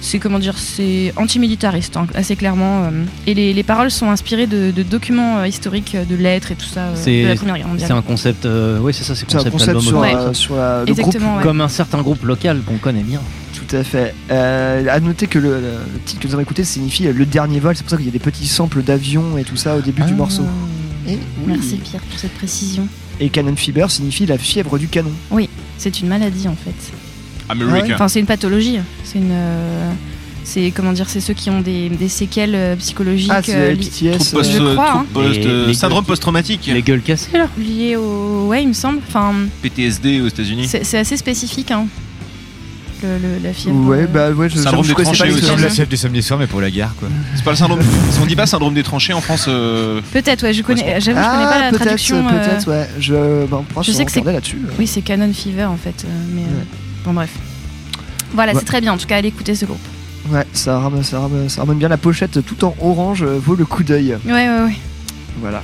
c'est 0.00 0.18
comment 0.18 0.38
dire, 0.38 0.56
c'est 0.58 1.12
antimilitariste, 1.16 1.96
hein, 1.96 2.06
assez 2.14 2.36
clairement. 2.36 2.84
euh. 2.84 2.90
Et 3.26 3.34
les, 3.34 3.52
les 3.52 3.62
paroles 3.62 3.90
sont 3.90 4.10
inspirées 4.10 4.46
de, 4.46 4.70
de 4.70 4.82
documents 4.82 5.38
euh, 5.38 5.46
historiques, 5.48 5.94
euh, 5.94 6.04
de 6.04 6.14
lettres 6.16 6.52
et 6.52 6.54
tout 6.54 6.66
ça 6.66 6.80
euh, 6.88 6.92
C'est 6.94 7.22
de 7.22 7.28
la 7.28 7.34
Première 7.34 7.56
Guerre 7.56 7.64
c'est 7.66 7.70
mondiale. 7.72 7.92
un 7.92 8.02
concept, 8.02 8.46
euh, 8.46 8.78
oui 8.80 8.94
c'est 8.94 9.04
ça, 9.04 9.14
c'est 9.14 9.24
un 9.34 9.50
concept, 9.50 9.68
album 9.68 9.82
sur, 9.82 9.98
audio. 9.98 10.34
sur 10.34 10.56
la- 10.56 10.84
le 10.84 10.94
groupe. 10.94 11.14
Ouais. 11.14 11.42
Comme 11.42 11.60
un 11.60 11.68
certain 11.68 12.00
groupe 12.02 12.22
local 12.24 12.60
qu'on 12.64 12.78
connaît 12.78 13.02
bien. 13.02 13.20
Tout 13.54 13.76
à 13.76 13.82
fait. 13.84 14.14
Euh, 14.30 14.86
à 14.90 15.00
noter 15.00 15.26
que 15.26 15.38
le, 15.38 15.60
titre 16.06 16.20
que 16.22 16.26
nous 16.28 16.32
avons 16.34 16.42
écouté 16.42 16.64
signifie 16.64 17.04
le 17.04 17.26
dernier 17.26 17.58
vol. 17.60 17.74
C'est 17.76 17.82
pour 17.82 17.90
ça 17.90 17.96
qu'il 17.96 18.06
y 18.06 18.08
a 18.08 18.12
des 18.12 18.18
petits 18.18 18.46
samples 18.46 18.82
d'avions 18.82 19.36
et 19.36 19.44
tout 19.44 19.56
ça 19.56 19.76
au 19.76 19.80
début 19.80 20.02
du 20.02 20.12
Ah. 20.12 20.16
morceau. 20.16 20.44
Et, 21.06 21.12
oui. 21.14 21.18
Merci 21.48 21.76
Pierre 21.76 22.02
pour 22.02 22.18
cette 22.18 22.34
précision. 22.34 22.86
Et 23.20 23.30
Cannon 23.30 23.56
Fever 23.56 23.86
signifie 23.88 24.26
la 24.26 24.38
fièvre 24.38 24.78
du 24.78 24.86
canon. 24.88 25.10
Oui, 25.32 25.48
c'est 25.76 26.00
une 26.00 26.08
maladie 26.08 26.46
en 26.46 26.54
fait. 26.54 26.92
America. 27.48 27.94
Enfin, 27.94 28.08
c'est 28.08 28.20
une 28.20 28.26
pathologie. 28.26 28.78
C'est 29.04 29.18
une. 29.18 29.30
euh, 29.32 29.90
c'est 30.44 30.70
comment 30.74 30.92
dire, 30.92 31.08
c'est 31.10 31.20
ceux 31.20 31.34
qui 31.34 31.50
ont 31.50 31.60
des, 31.60 31.88
des 31.90 32.08
séquelles 32.08 32.54
euh, 32.54 32.76
psychologiques 32.76 33.30
Ah, 33.34 33.42
c'est 33.44 33.54
euh, 33.54 33.70
la 33.70 33.76
PTS. 33.76 34.18
Trouble 34.18 34.30
post- 34.42 34.52
Je 34.52 34.72
crois, 34.74 34.92
hein. 34.98 35.06
post- 35.12 35.36
Les- 35.44 35.66
les 35.66 35.74
syndrome 35.74 36.04
post-traumatique. 36.04 36.70
Les 36.72 36.82
gueules 36.82 37.02
cassées 37.02 37.36
là 37.36 37.48
liées 37.58 37.96
au. 37.96 38.46
Ouais, 38.48 38.62
il 38.62 38.68
me 38.68 38.72
semble. 38.72 39.00
Enfin, 39.06 39.34
PTSD 39.62 40.20
aux 40.22 40.28
États-Unis. 40.28 40.66
c'est 40.68 40.98
assez 40.98 41.16
spécifique. 41.16 41.70
Hein. 41.70 41.86
Le, 43.00 43.08
le- 43.18 43.44
la 43.44 43.52
fièvre. 43.52 43.76
Ouais, 43.86 43.98
euh, 43.98 44.06
bah 44.12 44.30
ouais, 44.30 44.48
je, 44.48 44.56
Syndrome 44.58 44.82
je 44.82 44.88
des 44.88 44.94
pas 44.96 45.02
tranchées 45.04 45.30
aussi. 45.30 45.46
Comme 45.46 45.60
la 45.60 45.68
chef 45.68 45.88
du 45.88 45.96
samedi 45.96 46.20
soir, 46.20 46.36
mais 46.40 46.48
pour 46.48 46.60
la 46.60 46.68
gare, 46.70 46.96
quoi. 46.96 47.08
C'est 47.36 47.44
pas 47.44 47.50
le 47.52 47.56
syndrome. 47.56 47.78
si 48.10 48.18
on 48.20 48.26
dit 48.26 48.34
pas 48.34 48.46
syndrome 48.46 48.74
des 48.74 48.82
tranchées 48.82 49.12
en 49.12 49.20
France. 49.20 49.44
euh, 49.48 50.00
Peut-être, 50.12 50.42
ouais. 50.42 50.52
Je 50.52 50.62
connais. 50.62 50.98
J'avoue, 51.00 51.20
je 51.20 51.24
connais 51.26 51.44
pas 51.44 51.50
Ah, 51.52 51.60
la 51.60 51.68
peut-être, 51.70 51.82
traduction. 51.84 52.26
euh, 52.26 52.30
peut-être, 52.44 52.68
ouais. 52.68 52.88
Je, 52.98 53.46
bah, 53.46 53.62
je 53.82 53.92
sais 53.92 54.04
que 54.04 54.10
c'est- 54.10 54.24
là-dessus. 54.24 54.58
Oui, 54.80 54.88
c'est 54.88 55.02
Canon 55.02 55.32
Fever 55.32 55.66
en 55.66 55.76
fait. 55.76 56.04
euh, 56.04 56.08
mais 56.34 56.40
euh, 56.42 56.44
Ouais. 56.46 56.64
Bon, 57.04 57.12
bref. 57.12 57.30
Voilà, 58.34 58.52
Ouais. 58.52 58.58
c'est 58.58 58.66
très 58.66 58.80
bien. 58.80 58.92
En 58.92 58.98
tout 58.98 59.06
cas, 59.06 59.16
allez 59.16 59.28
écouter 59.28 59.54
ce 59.54 59.64
groupe. 59.64 59.80
Ouais, 60.30 60.46
ça 60.52 60.78
ramène, 60.78 61.02
ça, 61.02 61.20
ramène, 61.20 61.48
ça 61.48 61.62
ramène 61.62 61.78
bien 61.78 61.88
la 61.88 61.96
pochette 61.96 62.44
tout 62.44 62.62
en 62.64 62.74
orange, 62.80 63.22
euh, 63.22 63.38
vaut 63.42 63.54
le 63.54 63.64
coup 63.64 63.82
d'œil. 63.82 64.16
Ouais, 64.26 64.32
ouais, 64.32 64.62
ouais. 64.64 64.76
Voilà. 65.40 65.62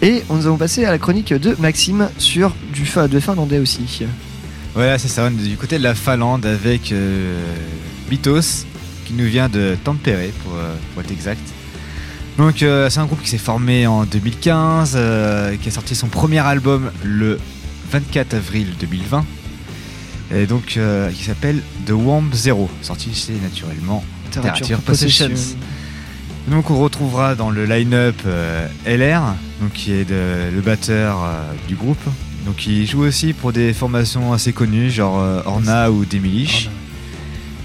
Et 0.00 0.22
nous 0.30 0.46
allons 0.46 0.56
passer 0.56 0.84
à 0.84 0.90
la 0.92 0.98
chronique 0.98 1.32
de 1.32 1.56
Maxime 1.58 2.08
sur 2.18 2.54
du 2.72 2.82
de 3.08 3.20
finlandais 3.20 3.58
aussi. 3.58 4.04
Voilà, 4.74 4.96
c'est 4.98 5.08
ça, 5.08 5.24
on 5.24 5.28
est 5.36 5.48
du 5.48 5.56
côté 5.56 5.78
de 5.78 5.82
la 5.82 5.94
Finlande 5.96 6.46
avec 6.46 6.92
euh, 6.92 7.42
Mythos, 8.08 8.64
qui 9.06 9.14
nous 9.14 9.24
vient 9.24 9.48
de 9.48 9.76
Tampere, 9.82 10.28
pour, 10.44 10.54
euh, 10.54 10.74
pour 10.94 11.02
être 11.02 11.10
exact. 11.10 11.40
Donc, 12.36 12.62
euh, 12.62 12.88
c'est 12.88 13.00
un 13.00 13.06
groupe 13.06 13.20
qui 13.22 13.30
s'est 13.30 13.38
formé 13.38 13.88
en 13.88 14.04
2015, 14.04 14.92
euh, 14.94 15.56
qui 15.60 15.68
a 15.68 15.72
sorti 15.72 15.96
son 15.96 16.06
premier 16.06 16.38
album 16.38 16.92
le 17.02 17.40
24 17.90 18.34
avril 18.34 18.68
2020, 18.78 19.24
et 20.34 20.46
donc 20.46 20.76
euh, 20.76 21.10
qui 21.10 21.24
s'appelle 21.24 21.60
The 21.86 21.90
Warm 21.92 22.30
Zero, 22.34 22.68
sorti 22.82 23.14
chez 23.14 23.34
naturellement 23.42 24.04
Literature 24.26 24.78
Possessions. 24.80 25.56
Donc 26.48 26.70
on 26.70 26.78
retrouvera 26.78 27.34
dans 27.34 27.50
le 27.50 27.64
line-up 27.66 28.16
euh, 28.26 28.66
LR, 28.86 29.34
donc 29.60 29.72
qui 29.72 29.92
est 29.92 30.04
de- 30.04 30.50
le 30.54 30.60
batteur 30.60 31.18
euh, 31.22 31.52
du 31.66 31.74
groupe. 31.74 32.02
Donc 32.46 32.66
il 32.66 32.86
joue 32.86 33.02
aussi 33.02 33.32
pour 33.34 33.52
des 33.52 33.72
formations 33.74 34.32
assez 34.32 34.52
connues, 34.52 34.90
genre 34.90 35.16
Orna 35.46 35.90
ou 35.90 36.04
Demilich. 36.06 36.70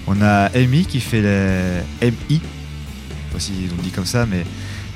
On 0.07 0.22
a 0.22 0.49
Amy 0.55 0.86
qui 0.86 0.99
fait 0.99 1.22
les 1.22 2.09
MI, 2.30 2.41
on 3.34 3.82
dit 3.82 3.89
comme 3.91 4.05
ça, 4.05 4.26
mais 4.26 4.43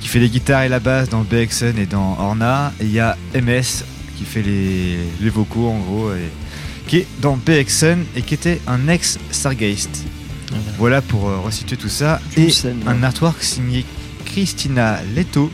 qui 0.02 0.10
fait 0.10 0.20
les 0.20 0.30
guitares 0.30 0.64
et 0.64 0.70
la 0.70 0.80
basse 0.82 1.08
dans 1.10 1.22
BXN 1.22 1.78
et 1.78 1.86
dans 1.86 2.18
Orna. 2.20 2.74
Et 2.82 2.86
il 2.86 2.92
y 2.92 3.00
a 3.00 3.16
MS 3.34 3.84
qui 4.18 4.26
fait 4.26 4.42
les, 4.42 4.98
les 5.22 5.30
vocaux 5.30 5.70
en 5.70 5.78
gros, 5.80 6.12
et, 6.12 6.30
qui 6.88 6.98
est 6.98 7.08
dans 7.22 7.36
BXN 7.38 8.04
et 8.16 8.22
qui 8.22 8.34
était 8.34 8.62
un 8.68 8.88
ex 8.88 9.18
Stargeist. 9.32 9.90
Voilà 10.78 11.02
pour 11.02 11.28
euh, 11.30 11.38
resituer 11.40 11.76
tout 11.78 11.90
ça. 11.90 12.22
Et 12.38 12.50
scène. 12.50 12.80
un 12.88 13.04
artwork 13.04 13.42
signé 13.44 13.84
Christina 14.26 15.00
Leto, 15.16 15.52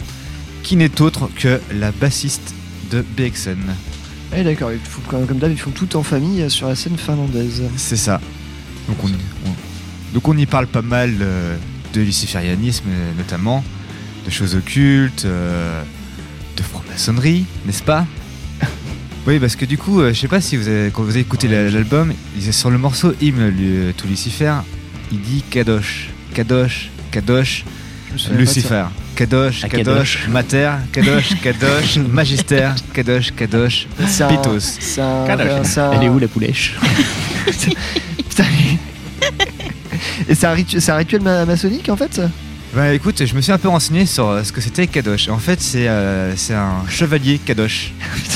qui 0.61 0.75
n'est 0.75 1.01
autre 1.01 1.29
que 1.35 1.59
la 1.73 1.91
bassiste 1.91 2.53
de 2.91 3.03
BXN. 3.17 3.57
Eh 4.35 4.43
d'accord, 4.43 4.71
comme 5.09 5.37
d'hab, 5.37 5.51
ils 5.51 5.59
font 5.59 5.71
tout 5.71 5.95
en 5.95 6.03
famille 6.03 6.41
euh, 6.41 6.49
sur 6.49 6.67
la 6.67 6.75
scène 6.75 6.97
finlandaise. 6.97 7.63
C'est 7.77 7.97
ça. 7.97 8.19
Donc 8.87 8.97
on, 9.03 9.07
on- 9.07 10.13
donc 10.13 10.27
on 10.27 10.37
y 10.37 10.45
parle 10.45 10.67
pas 10.67 10.81
mal 10.83 11.15
euh, 11.21 11.55
de 11.93 12.01
luciférianisme 12.01 12.85
euh, 12.89 13.11
notamment, 13.17 13.63
de 14.25 14.29
choses 14.29 14.53
occultes, 14.55 15.25
euh, 15.25 15.81
de 16.55 16.61
franc-maçonnerie, 16.61 17.45
n'est-ce 17.65 17.81
pas? 17.81 18.05
Oui, 19.25 19.39
parce 19.39 19.55
que 19.55 19.63
du 19.65 19.77
coup, 19.77 20.01
euh, 20.01 20.13
je 20.13 20.19
sais 20.19 20.27
pas 20.27 20.41
si 20.41 20.57
vous 20.57 20.67
avez, 20.67 20.89
quand 20.91 21.01
vous 21.03 21.11
avez 21.11 21.21
écouté 21.21 21.47
la- 21.47 21.69
l'album, 21.69 22.13
il 22.35 22.53
sur 22.53 22.69
le 22.69 22.77
morceau 22.77 23.13
Hymne 23.21 23.47
lui, 23.49 23.93
tout 23.95 24.07
Lucifer, 24.07 24.53
il 25.11 25.21
dit 25.21 25.43
Kadosh, 25.49 26.09
Kadosh, 26.33 26.89
Kadosh. 27.11 27.63
Lucifer. 28.31 28.83
Kadosh, 29.15 29.61
Ah, 29.63 29.69
Kadosh, 29.69 29.85
Kadosh. 29.95 30.27
Mater, 30.29 30.71
Kadosh, 30.91 31.33
Kadosh, 31.41 31.97
Magister, 32.11 32.69
Kadosh, 32.93 33.31
Kadosh, 33.35 33.87
C'est 34.07 34.23
un- 34.23 34.27
Pitos. 34.27 34.59
c'est 34.59 35.01
un- 35.01 35.25
Kadosh. 35.25 35.47
c'est 35.63 35.79
un- 35.79 35.91
Elle 35.93 36.03
est 36.03 36.09
où 36.09 36.19
la 36.19 36.27
poulèche 36.27 36.75
Putain, 37.45 38.43
Et 40.27 40.35
c'est 40.35 40.45
un, 40.47 40.53
ritu- 40.55 40.79
c'est 40.79 40.91
un 40.91 40.95
rituel 40.97 41.21
ma- 41.21 41.45
maçonnique 41.45 41.89
en 41.89 41.95
fait 41.95 42.19
Bah 42.75 42.91
écoute, 42.91 43.23
je 43.23 43.35
me 43.35 43.41
suis 43.41 43.51
un 43.51 43.59
peu 43.59 43.67
renseigné 43.67 44.07
sur 44.07 44.27
euh, 44.27 44.43
ce 44.43 44.51
que 44.51 44.59
c'était 44.59 44.87
Kadosh. 44.87 45.29
En 45.29 45.37
fait, 45.37 45.61
c'est 45.61 45.87
euh, 45.87 46.35
c'est 46.35 46.55
un 46.55 46.83
chevalier 46.89 47.37
Kadosh. 47.37 47.91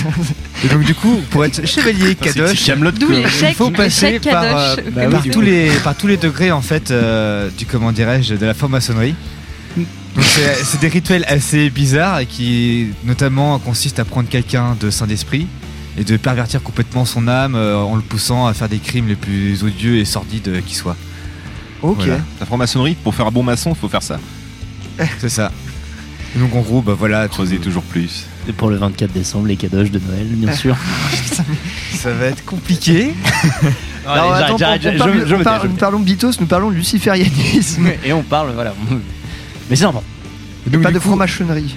Et 0.64 0.68
donc 0.68 0.84
du 0.84 0.94
coup, 0.94 1.20
pour 1.32 1.44
être 1.44 1.66
chevalier 1.66 2.14
Kadosh, 2.14 2.70
D'où 3.00 3.12
il 3.12 3.54
faut 3.56 3.72
passer 3.72 4.12
l'échec 4.20 4.30
par, 4.32 4.44
Kadosh. 4.44 4.86
euh, 4.86 4.92
Bah 4.92 5.08
par 5.10 5.22
du 5.24 5.32
tous 5.32 5.40
coup. 5.40 5.46
les 5.46 5.70
par 5.84 5.96
tous 5.98 6.06
les 6.06 6.18
degrés 6.18 6.52
en 6.52 6.62
fait 6.62 6.92
euh, 6.92 7.50
du 7.58 7.66
comment 7.66 7.92
dirais-je 7.92 8.36
de 8.36 8.46
la 8.46 8.54
franc-maçonnerie. 8.54 9.16
Donc 9.76 10.26
c'est 10.26 10.64
c'est 10.64 10.82
des 10.82 10.88
rituels 10.88 11.26
assez 11.28 11.72
bizarres 11.72 12.20
et 12.20 12.28
qui 12.28 12.90
notamment 13.06 13.58
consistent 13.58 14.00
à 14.00 14.06
prendre 14.06 14.30
quelqu'un 14.30 14.78
de 14.80 14.92
saint 14.92 15.08
d'esprit 15.08 15.48
et 15.98 16.04
de 16.04 16.16
pervertir 16.16 16.62
complètement 16.62 17.06
son 17.06 17.28
âme 17.28 17.56
euh, 17.56 17.76
en 17.76 17.96
le 17.96 18.04
poussant 18.04 18.46
à 18.46 18.54
faire 18.54 18.70
des 18.70 18.78
crimes 18.78 19.08
les 19.08 19.16
plus 19.16 19.64
odieux 19.64 19.98
et 19.98 20.06
sordides 20.06 20.62
qui 20.68 20.76
soient. 20.76 20.96
Ok. 21.82 21.97
Voilà. 21.97 22.17
La 22.39 22.45
franc-maçonnerie, 22.45 22.95
pour 23.03 23.13
faire 23.15 23.28
un 23.28 23.32
bon 23.32 23.43
maçon, 23.43 23.73
faut 23.75 23.89
faire 23.89 24.03
ça. 24.03 24.19
C'est 25.19 25.30
ça. 25.30 25.51
Et 26.36 26.39
donc 26.39 26.53
en 26.55 26.61
gros, 26.61 26.82
bah 26.82 26.95
voilà, 26.97 27.28
Creuser 27.28 27.57
toujours 27.57 27.84
plus. 27.84 28.25
Et 28.49 28.53
pour 28.53 28.69
le 28.69 28.78
24 28.78 29.11
décembre, 29.11 29.47
les 29.47 29.55
cadoches 29.55 29.91
de 29.91 29.99
Noël, 29.99 30.28
bien 30.28 30.53
sûr. 30.55 30.75
ça 31.93 32.11
va 32.13 32.25
être 32.25 32.43
compliqué. 32.45 33.13
Non, 34.07 34.13
attends, 34.32 34.53
on- 34.53 34.55
on 34.55 34.57
parle- 34.57 34.80
je 34.82 35.36
on 35.36 35.43
parle- 35.43 35.63
me 35.67 35.67
Nous 35.73 35.75
parlons 35.75 35.99
de 35.99 36.05
Bitos, 36.05 36.32
nous 36.39 36.45
parlons 36.45 36.69
de 36.71 36.75
luciférianisme. 36.78 37.88
Et 38.05 38.13
on 38.13 38.23
parle, 38.23 38.53
voilà. 38.53 38.73
Mais 39.69 39.75
c'est 39.75 39.84
donc, 39.84 40.01
pas 40.82 40.91
de 40.93 40.99
coup- 40.99 41.07
franc-maçonnerie. 41.09 41.75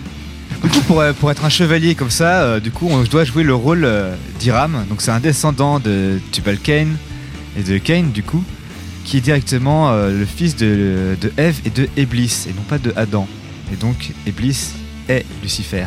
Du 0.62 0.68
coup, 0.70 0.80
pour, 0.82 1.00
euh, 1.00 1.12
pour 1.12 1.32
être 1.32 1.44
un 1.44 1.48
chevalier 1.48 1.96
comme 1.96 2.10
ça, 2.10 2.42
euh, 2.42 2.60
du 2.60 2.70
coup, 2.70 2.86
on 2.88 3.02
doit 3.02 3.24
jouer 3.24 3.42
le 3.42 3.52
rôle 3.54 3.84
euh, 3.84 4.14
d'Iram. 4.38 4.84
Donc, 4.88 5.00
c'est 5.02 5.10
un 5.10 5.18
descendant 5.18 5.80
de 5.80 6.20
Tubal 6.30 6.58
Cain 6.58 6.86
et 7.58 7.64
de 7.64 7.78
Cain, 7.78 8.04
du 8.14 8.22
coup, 8.22 8.44
qui 9.10 9.16
est 9.16 9.20
directement 9.20 9.90
euh, 9.90 10.16
le 10.16 10.24
fils 10.24 10.54
de, 10.54 11.16
de 11.20 11.32
Ève 11.36 11.56
et 11.64 11.70
de 11.70 11.88
Eblis, 11.96 12.46
et 12.48 12.52
non 12.52 12.62
pas 12.62 12.78
de 12.78 12.92
Adam. 12.94 13.26
Et 13.72 13.76
donc, 13.76 14.12
Eblis 14.24 14.68
est 15.08 15.26
Lucifer. 15.42 15.86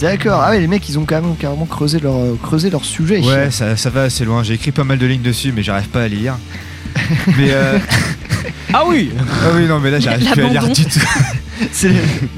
D'accord. 0.00 0.42
Ah 0.44 0.50
ouais, 0.50 0.58
les 0.58 0.66
mecs, 0.66 0.88
ils 0.88 0.98
ont 0.98 1.04
quand 1.04 1.22
même 1.22 1.36
carrément 1.36 1.66
creusé 1.66 2.00
leur, 2.00 2.16
euh, 2.16 2.36
creusé 2.42 2.68
leur 2.68 2.84
sujet. 2.84 3.20
Ouais, 3.20 3.52
ça, 3.52 3.76
ça 3.76 3.90
va 3.90 4.02
assez 4.02 4.24
loin. 4.24 4.42
J'ai 4.42 4.54
écrit 4.54 4.72
pas 4.72 4.82
mal 4.82 4.98
de 4.98 5.06
lignes 5.06 5.22
dessus, 5.22 5.52
mais 5.54 5.62
j'arrive 5.62 5.88
pas 5.88 6.02
à 6.02 6.08
lire. 6.08 6.36
mais 7.38 7.50
euh, 7.52 7.78
Ah 8.72 8.82
oui 8.88 9.12
Ah 9.44 9.50
oui, 9.54 9.66
non, 9.66 9.78
mais 9.78 9.92
là, 9.92 10.00
j'arrive 10.00 10.32
plus 10.32 10.42
à 10.42 10.48
lire 10.48 10.68
du 10.68 10.84
tout. 10.84 11.00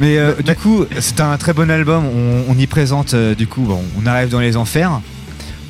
Mais 0.00 0.18
euh, 0.18 0.34
du 0.34 0.54
coup, 0.54 0.84
c'est 1.00 1.20
un 1.22 1.38
très 1.38 1.54
bon 1.54 1.70
album. 1.70 2.04
On, 2.04 2.44
on 2.52 2.58
y 2.58 2.66
présente, 2.66 3.14
euh, 3.14 3.34
du 3.34 3.46
coup, 3.46 3.62
bon, 3.62 3.80
on 3.98 4.04
arrive 4.04 4.28
dans 4.28 4.40
les 4.40 4.58
enfers. 4.58 5.00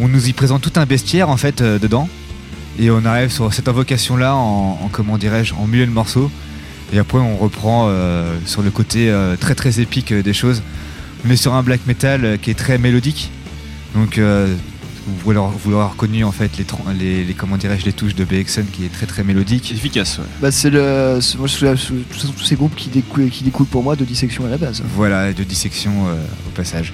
On 0.00 0.08
nous 0.08 0.28
y 0.28 0.32
présente 0.32 0.62
tout 0.62 0.72
un 0.80 0.86
bestiaire, 0.86 1.28
en 1.28 1.36
fait, 1.36 1.60
euh, 1.60 1.78
dedans. 1.78 2.08
Et 2.78 2.90
on 2.90 3.04
arrive 3.04 3.30
sur 3.30 3.52
cette 3.52 3.68
invocation-là 3.68 4.34
en, 4.34 4.78
en, 4.82 4.88
comment 4.90 5.18
dirais-je, 5.18 5.54
en 5.54 5.66
milieu 5.66 5.86
de 5.86 5.90
morceaux. 5.90 6.30
Et 6.92 6.98
après, 6.98 7.18
on 7.18 7.36
reprend 7.36 7.86
euh, 7.88 8.36
sur 8.46 8.62
le 8.62 8.70
côté 8.70 9.10
euh, 9.10 9.36
très 9.36 9.54
très 9.54 9.80
épique 9.80 10.12
euh, 10.12 10.22
des 10.22 10.32
choses. 10.32 10.62
On 11.26 11.30
est 11.30 11.36
sur 11.36 11.54
un 11.54 11.62
black 11.62 11.86
metal 11.86 12.38
qui 12.40 12.50
est 12.50 12.54
très 12.58 12.78
mélodique. 12.78 13.30
Donc, 13.94 14.18
euh, 14.18 14.54
vous 15.24 15.32
l'aurez 15.32 15.54
vous 15.62 15.70
l'aurez 15.70 15.86
reconnu, 15.88 16.24
en 16.24 16.32
fait, 16.32 16.56
les, 16.58 16.64
tran- 16.64 16.84
les, 16.98 17.24
les- 17.24 17.34
comment 17.34 17.56
dirais-je, 17.56 17.84
les 17.84 17.92
touches 17.92 18.14
de 18.14 18.24
BXN 18.24 18.64
qui 18.72 18.84
est 18.84 18.92
très 18.92 19.06
très 19.06 19.22
mélodique. 19.24 19.70
Efficace, 19.72 20.18
ouais. 20.18 20.24
Bah, 20.40 20.50
c'est 20.50 20.70
le. 20.70 21.18
Moi, 21.38 21.46
je 21.48 21.74
suis 21.76 22.04
tous 22.20 22.44
ces 22.44 22.56
groupes 22.56 22.74
qui 22.74 22.88
découlent, 22.88 23.28
qui 23.30 23.44
découlent 23.44 23.66
pour 23.66 23.82
moi 23.82 23.96
de 23.96 24.04
dissection 24.04 24.46
à 24.46 24.48
la 24.48 24.56
base. 24.58 24.82
Voilà, 24.96 25.30
et 25.30 25.34
de 25.34 25.44
dissection 25.44 25.92
euh, 26.08 26.14
au 26.46 26.50
passage. 26.50 26.92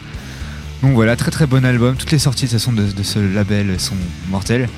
Donc 0.82 0.94
voilà, 0.94 1.16
très 1.16 1.30
très 1.30 1.46
bon 1.46 1.64
album. 1.64 1.96
Toutes 1.96 2.12
les 2.12 2.18
sorties 2.20 2.44
de 2.46 2.50
toute 2.50 2.58
façon 2.60 2.72
de, 2.72 2.84
de 2.84 3.02
ce 3.02 3.18
label 3.18 3.78
sont 3.80 3.96
mortelles. 4.30 4.68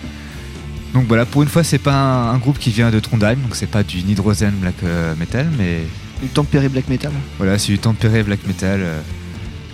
Donc 0.94 1.04
voilà, 1.06 1.24
pour 1.24 1.42
une 1.42 1.48
fois, 1.48 1.62
c'est 1.62 1.78
pas 1.78 1.94
un, 1.94 2.34
un 2.34 2.38
groupe 2.38 2.58
qui 2.58 2.70
vient 2.70 2.90
de 2.90 2.98
Trondheim, 2.98 3.36
donc 3.36 3.54
c'est 3.54 3.66
pas 3.70 3.82
du 3.82 4.02
Nidrozen 4.02 4.50
Black 4.60 4.74
euh, 4.82 5.14
Metal, 5.16 5.46
mais 5.56 5.80
Du 6.20 6.28
tempéré 6.28 6.68
black 6.68 6.88
metal. 6.88 7.12
voilà, 7.38 7.58
c'est 7.58 7.68
du 7.72 7.78
tempéré 7.78 8.22
Black 8.24 8.40
Metal 8.46 8.80
euh, 8.82 9.00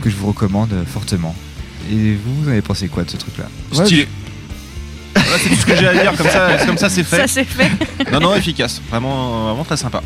que 0.02 0.10
je 0.10 0.16
vous 0.16 0.26
recommande 0.26 0.72
euh, 0.74 0.84
fortement. 0.84 1.34
Et 1.90 2.14
vous, 2.16 2.42
vous 2.42 2.48
avez 2.50 2.60
pensé 2.62 2.88
quoi 2.88 3.04
de 3.04 3.10
ce 3.10 3.16
truc-là? 3.16 3.44
Stylé. 3.72 4.08
Voilà, 5.14 5.38
c'est 5.42 5.48
tout 5.48 5.54
ce 5.56 5.66
que 5.66 5.74
j'ai 5.76 5.88
à 5.88 5.94
dire, 5.94 6.12
comme 6.16 6.28
ça, 6.28 6.50
comme 6.66 6.76
ça 6.78 6.88
c'est 6.90 7.02
fait. 7.04 7.16
Ça 7.16 7.26
c'est 7.26 7.44
fait. 7.44 7.70
Non, 8.12 8.20
non, 8.20 8.34
efficace. 8.36 8.82
Vraiment, 8.90 9.44
vraiment 9.46 9.64
très 9.64 9.76
sympa. 9.78 10.02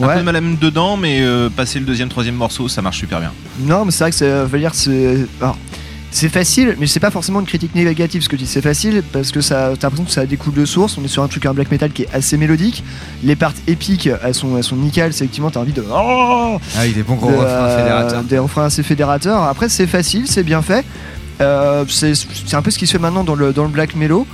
Un 0.00 0.06
Ouais. 0.06 0.14
peu 0.14 0.20
de 0.20 0.24
mal 0.24 0.36
à 0.36 0.40
mettre 0.40 0.60
dedans, 0.60 0.96
mais 0.96 1.20
euh, 1.20 1.48
passer 1.50 1.78
le 1.78 1.84
deuxième, 1.84 2.08
troisième 2.08 2.34
morceau, 2.36 2.68
ça 2.68 2.80
marche 2.82 2.98
super 2.98 3.20
bien. 3.20 3.32
Non, 3.60 3.84
mais 3.84 3.90
c'est 3.92 4.04
vrai 4.04 4.10
que 4.10 4.16
c'est. 4.16 4.44
veut 4.44 4.58
dire, 4.58 4.74
c'est. 4.74 5.26
alors, 5.40 5.56
c'est 6.10 6.28
facile, 6.28 6.76
mais 6.78 6.86
c'est 6.86 7.00
pas 7.00 7.10
forcément 7.10 7.40
une 7.40 7.46
critique 7.46 7.74
négative 7.74 8.22
ce 8.22 8.28
que 8.28 8.36
je 8.36 8.42
dis. 8.42 8.48
C'est 8.48 8.62
facile 8.62 9.02
parce 9.12 9.30
que 9.30 9.40
ça, 9.40 9.72
t'as 9.78 9.86
l'impression 9.86 10.04
que 10.04 10.10
ça 10.10 10.26
découle 10.26 10.54
de 10.54 10.64
source. 10.64 10.98
On 10.98 11.04
est 11.04 11.08
sur 11.08 11.22
un 11.22 11.28
truc, 11.28 11.46
un 11.46 11.54
black 11.54 11.70
metal 11.70 11.92
qui 11.92 12.02
est 12.02 12.08
assez 12.12 12.36
mélodique. 12.36 12.82
Les 13.22 13.36
parts 13.36 13.54
épiques, 13.66 14.08
elles 14.22 14.34
sont, 14.34 14.56
elles 14.56 14.64
sont 14.64 14.76
nickel. 14.76 15.12
C'est 15.12 15.24
effectivement, 15.24 15.50
t'as 15.50 15.60
envie 15.60 15.72
de. 15.72 15.84
Oh 15.88 16.58
Ah 16.76 16.80
oui, 16.82 16.92
des 16.92 17.02
bons 17.02 17.14
gros 17.14 17.30
de, 17.30 17.36
refrains 17.36 17.48
euh, 17.48 17.78
fédérateurs. 17.78 18.22
Des 18.24 18.38
refrains 18.38 18.64
assez 18.64 18.82
fédérateurs. 18.82 19.42
Après, 19.44 19.68
c'est 19.68 19.86
facile, 19.86 20.26
c'est 20.26 20.42
bien 20.42 20.62
fait. 20.62 20.84
Euh, 21.40 21.84
c'est 21.88 22.14
c'est 22.14 22.54
un 22.54 22.62
peu 22.62 22.70
ce 22.70 22.78
qui 22.78 22.86
se 22.86 22.92
fait 22.92 22.98
maintenant 22.98 23.24
dans 23.24 23.34
le, 23.34 23.52
dans 23.52 23.64
le 23.64 23.70
black 23.70 23.94
mellow. 23.94 24.26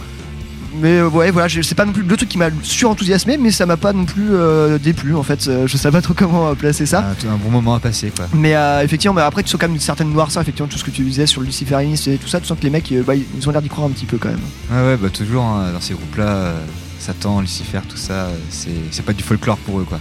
Mais 0.78 0.98
euh, 0.98 1.08
ouais, 1.08 1.30
voilà, 1.30 1.48
je- 1.48 1.62
c'est 1.62 1.74
pas 1.74 1.84
non 1.86 1.92
plus 1.92 2.02
le 2.02 2.16
truc 2.16 2.28
qui 2.28 2.38
m'a 2.38 2.48
surenthousiasmé, 2.62 3.38
mais 3.38 3.50
ça 3.50 3.64
m'a 3.66 3.76
pas 3.76 3.92
non 3.92 4.04
plus 4.04 4.28
euh, 4.32 4.78
déplu 4.78 5.14
en 5.14 5.22
fait. 5.22 5.46
Euh, 5.48 5.66
Je 5.66 5.76
sais 5.76 5.90
pas 5.90 6.02
trop 6.02 6.14
comment 6.14 6.54
placer 6.54 6.86
ça. 6.86 7.00
Un, 7.26 7.30
un 7.32 7.36
bon 7.36 7.50
moment 7.50 7.74
à 7.74 7.80
passer, 7.80 8.12
quoi. 8.14 8.26
Mais 8.34 8.54
effectivement, 8.82 9.14
mais 9.14 9.22
après, 9.22 9.42
tu 9.42 9.48
sens 9.48 9.60
quand 9.60 9.66
même 9.68 9.74
une 9.76 9.80
certaine 9.80 10.10
noirceur, 10.12 10.42
effectivement, 10.42 10.68
tout 10.68 10.78
ce 10.78 10.84
que 10.84 10.90
tu 10.90 11.02
disais 11.02 11.26
sur 11.26 11.40
le 11.40 11.46
luciférinisme 11.46 12.10
et 12.10 12.18
tout 12.18 12.28
ça, 12.28 12.40
tu 12.40 12.46
sens 12.46 12.58
que 12.58 12.64
les 12.64 12.70
mecs, 12.70 12.92
bah, 13.06 13.14
ils 13.14 13.48
ont 13.48 13.52
l'air 13.52 13.62
d'y 13.62 13.68
croire 13.68 13.86
un 13.86 13.90
petit 13.90 14.06
peu 14.06 14.18
quand 14.18 14.28
même. 14.28 14.40
Ouais, 14.70 14.86
ouais, 14.92 14.96
bah 14.96 15.08
toujours 15.10 15.44
hein, 15.44 15.72
dans 15.72 15.80
ces 15.80 15.94
groupes-là, 15.94 16.52
Satan, 16.98 17.40
Lucifer, 17.40 17.80
tout 17.88 17.96
ça, 17.96 18.28
c'est 18.50 19.04
pas 19.04 19.12
du 19.12 19.22
folklore 19.22 19.58
pour 19.58 19.80
eux, 19.80 19.84
quoi. 19.84 19.98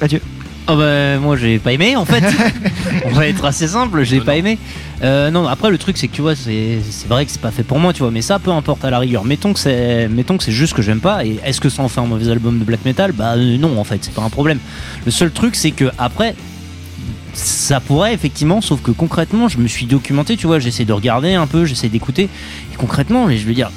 Adieu. 0.00 0.20
Oh 0.70 0.76
bah 0.76 1.18
moi 1.18 1.34
j'ai 1.36 1.58
pas 1.58 1.72
aimé 1.72 1.96
en 1.96 2.04
fait. 2.04 2.22
On 3.06 3.10
va 3.10 3.26
être 3.26 3.42
assez 3.46 3.68
simple, 3.68 4.04
j'ai 4.04 4.20
pas 4.20 4.36
aimé. 4.36 4.58
Euh, 5.02 5.30
non 5.30 5.46
après 5.46 5.70
le 5.70 5.78
truc 5.78 5.96
c'est 5.96 6.08
que 6.08 6.14
tu 6.14 6.20
vois 6.20 6.36
c'est 6.36 6.80
c'est 6.90 7.08
vrai 7.08 7.24
que 7.24 7.30
c'est 7.30 7.40
pas 7.40 7.50
fait 7.50 7.62
pour 7.62 7.78
moi 7.78 7.92
tu 7.92 8.02
vois 8.02 8.10
mais 8.10 8.20
ça 8.20 8.38
peu 8.38 8.50
importe 8.50 8.84
à 8.84 8.90
la 8.90 8.98
rigueur. 8.98 9.24
Mettons 9.24 9.54
que 9.54 9.60
c'est 9.60 10.08
mettons 10.08 10.36
que 10.36 10.44
c'est 10.44 10.52
juste 10.52 10.74
que 10.74 10.82
j'aime 10.82 11.00
pas 11.00 11.24
et 11.24 11.40
est-ce 11.42 11.62
que 11.62 11.70
ça 11.70 11.82
en 11.82 11.88
fait 11.88 12.00
un 12.00 12.06
mauvais 12.06 12.30
album 12.30 12.58
de 12.58 12.64
black 12.64 12.84
metal? 12.84 13.12
Bah 13.12 13.32
euh, 13.36 13.56
non 13.56 13.78
en 13.78 13.84
fait 13.84 13.98
c'est 14.02 14.12
pas 14.12 14.22
un 14.22 14.28
problème. 14.28 14.58
Le 15.06 15.10
seul 15.10 15.30
truc 15.30 15.54
c'est 15.56 15.70
que 15.70 15.90
après 15.96 16.34
ça 17.32 17.80
pourrait 17.80 18.12
effectivement 18.12 18.60
sauf 18.60 18.82
que 18.82 18.90
concrètement 18.90 19.48
je 19.48 19.56
me 19.56 19.68
suis 19.68 19.86
documenté 19.86 20.36
tu 20.36 20.46
vois 20.46 20.58
j'essaie 20.58 20.84
de 20.84 20.92
regarder 20.92 21.32
un 21.32 21.46
peu 21.46 21.64
j'essaie 21.64 21.88
d'écouter 21.88 22.24
et 22.72 22.76
concrètement 22.76 23.30
je 23.30 23.46
veux 23.46 23.54
dire 23.54 23.70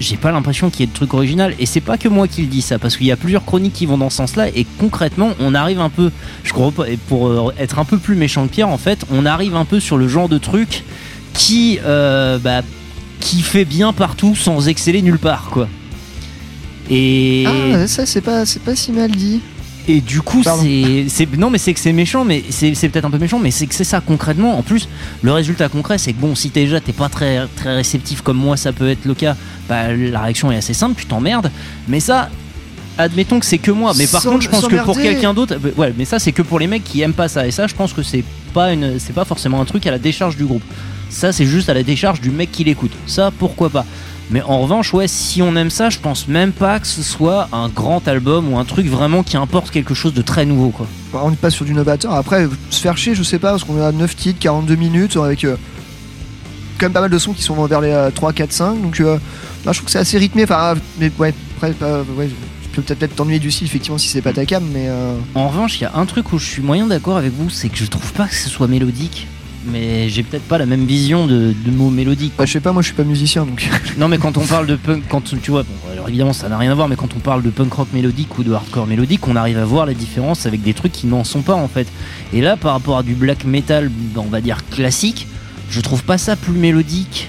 j'ai 0.00 0.16
pas 0.16 0.32
l'impression 0.32 0.70
qu'il 0.70 0.80
y 0.80 0.82
ait 0.84 0.86
de 0.86 0.92
truc 0.92 1.14
original 1.14 1.54
et 1.58 1.66
c'est 1.66 1.80
pas 1.80 1.96
que 1.98 2.08
moi 2.08 2.28
qui 2.28 2.42
le 2.42 2.48
dis 2.48 2.62
ça 2.62 2.78
parce 2.78 2.96
qu'il 2.96 3.06
y 3.06 3.12
a 3.12 3.16
plusieurs 3.16 3.44
chroniques 3.44 3.72
qui 3.72 3.86
vont 3.86 3.98
dans 3.98 4.10
ce 4.10 4.16
sens 4.16 4.36
là 4.36 4.48
et 4.48 4.66
concrètement 4.78 5.30
on 5.40 5.54
arrive 5.54 5.80
un 5.80 5.88
peu 5.88 6.10
je 6.44 6.52
crois 6.52 6.72
pour 7.08 7.28
euh, 7.28 7.54
être 7.58 7.78
un 7.78 7.84
peu 7.84 7.98
plus 7.98 8.14
méchant 8.14 8.46
que 8.46 8.52
Pierre 8.52 8.68
en 8.68 8.78
fait 8.78 9.04
on 9.10 9.24
arrive 9.24 9.56
un 9.56 9.64
peu 9.64 9.80
sur 9.80 9.96
le 9.96 10.06
genre 10.08 10.28
de 10.28 10.38
truc 10.38 10.84
qui 11.32 11.78
euh, 11.84 12.38
bah, 12.38 12.62
qui 13.20 13.40
fait 13.40 13.64
bien 13.64 13.92
partout 13.92 14.34
sans 14.34 14.68
exceller 14.68 15.02
nulle 15.02 15.18
part 15.18 15.48
quoi 15.50 15.68
et 16.90 17.44
Ah, 17.74 17.86
ça, 17.86 18.06
c'est 18.06 18.20
pas, 18.20 18.46
c'est 18.46 18.62
pas 18.62 18.76
si 18.76 18.92
mal 18.92 19.10
dit. 19.10 19.40
Et 19.88 20.00
du 20.00 20.20
coup, 20.20 20.42
c'est, 20.42 21.38
non, 21.38 21.50
mais 21.50 21.58
c'est 21.58 21.72
que 21.72 21.80
c'est 21.80 21.92
méchant, 21.92 22.24
mais 22.24 22.42
c'est, 22.50 22.72
peut-être 22.88 23.04
un 23.04 23.10
peu 23.10 23.18
méchant, 23.18 23.38
mais 23.38 23.52
c'est 23.52 23.66
que 23.66 23.74
c'est 23.74 23.84
ça 23.84 24.00
concrètement. 24.00 24.58
En 24.58 24.62
plus, 24.62 24.88
le 25.22 25.32
résultat 25.32 25.68
concret, 25.68 25.98
c'est 25.98 26.12
que 26.12 26.20
bon, 26.20 26.34
si 26.34 26.48
déjà 26.48 26.80
t'es 26.80 26.92
pas 26.92 27.08
très 27.08 27.46
très 27.56 27.76
réceptif 27.76 28.20
comme 28.20 28.36
moi, 28.36 28.56
ça 28.56 28.72
peut 28.72 28.88
être 28.88 29.04
le 29.04 29.14
cas. 29.14 29.36
Bah, 29.68 29.92
la 29.94 30.20
réaction 30.20 30.50
est 30.50 30.56
assez 30.56 30.74
simple, 30.74 31.00
tu 31.00 31.06
t'emmerdes. 31.06 31.50
Mais 31.86 32.00
ça, 32.00 32.30
admettons 32.98 33.38
que 33.38 33.46
c'est 33.46 33.58
que 33.58 33.70
moi. 33.70 33.92
Mais 33.96 34.08
par 34.08 34.22
contre, 34.22 34.42
je 34.42 34.48
pense 34.48 34.66
que 34.66 34.84
pour 34.84 34.96
quelqu'un 34.96 35.34
d'autre, 35.34 35.56
bah, 35.56 35.68
ouais, 35.76 35.94
mais 35.96 36.04
ça, 36.04 36.18
c'est 36.18 36.32
que 36.32 36.42
pour 36.42 36.58
les 36.58 36.66
mecs 36.66 36.84
qui 36.84 37.02
aiment 37.02 37.12
pas 37.12 37.28
ça. 37.28 37.46
Et 37.46 37.52
ça, 37.52 37.68
je 37.68 37.74
pense 37.74 37.92
que 37.92 38.02
c'est 38.02 38.24
pas 38.52 38.72
une, 38.72 38.98
c'est 38.98 39.12
pas 39.12 39.24
forcément 39.24 39.60
un 39.60 39.64
truc 39.64 39.86
à 39.86 39.92
la 39.92 39.98
décharge 39.98 40.36
du 40.36 40.44
groupe. 40.44 40.64
Ça, 41.10 41.32
c'est 41.32 41.46
juste 41.46 41.68
à 41.68 41.74
la 41.74 41.84
décharge 41.84 42.20
du 42.20 42.30
mec 42.30 42.50
qui 42.50 42.64
l'écoute. 42.64 42.92
Ça, 43.06 43.30
pourquoi 43.38 43.70
pas. 43.70 43.86
Mais 44.30 44.42
en 44.42 44.60
revanche, 44.60 44.92
ouais, 44.92 45.06
si 45.06 45.40
on 45.40 45.54
aime 45.54 45.70
ça, 45.70 45.88
je 45.88 45.98
pense 45.98 46.26
même 46.26 46.50
pas 46.52 46.80
que 46.80 46.86
ce 46.88 47.02
soit 47.02 47.48
un 47.52 47.68
grand 47.68 48.06
album 48.08 48.52
ou 48.52 48.58
un 48.58 48.64
truc 48.64 48.86
vraiment 48.88 49.22
qui 49.22 49.36
importe 49.36 49.70
quelque 49.70 49.94
chose 49.94 50.14
de 50.14 50.22
très 50.22 50.44
nouveau, 50.44 50.70
quoi. 50.70 50.86
Bah, 51.12 51.20
on 51.22 51.30
n'est 51.30 51.36
pas 51.36 51.50
sur 51.50 51.64
du 51.64 51.72
novateur. 51.74 52.12
Après, 52.12 52.48
se 52.70 52.80
faire 52.80 52.96
chier, 52.96 53.14
je 53.14 53.22
sais 53.22 53.38
pas, 53.38 53.50
parce 53.50 53.62
qu'on 53.62 53.80
a 53.80 53.92
9 53.92 54.16
titres, 54.16 54.40
42 54.40 54.74
minutes, 54.74 55.16
avec 55.16 55.44
euh, 55.44 55.56
quand 56.78 56.86
même 56.86 56.92
pas 56.92 57.02
mal 57.02 57.10
de 57.10 57.18
sons 57.18 57.34
qui 57.34 57.42
sont 57.42 57.54
vers 57.66 57.80
les 57.80 57.90
euh, 57.92 58.10
3, 58.10 58.32
4, 58.32 58.52
5. 58.52 58.82
Donc, 58.82 58.98
euh, 59.00 59.16
bah, 59.64 59.70
je 59.72 59.78
trouve 59.78 59.84
que 59.86 59.92
c'est 59.92 60.00
assez 60.00 60.18
rythmé. 60.18 60.42
Enfin, 60.42 60.74
mais 60.98 61.12
ouais, 61.18 61.32
après, 61.56 61.70
pas- 61.72 62.02
ouais, 62.18 62.28
tu 62.64 62.68
peux 62.70 62.82
peut-être 62.82 63.14
t'ennuyer 63.14 63.38
du 63.38 63.52
style, 63.52 63.68
effectivement, 63.68 63.96
si 63.98 64.08
c'est 64.08 64.22
pas 64.22 64.32
ta 64.32 64.44
cam, 64.44 64.64
mais. 64.72 64.86
euh, 64.88 65.16
En 65.36 65.46
revanche, 65.48 65.78
il 65.80 65.84
y 65.84 65.86
a 65.86 65.92
un 65.94 66.04
truc 66.04 66.32
où 66.32 66.38
je 66.38 66.46
suis 66.46 66.62
moyen 66.62 66.88
d'accord 66.88 67.16
avec 67.16 67.32
vous, 67.32 67.48
c'est 67.48 67.68
que 67.68 67.78
je 67.78 67.86
trouve 67.86 68.12
pas 68.12 68.26
que 68.26 68.34
ce 68.34 68.48
soit 68.50 68.66
mélodique. 68.66 69.28
Mais 69.70 70.08
j'ai 70.08 70.22
peut-être 70.22 70.44
pas 70.44 70.58
la 70.58 70.66
même 70.66 70.84
vision 70.84 71.26
de, 71.26 71.52
de 71.64 71.70
mots 71.70 71.90
mélodiques. 71.90 72.32
bah, 72.38 72.44
je 72.46 72.52
sais 72.52 72.60
pas, 72.60 72.72
moi 72.72 72.82
je 72.82 72.86
suis 72.86 72.94
pas 72.94 73.04
musicien 73.04 73.44
donc. 73.44 73.68
Non, 73.98 74.08
mais 74.08 74.18
quand 74.18 74.36
on 74.36 74.44
parle 74.46 74.66
de 74.66 74.76
punk, 74.76 75.02
quand 75.08 75.22
tu 75.40 75.50
vois, 75.50 75.62
bon, 75.62 75.72
alors 75.92 76.08
évidemment 76.08 76.32
ça 76.32 76.48
n'a 76.48 76.58
rien 76.58 76.70
à 76.70 76.74
voir, 76.74 76.88
mais 76.88 76.96
quand 76.96 77.08
on 77.16 77.18
parle 77.18 77.42
de 77.42 77.50
punk 77.50 77.72
rock 77.72 77.88
mélodique 77.92 78.38
ou 78.38 78.44
de 78.44 78.52
hardcore 78.52 78.86
mélodique, 78.86 79.26
on 79.26 79.36
arrive 79.36 79.58
à 79.58 79.64
voir 79.64 79.86
la 79.86 79.94
différence 79.94 80.46
avec 80.46 80.62
des 80.62 80.74
trucs 80.74 80.92
qui 80.92 81.06
n'en 81.06 81.24
sont 81.24 81.42
pas 81.42 81.54
en 81.54 81.68
fait. 81.68 81.86
Et 82.32 82.40
là, 82.40 82.56
par 82.56 82.72
rapport 82.72 82.98
à 82.98 83.02
du 83.02 83.14
black 83.14 83.44
metal, 83.44 83.90
on 84.16 84.22
va 84.22 84.40
dire 84.40 84.58
classique, 84.70 85.26
je 85.70 85.80
trouve 85.80 86.04
pas 86.04 86.18
ça 86.18 86.36
plus 86.36 86.52
mélodique. 86.52 87.28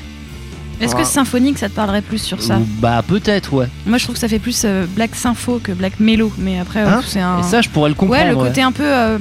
Est-ce 0.80 0.96
que 0.96 1.04
symphonique 1.04 1.58
ça 1.58 1.70
te 1.70 1.74
parlerait 1.74 2.04
plus 2.04 2.22
sur 2.22 2.42
ça 2.42 2.60
Bah 2.80 3.02
peut-être, 3.08 3.52
ouais. 3.54 3.68
Moi 3.88 3.98
je 3.98 4.04
trouve 4.04 4.14
que 4.14 4.20
ça 4.20 4.28
fait 4.28 4.38
plus 4.38 4.62
euh, 4.64 4.86
black 4.96 5.16
sympho 5.16 5.60
que 5.64 5.72
black 5.72 6.00
mélo, 6.00 6.32
mais 6.38 6.60
après 6.60 6.82
euh, 6.82 6.88
Hein 6.90 7.02
c'est 7.04 7.20
un. 7.20 7.40
Et 7.40 7.44
ça, 7.44 7.62
je 7.62 7.70
pourrais 7.70 7.90
le 7.90 7.96
comprendre. 7.96 8.22
Ouais, 8.24 8.30
le 8.30 8.36
ouais. 8.38 8.50
côté 8.50 8.62
un 8.62 8.72
peu 8.72 8.84
euh, 8.86 9.18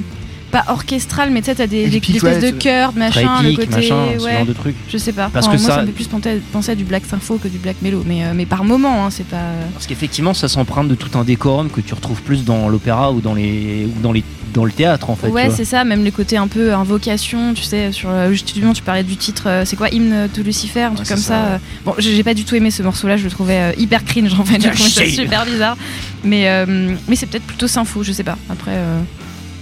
pas 0.63 0.71
orchestral, 0.71 1.29
mais 1.31 1.41
tu 1.41 1.45
sais, 1.47 1.55
t'as 1.55 1.67
des, 1.67 1.87
des, 1.87 1.99
des 1.99 2.15
espèces 2.15 2.43
de 2.43 2.51
chœurs, 2.51 2.93
machin, 2.95 3.41
le 3.43 3.55
côté. 3.55 3.67
machin, 3.67 4.05
ce 4.19 4.29
genre 4.29 4.45
de 4.45 4.53
truc. 4.53 4.75
Je 4.89 4.97
sais 4.97 5.13
pas. 5.13 5.29
Parce 5.33 5.47
Enfin, 5.47 5.57
que 5.57 5.61
moi, 5.61 5.69
ça... 5.69 5.75
ça- 5.75 5.81
me 5.81 5.87
fait 5.87 5.91
plus 5.93 6.07
penser, 6.51 6.71
à 6.71 6.75
du 6.75 6.83
black 6.83 7.05
sympho 7.05 7.37
que 7.37 7.47
du 7.47 7.57
black 7.57 7.77
mélo, 7.81 8.03
mais, 8.05 8.23
euh, 8.23 8.31
mais 8.35 8.45
par 8.45 8.63
moment, 8.63 9.05
hein, 9.05 9.09
c'est 9.09 9.27
pas. 9.27 9.43
Parce 9.73 9.87
qu'effectivement, 9.87 10.33
ça 10.33 10.47
s'emprunte 10.47 10.87
de 10.87 10.95
tout 10.95 11.17
un 11.17 11.23
décorum 11.23 11.69
que 11.69 11.81
tu 11.81 11.93
retrouves 11.93 12.21
plus 12.21 12.43
dans 12.45 12.69
l'opéra 12.69 13.11
ou 13.11 13.21
dans 13.21 13.33
les 13.33 13.87
ou 13.95 14.01
dans 14.01 14.11
les 14.11 14.23
dans 14.53 14.63
le 14.65 14.71
théâtre 14.71 15.09
en 15.09 15.15
fait. 15.15 15.27
ouais, 15.27 15.49
c'est 15.51 15.65
ça, 15.65 15.83
même 15.83 16.03
les 16.03 16.11
côtés 16.11 16.37
un 16.37 16.47
peu 16.47 16.73
invocation, 16.73 17.53
tu 17.53 17.63
sais, 17.63 17.91
sur 17.91 18.09
euh, 18.09 18.31
justement, 18.31 18.73
tu 18.73 18.81
parlais 18.81 19.03
du 19.03 19.15
titre, 19.17 19.43
euh, 19.45 19.63
c'est 19.65 19.75
quoi, 19.75 19.89
hymne 19.89 20.27
de 20.33 20.41
Lucifer, 20.41 20.83
un 20.83 20.93
truc 20.93 21.07
comme 21.07 21.17
ça, 21.17 21.35
euh. 21.45 21.57
Bon, 21.85 21.93
j'ai 21.99 22.23
pas 22.23 22.33
du 22.33 22.43
tout 22.45 22.55
aimé 22.55 22.71
ce 22.71 22.81
morceau-là, 22.81 23.17
je 23.17 23.25
le 23.25 23.29
trouvais 23.29 23.59
euh, 23.59 23.71
hyper 23.77 24.03
cringe 24.03 24.33
en 24.39 24.45
fait, 24.45 24.59
ça 24.61 24.73
Shame. 24.73 25.09
super 25.09 25.45
bizarre. 25.45 25.77
Mais, 26.23 26.49
euh, 26.49 26.95
mais 27.07 27.15
c'est 27.15 27.27
peut-être 27.27 27.43
plutôt 27.45 27.67
sympho, 27.67 28.01
je 28.03 28.11
sais 28.13 28.23
pas. 28.23 28.37
Après. 28.49 28.71
euh, 28.73 28.99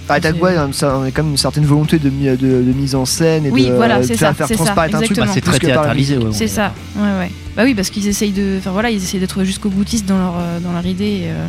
Ah, 0.08 0.18
ça, 0.72 0.98
on 0.98 1.02
a 1.02 1.10
quand 1.10 1.22
même 1.22 1.32
une 1.32 1.36
certaine 1.36 1.64
volonté 1.64 1.98
de, 1.98 2.08
de, 2.08 2.34
de 2.36 2.72
mise 2.72 2.94
en 2.94 3.04
scène 3.04 3.46
et 3.46 3.50
Oui, 3.50 3.68
de, 3.68 3.74
voilà, 3.74 3.98
de 3.98 4.04
c'est 4.04 4.16
faire, 4.16 4.28
ça, 4.28 4.34
faire 4.34 4.46
c'est 4.48 4.54
ça, 4.56 4.64
transparaître 4.64 4.96
un 4.96 5.00
truc. 5.00 5.16
Bah, 5.18 5.26
c'est 5.32 5.40
très 5.40 5.58
théâtralisé, 5.58 6.16
ouais, 6.18 6.30
C'est 6.32 6.46
ça, 6.48 6.72
ouais, 6.96 7.02
ouais. 7.18 7.30
Bah 7.56 7.62
oui, 7.64 7.74
parce 7.74 7.90
qu'ils 7.90 8.06
essayent 8.06 8.32
de. 8.32 8.56
Enfin 8.58 8.70
voilà, 8.70 8.90
ils 8.90 8.96
essayent 9.02 9.20
d'être 9.20 9.42
jusqu'au 9.44 9.68
boutiste 9.70 10.06
dans 10.06 10.18
leur, 10.18 10.34
euh, 10.38 10.60
dans 10.60 10.72
leur 10.72 10.84
idée. 10.86 11.04
et, 11.04 11.30
euh, 11.30 11.46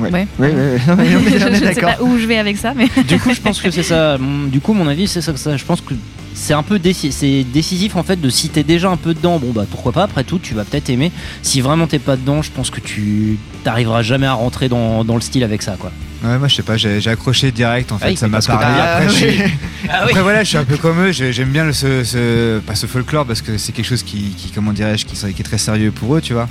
Ouais. 0.00 0.10
Ouais. 0.10 0.26
Ouais. 0.40 0.52
Non, 0.88 0.96
mais 0.96 1.04
on 1.14 1.20
est- 1.20 1.44
on 1.44 1.46
est 1.48 1.54
je 1.54 1.74
sais 1.74 1.80
pas 1.80 1.98
où 2.02 2.18
je 2.18 2.26
vais 2.26 2.38
avec 2.38 2.56
ça, 2.56 2.74
mais. 2.74 2.88
Du 3.06 3.18
coup, 3.18 3.32
je 3.32 3.40
pense 3.40 3.60
que 3.60 3.70
c'est 3.72 3.82
ça. 3.84 4.18
Mon- 4.18 4.48
Du 4.48 4.60
coup, 4.60 4.72
mon 4.72 4.88
avis, 4.88 5.06
c'est 5.06 5.20
ça 5.20 5.32
que 5.32 5.38
ça. 5.38 5.56
Je 5.56 5.64
pense 5.64 5.80
que 5.80 5.94
c'est 6.34 6.52
un 6.54 6.62
peu 6.62 6.78
déci- 6.78 7.44
décisif 7.50 7.96
en 7.96 8.02
fait 8.02 8.20
de 8.20 8.28
si 8.28 8.48
t'es 8.48 8.62
déjà 8.64 8.90
un 8.90 8.96
peu 8.96 9.14
dedans. 9.14 9.38
Bon 9.38 9.52
bah 9.52 9.64
pourquoi 9.70 9.92
pas. 9.92 10.02
Après 10.04 10.24
tout, 10.24 10.38
tu 10.38 10.54
vas 10.54 10.64
peut-être 10.64 10.90
aimer. 10.90 11.12
Si 11.42 11.60
vraiment 11.60 11.86
t'es 11.86 11.98
pas 11.98 12.16
dedans, 12.16 12.42
je 12.42 12.50
pense 12.50 12.70
que 12.70 12.80
tu 12.80 13.38
t'arriveras 13.62 14.02
jamais 14.02 14.26
à 14.26 14.32
rentrer 14.34 14.68
dans, 14.68 15.04
dans 15.04 15.14
le 15.14 15.20
style 15.20 15.44
avec 15.44 15.62
ça 15.62 15.76
quoi. 15.78 15.90
Ouais, 16.24 16.38
moi 16.38 16.48
je 16.48 16.54
sais 16.56 16.62
pas, 16.62 16.76
j'ai 16.78 17.06
accroché 17.08 17.52
direct 17.52 17.92
en 17.92 17.98
fait, 17.98 18.06
Ah 18.06 18.10
oui, 18.10 18.16
ça 18.16 18.28
m'a 18.28 18.40
parlé. 18.40 18.80
Après, 18.80 19.08
oui. 19.08 19.42
Ah 19.90 20.00
oui. 20.04 20.10
Après, 20.10 20.22
voilà, 20.22 20.42
je 20.42 20.48
suis 20.48 20.56
un 20.56 20.64
peu 20.64 20.78
comme 20.78 20.98
eux, 21.00 21.12
j'ai- 21.12 21.32
j'aime 21.34 21.50
bien 21.50 21.64
le, 21.64 21.72
ce, 21.74 22.02
ce- 22.02 22.58
pas 22.60 22.74
ce 22.74 22.86
folklore 22.86 23.26
parce 23.26 23.42
que 23.42 23.58
c'est 23.58 23.72
quelque 23.72 23.84
chose 23.84 24.02
qui, 24.02 24.30
qui 24.36 24.50
comment 24.50 24.72
dirais-je, 24.72 25.04
qui, 25.04 25.14
qui 25.16 25.40
est 25.42 25.44
très 25.44 25.58
sérieux 25.58 25.90
pour 25.90 26.16
eux, 26.16 26.22
tu 26.22 26.32
vois. 26.32 26.48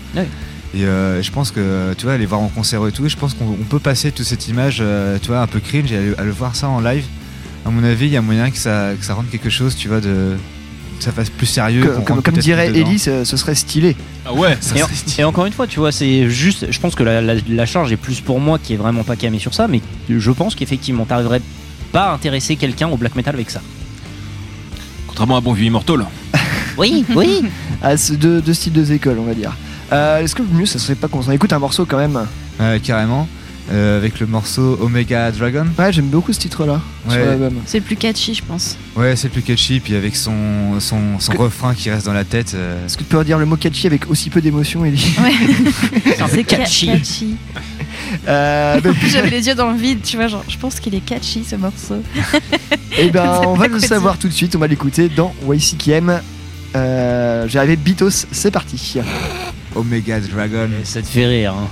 Et 0.76 0.86
euh, 0.86 1.22
je 1.24 1.32
pense 1.32 1.50
que, 1.52 1.94
tu 1.98 2.06
vois, 2.06 2.14
aller 2.14 2.26
voir 2.28 2.42
en 2.42 2.48
concert 2.50 2.86
et 2.88 2.92
tout, 2.92 3.08
je 3.10 3.16
pense 3.16 3.34
qu'on 3.34 3.46
on 3.46 3.64
peut 3.64 3.80
passer 3.80 4.12
toute 4.12 4.26
cette 4.26 4.48
image, 4.48 4.78
euh, 4.82 5.18
tu 5.22 5.28
vois, 5.30 5.40
un 5.42 5.48
peu 5.48 5.60
cringe 5.60 5.92
et 5.92 5.98
aller, 5.98 6.14
aller 6.20 6.32
voir 6.32 6.56
ça 6.56 6.68
en 6.70 6.80
live. 6.80 7.06
À 7.66 7.70
mon 7.70 7.84
avis, 7.84 8.08
il 8.08 8.12
y 8.12 8.18
a 8.18 8.22
moyen 8.22 8.50
que 8.52 8.58
ça, 8.58 8.92
que 9.00 9.06
ça 9.06 9.14
rende 9.14 9.30
quelque 9.32 9.50
chose, 9.50 9.76
tu 9.76 9.88
vois, 9.88 10.02
de. 10.02 10.36
que 10.98 11.04
ça 11.04 11.12
fasse 11.12 11.30
plus 11.30 11.46
sérieux. 11.46 11.82
Que- 11.84 12.02
comme, 12.06 12.22
dirait. 12.40 12.68
Ellie, 12.68 13.00
ce, 13.00 13.24
ce 13.24 13.38
serait 13.38 13.56
stylé. 13.56 13.96
Ah 14.26 14.34
ouais, 14.34 14.58
Et, 14.76 14.84
en- 14.84 14.88
et 15.18 15.24
encore 15.24 15.46
une 15.46 15.54
fois, 15.54 15.66
tu 15.68 15.80
vois, 15.80 15.92
c'est 15.92 16.30
juste. 16.30 16.68
Je 16.72 16.80
pense 16.80 16.94
que 16.96 17.04
la, 17.04 17.22
la- 17.22 17.36
la 17.48 17.66
charge 17.66 17.92
est 17.92 17.98
plus 17.98 18.20
pour 18.22 18.40
moi 18.40 18.60
qui 18.60 18.74
est 18.74 18.78
vraiment 18.78 19.04
pas 19.04 19.16
camé 19.16 19.40
sur 19.40 19.54
ça, 19.54 19.68
mais 19.68 19.82
je 20.10 20.32
pense 20.32 20.56
qu'effectivement, 20.56 21.06
t'arriverais 21.06 21.42
pas 21.94 22.10
à 22.10 22.14
intéresser 22.14 22.56
quelqu'un 22.58 22.90
au 22.90 22.98
black 22.98 23.16
metal 23.16 23.36
avec 23.36 23.50
ça. 23.50 23.62
Contrairement 25.08 25.38
à 25.38 25.42
Bon 25.42 25.54
Vieux 25.54 25.66
Immortal. 25.68 26.06
Oui, 26.76 27.06
oui. 27.16 27.44
Ah, 27.84 27.96
c'est 27.98 28.18
deux, 28.18 28.42
deux 28.42 28.54
styles, 28.56 28.74
deux 28.74 28.92
écoles, 28.94 29.18
on 29.20 29.26
va 29.26 29.36
dire. 29.36 29.56
Euh, 29.92 30.22
Est-ce 30.24 30.34
que 30.34 30.42
le 30.42 30.48
mieux, 30.48 30.66
ça 30.66 30.80
serait 30.80 30.96
pas 30.96 31.08
qu'on 31.08 31.22
s'en 31.22 31.32
écoute 31.32 31.54
un 31.54 31.60
morceau 31.60 31.86
quand 31.86 31.98
même? 32.00 32.20
Ouais, 32.60 32.80
carrément. 32.84 33.28
Euh, 33.72 33.98
avec 33.98 34.20
le 34.20 34.28
morceau 34.28 34.78
Omega 34.82 35.32
Dragon. 35.32 35.66
Ouais, 35.80 35.94
j'aime 35.94 36.08
beaucoup 36.10 36.34
ce 36.34 36.40
titre-là 36.40 36.82
sur 37.08 37.18
Ouais. 37.18 37.26
l'album. 37.26 37.54
C'est 37.66 37.78
le 37.80 37.86
plus 37.86 37.96
catchy, 37.96 38.34
je 38.36 38.44
pense. 38.44 38.76
Ouais, 38.98 39.16
c'est 39.16 39.28
le 39.30 39.32
plus 39.34 39.42
catchy, 39.42 39.80
puis 39.80 39.96
avec 39.96 40.18
son, 40.18 40.80
son, 40.82 41.18
son 41.20 41.32
Que- 41.32 41.38
refrain 41.38 41.74
qui 41.74 41.90
reste 41.90 42.06
dans 42.06 42.12
la 42.14 42.26
tête. 42.26 42.52
euh, 42.56 42.86
Est-ce 42.86 42.98
que 42.98 43.04
tu 43.04 43.10
peux 43.10 43.18
redire 43.20 43.38
le 43.40 43.46
mot 43.46 43.56
catchy 43.56 43.88
avec 43.88 44.10
aussi 44.10 44.30
peu 44.30 44.42
d'émotion, 44.42 44.84
Ellie 44.84 45.00
C'est 46.30 46.44
catchy. 46.44 46.88
catchy. 46.88 47.36
Euh, 48.28 48.82
bah, 48.84 48.90
J'avais 49.08 49.30
les 49.30 49.48
yeux 49.48 49.56
dans 49.56 49.72
le 49.72 49.78
vide, 49.78 50.00
tu 50.04 50.18
vois, 50.18 50.28
genre, 50.28 50.44
je 50.50 50.58
pense 50.58 50.82
qu'il 50.82 50.94
est 50.96 51.00
catchy 51.06 51.44
ce 51.50 51.56
morceau. 51.56 52.04
Eh 53.00 53.10
ben, 53.10 53.42
on 53.48 53.56
va 53.56 53.68
le 53.68 53.80
dire. 53.80 53.88
savoir 53.90 54.20
tout 54.20 54.28
de 54.28 54.34
suite. 54.34 54.56
On 54.56 54.60
va 54.60 54.68
l'écouter 54.68 55.10
dans 55.10 55.34
YCKM. 55.52 56.22
Euh, 56.76 57.48
J'ai 57.48 57.58
arrivé 57.58 57.76
Bitos, 57.76 58.10
c'est 58.32 58.52
parti. 58.52 59.00
Omega 59.76 60.20
Dragon. 60.20 60.70
Ça 60.84 61.02
te 61.02 61.08
fait 61.08 61.26
rire. 61.26 61.56
hein. 61.58 61.68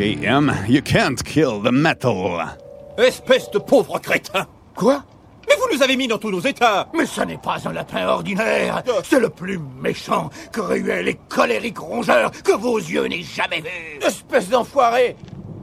YCKM, 0.00 0.66
you 0.66 0.80
can't 0.80 1.22
kill 1.22 1.60
the 1.60 1.70
metal. 1.70 2.40
Espèce 2.96 3.50
de 3.50 3.58
pauvre 3.58 3.98
crétin. 3.98 4.46
Quoi? 4.74 5.04
Mais 5.46 5.54
vous 5.56 5.76
nous 5.76 5.82
avez 5.82 5.94
mis 5.94 6.08
dans 6.08 6.16
tous 6.16 6.30
nos 6.30 6.40
états. 6.40 6.88
Mais 6.96 7.04
ce 7.04 7.20
n'est 7.20 7.36
pas 7.36 7.58
un 7.68 7.72
lapin 7.74 8.06
ordinaire. 8.06 8.82
C'est 9.04 9.20
le 9.20 9.28
plus 9.28 9.58
méchant, 9.82 10.30
cruel 10.52 11.08
et 11.08 11.18
colérique 11.28 11.78
rongeur 11.78 12.30
que 12.30 12.52
vos 12.52 12.78
yeux 12.78 13.08
n'aient 13.08 13.22
jamais 13.22 13.60
vu 13.60 14.00
Espèce 14.00 14.48
d'enfoiré 14.48 15.16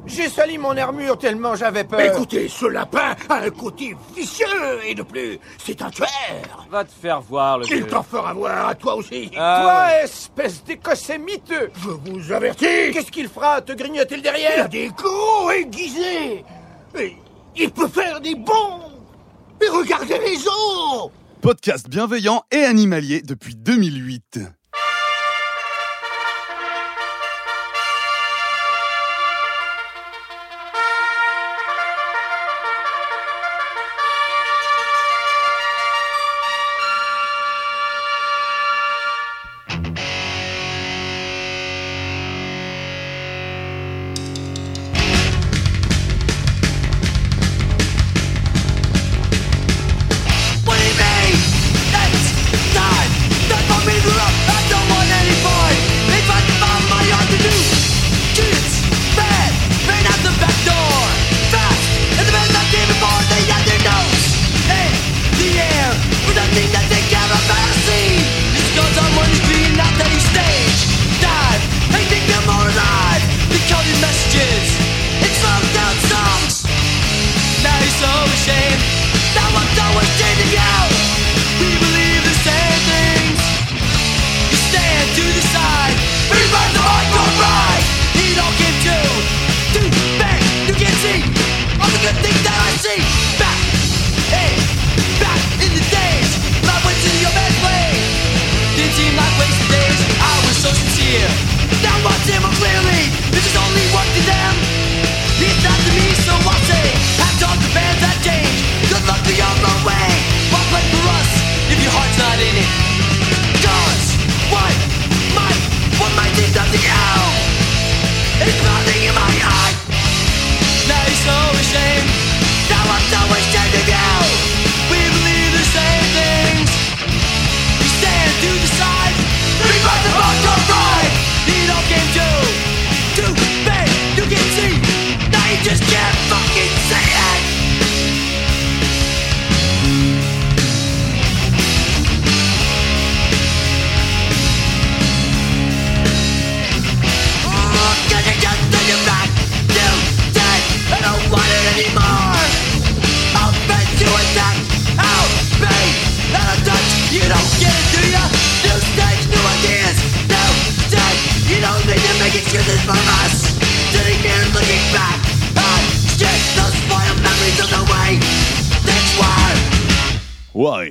J'ai 0.08 0.30
sali 0.30 0.58
mon 0.58 0.76
armure 0.78 1.18
tellement 1.18 1.56
j'avais 1.56 1.84
peur. 1.84 2.00
Écoutez, 2.00 2.48
ce 2.48 2.66
lapin 2.66 3.16
a 3.30 3.36
un 3.42 3.50
côté 3.50 3.96
vicieux 4.16 4.46
et 4.86 4.96
de 4.96 5.04
plus, 5.04 5.40
c'est 5.64 5.82
un 5.82 5.90
tueur 5.90 6.08
Va 6.72 6.84
te 6.86 6.92
faire 6.92 7.22
voir, 7.22 7.60
le 7.60 7.66
Il 7.68 7.76
vieux. 7.76 7.88
t'en 7.88 8.04
fera 8.04 8.34
voir 8.34 8.70
à 8.70 8.76
toi 8.76 8.96
aussi 8.96 9.30
Ah 9.38 9.60
Toi, 9.64 9.86
ouais. 10.00 10.04
espèce 10.06 10.64
d'écossais 10.64 11.18
miteux 11.18 11.70
Je 11.84 11.90
vous 11.90 12.32
avertis 12.32 12.66
Qu'est-ce 12.94 13.12
qu'il 13.12 13.28
fera 13.28 13.62
Te 13.62 13.74
grignoter 13.74 14.16
le 14.16 14.22
Il 14.22 14.28
a 14.28 14.32
derrière 14.32 14.70
des 14.70 14.90
gros 14.90 15.52
aiguisés 15.52 16.44
Et 17.00 17.16
Il 17.56 17.70
peut 17.72 17.88
faire 17.88 18.20
des 18.22 18.36
bons 18.36 18.82
Et 19.62 19.70
regardez 19.70 20.18
les 20.20 20.38
os 20.48 21.10
Podcast 21.42 21.88
bienveillant 21.90 22.44
et 22.52 22.64
animalier 22.64 23.22
depuis 23.22 23.56
2008. 23.56 24.40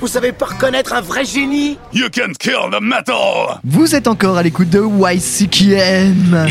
Vous 0.00 0.06
savez 0.06 0.30
pas 0.30 0.46
reconnaître 0.46 0.92
un 0.92 1.00
vrai 1.00 1.24
génie? 1.24 1.76
You 1.92 2.06
can 2.14 2.32
kill 2.38 2.70
the 2.70 2.80
metal. 2.80 3.58
Vous 3.64 3.96
êtes 3.96 4.06
encore 4.06 4.36
à 4.36 4.44
l'écoute 4.44 4.70
de 4.70 4.80
YCKM. 4.80 6.46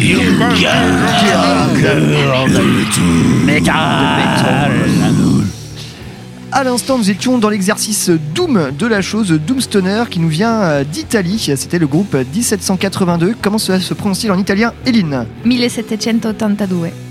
À 6.51 6.63
l'instant, 6.65 6.97
nous 6.97 7.09
étions 7.09 7.37
dans 7.37 7.49
l'exercice 7.49 8.09
Doom 8.35 8.71
de 8.77 8.85
la 8.85 9.01
chose, 9.01 9.31
Doomstoner, 9.31 10.03
qui 10.09 10.19
nous 10.19 10.27
vient 10.27 10.61
euh, 10.61 10.83
d'Italie. 10.83 11.39
C'était 11.55 11.79
le 11.79 11.87
groupe 11.87 12.15
1782. 12.15 13.35
Comment 13.41 13.57
cela 13.59 13.79
se 13.79 13.93
prononce-t-il 13.93 14.31
en 14.31 14.37
italien 14.37 14.73
Eline? 14.85 15.25
1782. 15.45 17.06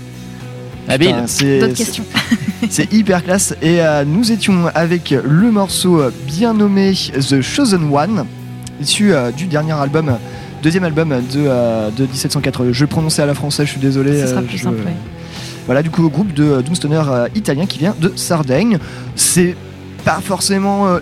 Habile. 0.87 1.15
C'est- 1.27 1.59
D'autres 1.59 1.75
c'est- 1.75 1.83
questions 1.83 2.03
C'est 2.69 2.91
hyper 2.93 3.23
classe. 3.23 3.53
Et 3.61 3.81
euh, 3.81 4.03
nous 4.05 4.31
étions 4.31 4.65
avec 4.73 5.11
le 5.11 5.51
morceau 5.51 6.01
bien 6.25 6.53
nommé 6.53 6.93
The 6.93 7.41
Chosen 7.41 7.89
One, 7.93 8.25
issu 8.81 9.13
euh, 9.13 9.31
du 9.31 9.45
dernier 9.45 9.73
album, 9.73 10.17
deuxième 10.63 10.83
album 10.83 11.09
de, 11.09 11.39
euh, 11.45 11.89
de 11.95 12.03
1780. 12.05 12.69
Je 12.71 12.81
le 12.83 12.87
prononçais 12.87 13.21
à 13.21 13.25
la 13.25 13.33
française, 13.35 13.65
je 13.67 13.71
suis 13.71 13.79
désolé. 13.81 14.21
Ce 14.21 14.27
sera 14.27 14.41
plus 14.41 14.57
je- 14.57 14.63
simple, 14.63 14.77
ouais. 14.85 14.93
Voilà, 15.65 15.83
du 15.83 15.89
coup, 15.89 16.09
groupe 16.09 16.33
de 16.33 16.61
Doomstoner 16.61 17.01
euh, 17.09 17.27
italien 17.35 17.65
qui 17.65 17.77
vient 17.79 17.93
de 17.99 18.13
Sardaigne. 18.15 18.79
C'est 19.15 19.55
pas 20.05 20.19
forcément 20.23 20.87
euh, 20.87 20.99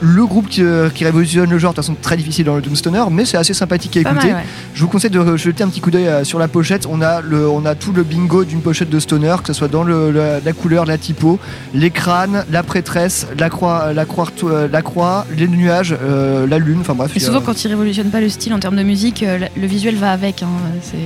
le 0.00 0.26
groupe 0.26 0.48
qui, 0.48 0.62
euh, 0.62 0.90
qui 0.90 1.04
révolutionne 1.04 1.48
le 1.50 1.58
genre, 1.58 1.72
de 1.72 1.76
toute 1.76 1.84
façon 1.84 1.96
très 2.00 2.16
difficile 2.16 2.44
dans 2.44 2.56
le 2.56 2.60
Doomstoner, 2.62 3.04
mais 3.10 3.24
c'est 3.24 3.36
assez 3.38 3.54
sympathique 3.54 3.96
à 3.96 4.02
Pas 4.02 4.10
écouter. 4.10 4.26
mal, 4.32 4.36
ouais. 4.42 4.48
Je 4.74 4.80
vous 4.82 4.88
conseille 4.88 5.10
de 5.10 5.36
jeter 5.36 5.64
un 5.64 5.68
petit 5.68 5.80
coup 5.80 5.90
d'œil 5.90 6.06
euh, 6.08 6.24
sur 6.24 6.38
la 6.38 6.48
pochette. 6.48 6.86
On 6.90 7.00
a, 7.00 7.20
le, 7.22 7.48
on 7.48 7.64
a 7.64 7.74
tout 7.74 7.92
le 7.92 8.02
bingo 8.02 8.44
d'une 8.44 8.60
pochette 8.60 8.90
de 8.90 8.98
Stoner, 9.00 9.34
que 9.40 9.46
ce 9.48 9.52
soit 9.54 9.68
dans 9.68 9.84
le- 9.84 10.10
la, 10.10 10.40
la 10.40 10.52
couleur, 10.52 10.84
la 10.84 10.98
typo, 10.98 11.38
les 11.74 11.90
crânes, 11.90 12.44
la 12.50 12.62
prêtresse, 12.62 13.26
la 13.38 13.48
croix, 13.48 13.92
la 13.92 14.04
croix, 14.04 14.26
euh, 14.44 14.68
la 14.70 14.82
croix 14.82 15.26
les 15.36 15.48
nuages, 15.48 15.96
euh, 16.02 16.46
la 16.46 16.58
lune, 16.58 16.78
enfin 16.80 16.94
bref. 16.94 17.12
Et 17.16 17.22
a- 17.22 17.24
souvent, 17.24 17.40
quand 17.40 17.64
ils 17.64 17.68
révolutionnent 17.68 18.10
pas 18.10 18.20
le 18.20 18.28
style 18.28 18.52
en 18.52 18.58
termes 18.58 18.76
de 18.76 18.82
musique, 18.82 19.24
le- 19.56 19.66
visuel 19.66 19.96
va 19.96 20.12
avec. 20.12 20.42
hein, 20.42 20.48
c'est- 20.82 20.96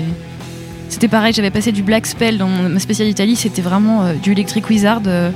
C'était 0.88 1.06
pareil, 1.06 1.32
j'avais 1.32 1.52
passé 1.52 1.70
du 1.70 1.84
Black 1.84 2.04
Spell 2.04 2.36
dans 2.36 2.48
ma 2.48 2.80
spéciale 2.80 3.06
Italie, 3.06 3.36
c'était 3.36 3.62
vraiment 3.62 4.02
euh, 4.06 4.14
du 4.14 4.32
Electric 4.32 4.68
Wizard 4.68 5.02
euh, 5.06 5.30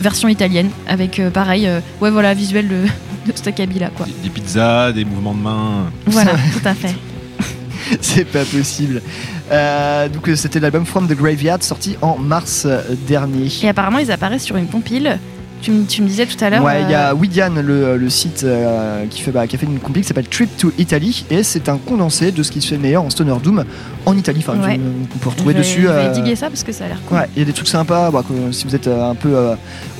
version 0.00 0.28
italienne, 0.28 0.70
avec 0.86 1.18
euh, 1.18 1.30
pareil, 1.30 1.66
euh, 1.66 1.80
ouais 2.00 2.10
voilà, 2.10 2.34
visuel 2.34 2.68
de, 2.68 2.84
de 3.30 3.36
Staccabi 3.36 3.78
là 3.78 3.90
quoi. 3.94 4.06
Des 4.22 4.30
pizzas, 4.30 4.92
des 4.92 5.04
mouvements 5.04 5.34
de 5.34 5.40
main. 5.42 5.92
Voilà, 6.06 6.32
tout 6.32 6.66
à 6.66 6.74
fait. 6.74 6.94
c'est 8.00 8.24
pas 8.24 8.44
possible. 8.44 9.02
Euh, 9.50 10.08
donc 10.08 10.30
c'était 10.36 10.60
l'album 10.60 10.86
From 10.86 11.08
the 11.08 11.14
Graveyard 11.14 11.62
sorti 11.62 11.96
en 12.02 12.16
mars 12.18 12.66
dernier. 13.06 13.48
Et 13.62 13.68
apparemment, 13.68 13.98
ils 13.98 14.12
apparaissent 14.12 14.44
sur 14.44 14.56
une 14.56 14.68
compile. 14.68 15.18
Tu 15.62 15.70
me, 15.72 15.84
tu 15.84 16.00
me 16.00 16.06
disais 16.08 16.24
tout 16.24 16.42
à 16.42 16.48
l'heure. 16.48 16.62
Ouais, 16.64 16.82
il 16.82 16.90
y 16.90 16.94
a 16.94 17.10
euh, 17.10 17.14
Widian, 17.14 17.50
le, 17.62 17.96
le 17.98 18.08
site 18.10 18.44
euh, 18.44 19.04
qui, 19.10 19.20
fait, 19.20 19.30
bah, 19.30 19.46
qui 19.46 19.56
a 19.56 19.58
fait 19.58 19.66
une 19.66 19.78
compil 19.78 20.02
qui 20.02 20.08
s'appelle 20.08 20.26
Trip 20.28 20.48
to 20.56 20.72
Italy 20.78 21.24
et 21.30 21.42
c'est 21.42 21.68
un 21.68 21.76
condensé 21.76 22.32
de 22.32 22.42
ce 22.42 22.50
qui 22.50 22.62
se 22.62 22.68
fait 22.68 22.78
meilleur 22.78 23.02
en 23.02 23.10
Stoner 23.10 23.34
Doom 23.42 23.64
en 24.06 24.16
Italie. 24.16 24.42
Enfin, 24.46 24.58
Ouais. 24.58 24.80
on 25.14 25.18
peut 25.18 25.28
retrouver 25.28 25.52
je 25.52 25.58
vais- 25.58 25.62
dessus. 25.62 25.82
Je 25.82 25.86
vais 25.88 25.92
euh, 25.92 26.12
diguer 26.12 26.34
ça 26.34 26.48
parce 26.48 26.62
que 26.64 26.72
ça 26.72 26.86
a 26.86 26.88
l'air 26.88 27.00
cool. 27.06 27.18
Ouais, 27.18 27.26
il 27.36 27.40
y 27.40 27.42
a 27.42 27.44
des 27.44 27.52
trucs 27.52 27.68
sympas. 27.68 28.10
bah, 28.10 28.24
si 28.52 28.64
vous 28.66 28.74
êtes 28.74 28.86
euh, 28.86 29.10
un 29.10 29.14
peu 29.14 29.36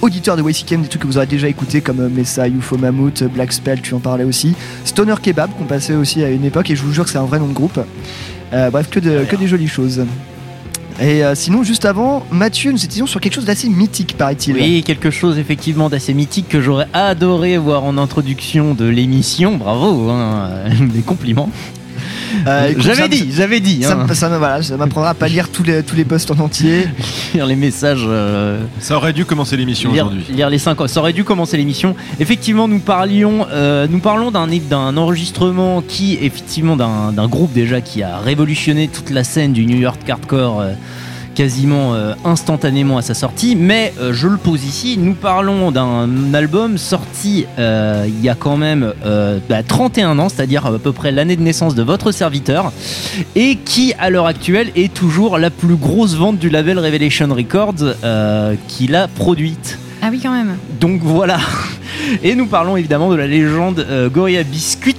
auditeur 0.00 0.36
de 0.36 0.42
YCKM, 0.42 0.80
des 0.82 0.88
trucs 0.88 1.02
que 1.02 1.06
vous 1.06 1.18
aurez 1.18 1.26
déjà 1.26 1.46
écouté 1.48 1.82
comme 1.82 2.08
Messa, 2.08 2.48
UFO 2.48 2.78
Mammoth, 2.78 3.22
Black 3.24 3.52
Spell, 3.52 3.82
tu 3.82 3.92
en 3.94 3.98
parlais 4.00 4.24
aussi. 4.24 4.54
Stoner 4.86 5.14
Kebab 5.22 5.50
qu'on 5.58 5.64
passait 5.64 5.94
aussi 5.94 6.24
à 6.24 6.30
une 6.30 6.44
époque 6.46 6.70
et 6.70 6.76
je 6.76 6.82
vous 6.82 6.92
jure 6.92 7.04
que 7.04 7.10
c'est 7.10 7.18
un 7.18 7.24
vrai 7.26 7.38
nom 7.38 7.48
de 7.48 7.52
groupe. 7.54 7.78
Bref, 8.52 8.88
que, 8.90 8.98
de- 8.98 9.24
que 9.28 9.36
des 9.36 9.46
jolies 9.46 9.68
choses. 9.68 10.04
Et 11.00 11.24
euh, 11.24 11.34
sinon, 11.34 11.62
juste 11.62 11.86
avant, 11.86 12.26
Mathieu, 12.30 12.72
nous 12.72 12.84
étions 12.84 13.06
sur 13.06 13.20
quelque 13.20 13.32
chose 13.32 13.46
d'assez 13.46 13.70
mythique, 13.70 14.16
paraît-il. 14.18 14.54
Oui, 14.54 14.82
quelque 14.84 15.10
chose 15.10 15.38
effectivement 15.38 15.88
d'assez 15.88 16.12
mythique 16.12 16.48
que 16.48 16.60
j'aurais 16.60 16.88
adoré 16.92 17.56
voir 17.56 17.84
en 17.84 17.96
introduction 17.96 18.74
de 18.74 18.84
l'émission. 18.84 19.56
Bravo, 19.56 20.10
hein, 20.10 20.50
des 20.92 21.00
compliments. 21.00 21.48
Euh, 22.46 22.72
ça 22.74 22.80
j'avais 22.80 23.08
dit, 23.08 23.28
j'avais 23.32 23.60
dit. 23.60 23.82
Ça, 23.82 23.92
hein. 23.92 24.06
me- 24.08 24.14
ça 24.14 24.28
me- 24.28 24.38
voilà, 24.38 24.62
ça 24.62 24.76
m'apprendra 24.76 25.10
à 25.10 25.14
pas 25.14 25.28
lire 25.28 25.48
tous 25.48 25.62
les, 25.62 25.82
tous 25.82 25.96
les 25.96 26.04
posts 26.04 26.30
en 26.30 26.38
entier. 26.38 26.86
lire 27.34 27.46
les 27.46 27.56
messages. 27.56 28.04
euh, 28.06 28.60
Ça 28.80 28.96
aurait 28.96 29.12
dû 29.12 29.24
commencer 29.24 29.56
l'émission 29.56 29.90
aujourd'hui. 29.90 30.24
lire 30.30 30.50
les 30.50 30.58
5 30.58 30.78
Ça 30.88 31.00
aurait 31.00 31.12
dû 31.12 31.24
commencer 31.24 31.56
l'émission. 31.56 31.94
Effectivement, 32.18 32.68
nous 32.68 32.78
parlions, 32.80 33.46
euh, 33.50 33.86
nous 33.90 33.98
parlons 34.00 34.30
d'un 34.30 34.46
d'un 34.46 34.96
enregistrement 34.96 35.82
qui, 35.86 36.18
effectivement, 36.20 36.76
d'un 36.76 37.12
d'un 37.12 37.28
groupe 37.28 37.52
déjà 37.52 37.80
qui 37.80 38.02
a 38.02 38.18
révolutionné 38.18 38.88
toute 38.88 39.10
la 39.10 39.24
scène 39.24 39.52
du 39.52 39.66
New 39.66 39.78
York 39.78 40.00
hardcore. 40.08 40.62
Quasiment 41.40 41.94
euh, 41.94 42.12
instantanément 42.26 42.98
à 42.98 43.02
sa 43.02 43.14
sortie, 43.14 43.56
mais 43.56 43.94
euh, 43.98 44.12
je 44.12 44.28
le 44.28 44.36
pose 44.36 44.62
ici, 44.62 44.98
nous 44.98 45.14
parlons 45.14 45.70
d'un 45.70 46.34
album 46.34 46.76
sorti 46.76 47.46
euh, 47.58 48.04
il 48.06 48.22
y 48.22 48.28
a 48.28 48.34
quand 48.34 48.58
même 48.58 48.92
euh, 49.06 49.38
bah, 49.48 49.62
31 49.62 50.18
ans, 50.18 50.28
c'est-à-dire 50.28 50.66
à 50.66 50.78
peu 50.78 50.92
près 50.92 51.12
l'année 51.12 51.36
de 51.36 51.42
naissance 51.42 51.74
de 51.74 51.82
votre 51.82 52.12
serviteur, 52.12 52.72
et 53.36 53.56
qui 53.56 53.94
à 53.98 54.10
l'heure 54.10 54.26
actuelle 54.26 54.70
est 54.76 54.92
toujours 54.92 55.38
la 55.38 55.48
plus 55.48 55.76
grosse 55.76 56.14
vente 56.14 56.38
du 56.38 56.50
label 56.50 56.78
Revelation 56.78 57.28
Records 57.28 57.94
qu'il 58.68 58.94
a 58.94 59.08
produite. 59.08 59.78
Ah 60.10 60.12
oui, 60.12 60.18
quand 60.20 60.32
même. 60.32 60.56
Donc 60.80 61.02
voilà. 61.04 61.38
Et 62.24 62.34
nous 62.34 62.46
parlons 62.46 62.76
évidemment 62.76 63.10
de 63.10 63.14
la 63.14 63.28
légende 63.28 63.86
euh, 63.88 64.08
Gorilla 64.08 64.42
Biscuits. 64.42 64.96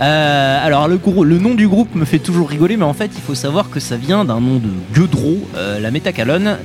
Euh, 0.00 0.66
alors 0.66 0.88
le, 0.88 0.98
le 1.22 1.38
nom 1.38 1.54
du 1.54 1.68
groupe 1.68 1.94
me 1.94 2.04
fait 2.04 2.18
toujours 2.18 2.48
rigoler, 2.48 2.76
mais 2.76 2.84
en 2.84 2.94
fait 2.94 3.12
il 3.14 3.20
faut 3.20 3.36
savoir 3.36 3.70
que 3.70 3.78
ça 3.78 3.96
vient 3.96 4.24
d'un 4.24 4.40
nom 4.40 4.56
de 4.56 4.70
Gueudreau, 4.92 5.38
euh, 5.54 5.78
la 5.78 5.92
métacalone, 5.92 6.56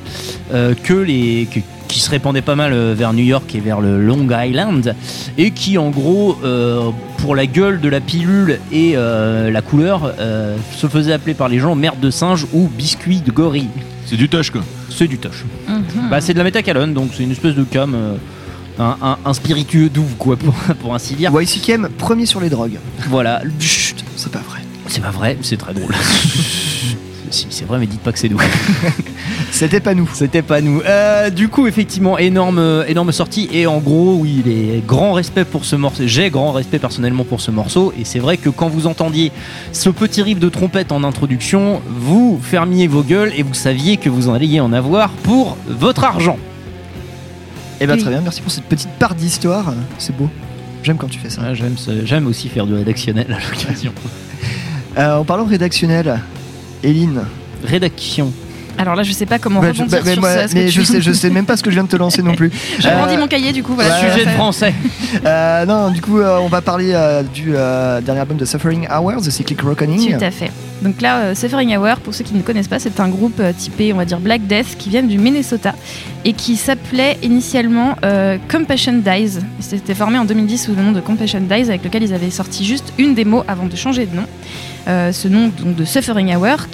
euh, 0.51 0.73
que 0.73 0.95
les, 0.95 1.47
qui 1.93 1.99
se 1.99 2.09
répandait 2.09 2.41
pas 2.41 2.55
mal 2.55 2.73
euh, 2.73 2.95
vers 2.97 3.13
New 3.13 3.23
York 3.23 3.53
et 3.53 3.59
vers 3.59 3.79
le 3.79 4.01
Long 4.03 4.27
Island, 4.31 4.95
et 5.37 5.51
qui 5.51 5.77
en 5.77 5.91
gros, 5.91 6.39
euh, 6.43 6.89
pour 7.19 7.35
la 7.35 7.45
gueule 7.45 7.79
de 7.81 7.87
la 7.87 8.01
pilule 8.01 8.59
et 8.71 8.93
euh, 8.95 9.51
la 9.51 9.61
couleur, 9.61 10.11
euh, 10.19 10.57
se 10.75 10.87
faisait 10.87 11.13
appeler 11.13 11.35
par 11.35 11.49
les 11.49 11.59
gens 11.59 11.75
merde 11.75 11.99
de 11.99 12.09
singe 12.09 12.47
ou 12.51 12.67
biscuit 12.67 13.21
de 13.21 13.31
gorille. 13.31 13.69
C'est 14.07 14.15
du 14.17 14.27
toche 14.27 14.49
quoi. 14.49 14.61
C'est 14.89 15.07
du 15.07 15.19
toche. 15.19 15.45
Mhm. 15.67 16.09
Bah, 16.09 16.19
c'est 16.19 16.33
de 16.33 16.39
la 16.39 16.43
métacalone, 16.43 16.95
donc 16.95 17.11
c'est 17.15 17.21
une 17.23 17.31
espèce 17.31 17.53
de 17.53 17.63
cam, 17.63 17.93
euh, 17.93 18.15
un, 18.79 18.97
un- 19.03 19.17
un 19.23 19.33
spiritueux 19.35 19.89
doux, 19.89 20.07
quoi, 20.17 20.35
pour, 20.35 20.53
pour 20.81 20.95
ainsi 20.95 21.13
dire. 21.13 21.31
YCKM, 21.39 21.89
premier 21.95 22.25
sur 22.25 22.39
les 22.41 22.49
drogues. 22.49 22.79
Voilà. 23.07 23.41
Chut, 23.59 24.03
c'est 24.15 24.31
pas 24.31 24.41
vrai. 24.49 24.61
C'est 24.87 25.01
pas 25.01 25.11
vrai, 25.11 25.37
c'est 25.43 25.57
très 25.57 25.75
drôle. 25.75 25.93
si, 27.33 27.47
c'est 27.49 27.65
vrai, 27.65 27.79
mais 27.79 27.87
dites 27.87 28.01
pas 28.01 28.11
que 28.11 28.19
c'est 28.19 28.29
doux. 28.29 28.39
C'était 29.51 29.79
pas 29.79 29.93
nous. 29.93 30.09
C'était 30.13 30.41
pas 30.41 30.61
nous. 30.61 30.81
Euh, 30.85 31.29
du 31.29 31.47
coup, 31.49 31.67
effectivement, 31.67 32.17
énorme, 32.17 32.59
euh, 32.59 32.85
énorme 32.87 33.11
sortie. 33.11 33.49
Et 33.51 33.67
en 33.67 33.79
gros, 33.79 34.15
oui, 34.19 34.41
les 34.45 34.83
grand 34.85 35.13
respect 35.13 35.45
pour 35.45 35.65
ce 35.65 35.75
morceau. 35.75 36.03
J'ai 36.05 36.29
grand 36.29 36.51
respect 36.51 36.79
personnellement 36.79 37.23
pour 37.23 37.41
ce 37.41 37.51
morceau. 37.51 37.93
Et 37.99 38.05
c'est 38.05 38.19
vrai 38.19 38.37
que 38.37 38.49
quand 38.49 38.67
vous 38.69 38.87
entendiez 38.87 39.31
ce 39.71 39.89
petit 39.89 40.21
riff 40.21 40.39
de 40.39 40.49
trompette 40.49 40.91
en 40.91 41.03
introduction, 41.03 41.81
vous 41.87 42.39
fermiez 42.41 42.87
vos 42.87 43.03
gueules 43.03 43.31
et 43.35 43.43
vous 43.43 43.53
saviez 43.53 43.97
que 43.97 44.09
vous 44.09 44.29
en 44.29 44.33
alliez 44.33 44.59
en 44.59 44.73
avoir 44.73 45.09
pour 45.09 45.57
votre 45.67 46.03
argent. 46.03 46.37
Eh 47.81 47.87
ben 47.87 47.95
Oui. 47.95 48.01
très 48.01 48.11
bien, 48.11 48.21
merci 48.21 48.41
pour 48.41 48.51
cette 48.51 48.63
petite 48.65 48.89
part 48.99 49.15
d'histoire. 49.15 49.73
C'est 49.97 50.15
beau. 50.15 50.29
J'aime 50.83 50.97
quand 50.97 51.07
tu 51.09 51.19
fais 51.19 51.29
ça. 51.29 51.41
Ouais, 51.41 51.55
j'aime, 51.55 51.77
ce- 51.77 52.05
j'aime 52.05 52.27
aussi 52.27 52.49
faire 52.49 52.65
du 52.65 52.73
rédactionnel 52.73 53.27
à 53.29 53.39
l'occasion. 53.53 53.93
Euh, 54.97 55.17
en 55.17 55.23
parlant 55.23 55.45
rédactionnel, 55.45 56.19
Eline. 56.83 57.21
Rédaction. 57.63 58.31
Alors 58.77 58.95
là, 58.95 59.03
je 59.03 59.11
sais 59.13 59.27
pas 59.27 59.37
comment 59.37 59.59
Bah, 59.61 59.67
je, 59.71 59.79
rebondir 59.83 59.99
bah, 59.99 60.03
mais 60.05 60.13
sur 60.13 60.21
moi- 60.21 60.33
ça. 60.33 60.47
ce 60.47 60.53
que 60.53 60.59
mais 60.59 60.65
tu 60.65 60.71
je 60.71 60.81
viens 60.81 60.91
sais, 60.93 61.01
je 61.01 61.11
sais 61.11 61.29
même 61.29 61.45
pas 61.45 61.55
ce 61.55 61.61
que 61.63 61.69
je 61.69 61.75
viens 61.75 61.83
de 61.83 61.89
te 61.89 61.95
lancer 61.95 62.23
non 62.23 62.33
plus. 62.33 62.51
J'ai 62.79 62.89
Euh, 62.89 62.95
brandi 62.97 63.17
mon 63.17 63.27
cahier 63.27 63.51
du 63.51 63.61
coup. 63.61 63.75
Voilà. 63.75 64.01
ouais. 64.01 64.11
Sujet 64.11 64.25
de 64.25 64.31
français. 64.31 64.73
Euh, 65.25 65.65
non, 65.67 65.91
du 65.91 66.01
coup, 66.01 66.17
euh, 66.19 66.39
on 66.41 66.47
va 66.47 66.61
parler 66.61 66.91
euh, 66.91 67.21
du 67.21 67.53
euh, 67.55 68.01
dernier 68.01 68.21
album 68.21 68.35
de 68.35 68.45
Suffering 68.45 68.87
Hours, 68.89 69.21
The 69.21 69.29
Cyclic 69.29 69.61
Reckoning. 69.61 70.17
Tout 70.17 70.25
à 70.25 70.31
fait. 70.31 70.51
Donc 70.81 71.01
là, 71.01 71.19
euh, 71.19 71.35
Suffering 71.35 71.77
Hour, 71.77 71.97
pour 71.97 72.13
ceux 72.13 72.23
qui 72.23 72.33
ne 72.33 72.41
connaissent 72.41 72.67
pas, 72.67 72.79
c'est 72.79 72.99
un 72.99 73.07
groupe 73.07 73.39
euh, 73.39 73.53
typé, 73.53 73.93
on 73.93 73.97
va 73.97 74.05
dire, 74.05 74.19
Black 74.19 74.45
Death, 74.47 74.77
qui 74.77 74.89
vient 74.89 75.03
du 75.03 75.17
Minnesota 75.17 75.73
et 76.25 76.33
qui 76.33 76.55
s'appelait 76.55 77.17
initialement 77.21 77.95
euh, 78.03 78.37
Compassion 78.51 78.93
Dies. 78.93 79.39
Ils 79.59 79.63
s'étaient 79.63 79.93
formés 79.93 80.17
en 80.17 80.25
2010 80.25 80.65
sous 80.65 80.75
le 80.75 80.81
nom 80.81 80.91
de 80.91 80.99
Compassion 80.99 81.41
Dies, 81.41 81.69
avec 81.69 81.83
lequel 81.83 82.03
ils 82.03 82.13
avaient 82.13 82.29
sorti 82.29 82.65
juste 82.65 82.93
une 82.97 83.13
démo 83.13 83.43
avant 83.47 83.65
de 83.65 83.75
changer 83.75 84.05
de 84.05 84.15
nom. 84.15 84.25
Ce 84.85 85.27
nom 85.29 85.49
de 85.57 85.85
Suffering 85.85 86.35
Hour, 86.35 86.67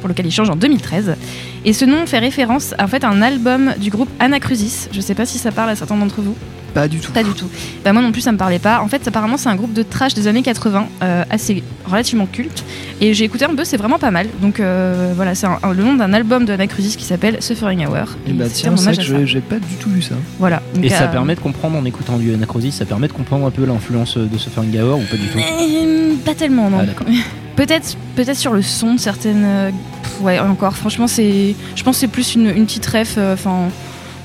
pour 0.00 0.08
lequel 0.08 0.26
ils 0.26 0.32
changent 0.32 0.50
en 0.50 0.56
2013. 0.56 1.16
Et 1.64 1.72
ce 1.72 1.86
nom 1.86 2.04
fait 2.06 2.18
référence 2.18 2.74
à 2.76 2.86
fait, 2.86 3.04
un 3.04 3.22
album 3.22 3.72
du 3.78 3.88
groupe 3.88 4.10
Anacrusis. 4.18 4.88
Je 4.92 4.96
ne 4.98 5.02
sais 5.02 5.14
pas 5.14 5.24
si 5.24 5.38
ça 5.38 5.50
parle 5.50 5.70
à 5.70 5.76
certains 5.76 5.96
d'entre 5.96 6.20
vous. 6.20 6.36
Pas 6.74 6.88
du 6.88 6.98
tout. 7.00 7.12
Pas 7.12 7.22
du 7.22 7.32
tout. 7.32 7.48
Bah, 7.84 7.92
moi 7.92 8.00
non 8.02 8.12
plus, 8.12 8.20
ça 8.20 8.32
me 8.32 8.38
parlait 8.38 8.58
pas. 8.58 8.80
En 8.80 8.88
fait, 8.88 9.06
apparemment, 9.08 9.36
c'est 9.36 9.48
un 9.48 9.56
groupe 9.56 9.72
de 9.72 9.82
trash 9.82 10.14
des 10.14 10.26
années 10.28 10.42
80, 10.42 10.86
euh, 11.02 11.24
assez 11.30 11.62
relativement 11.86 12.26
culte. 12.26 12.64
Et 13.00 13.12
j'ai 13.14 13.24
écouté 13.24 13.44
un 13.44 13.54
peu, 13.54 13.64
c'est 13.64 13.76
vraiment 13.76 13.98
pas 13.98 14.10
mal. 14.10 14.28
Donc 14.40 14.60
euh, 14.60 15.12
voilà, 15.16 15.34
c'est 15.34 15.46
le 15.48 15.82
nom 15.82 15.94
d'un 15.94 16.12
album 16.12 16.44
de 16.44 16.52
Anacrusis 16.52 16.96
qui 16.96 17.04
s'appelle 17.04 17.42
Suffering 17.42 17.86
Hour. 17.86 18.16
Et 18.26 18.32
bah 18.32 18.44
c'est 18.48 18.62
tiens, 18.62 18.72
un 18.72 18.76
c'est 18.76 18.96
que 18.96 19.02
ça. 19.02 19.24
j'ai- 19.24 19.40
pas 19.40 19.56
du 19.56 19.74
tout 19.80 19.90
vu 19.90 20.02
ça. 20.02 20.14
Voilà. 20.38 20.62
Donc, 20.74 20.84
Et 20.84 20.88
ça 20.90 21.04
euh, 21.04 21.08
permet 21.08 21.34
de 21.34 21.40
comprendre 21.40 21.76
en 21.78 21.84
écoutant 21.84 22.18
du 22.18 22.32
Anacrosis, 22.34 22.74
ça 22.76 22.84
permet 22.84 23.08
de 23.08 23.12
comprendre 23.12 23.46
un 23.46 23.50
peu 23.50 23.64
l'influence 23.64 24.16
de 24.16 24.38
Suffering 24.38 24.78
Hour 24.80 24.98
ou 24.98 25.02
pas 25.10 25.16
du 25.16 25.26
tout? 25.28 25.38
Euh, 25.38 26.14
pas 26.24 26.34
tellement, 26.34 26.70
non. 26.70 26.78
Ah, 26.82 27.04
peut-être, 27.56 27.96
peut-être 28.16 28.36
sur 28.38 28.52
le 28.52 28.62
son, 28.62 28.98
certaines. 28.98 29.44
euh, 29.44 29.70
pff, 30.02 30.20
ouais, 30.20 30.38
encore. 30.38 30.76
Franchement, 30.76 31.06
c'est. 31.06 31.54
Je 31.74 31.82
pense 31.82 31.96
que 31.96 32.00
c'est 32.00 32.08
plus 32.08 32.34
une, 32.34 32.46
une 32.50 32.66
petite 32.66 32.86
ref. 32.86 33.14
euh, 33.18 33.34
Enfin. 33.34 33.68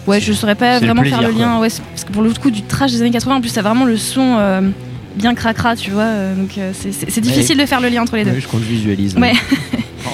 Ouais, 0.08 0.20
je 0.20 0.34
saurais 0.34 0.56
pas 0.56 0.80
le 0.80 0.86
vraiment 0.86 1.04
faire 1.04 1.22
le 1.22 1.32
lien. 1.32 1.60
Ouais, 1.60 1.70
parce 1.92 2.04
que 2.06 2.12
pour 2.12 2.22
le 2.24 2.32
coup, 2.34 2.52
du 2.52 2.62
trash 2.64 2.92
des 2.92 3.02
années 3.02 3.12
80, 3.12 3.36
en 3.36 3.42
plus, 3.42 3.54
t'as 3.54 3.62
vraiment 3.62 3.86
le 3.86 3.98
son 3.98 4.36
euh, 4.40 4.62
bien 5.16 5.34
cracra, 5.36 5.76
tu 5.76 5.92
vois. 5.92 6.04
euh, 6.04 6.36
donc, 6.36 6.58
euh, 6.58 6.72
c'est- 6.74 7.22
difficile 7.22 7.58
de 7.58 7.66
faire 7.66 7.82
le 7.82 7.90
lien 7.90 8.02
entre 8.04 8.16
les 8.16 8.24
deux. 8.26 8.32
Oui, 8.32 8.42
je 8.42 8.48
compte 8.48 8.62
visualise. 8.62 9.16
Ouais. 9.16 9.34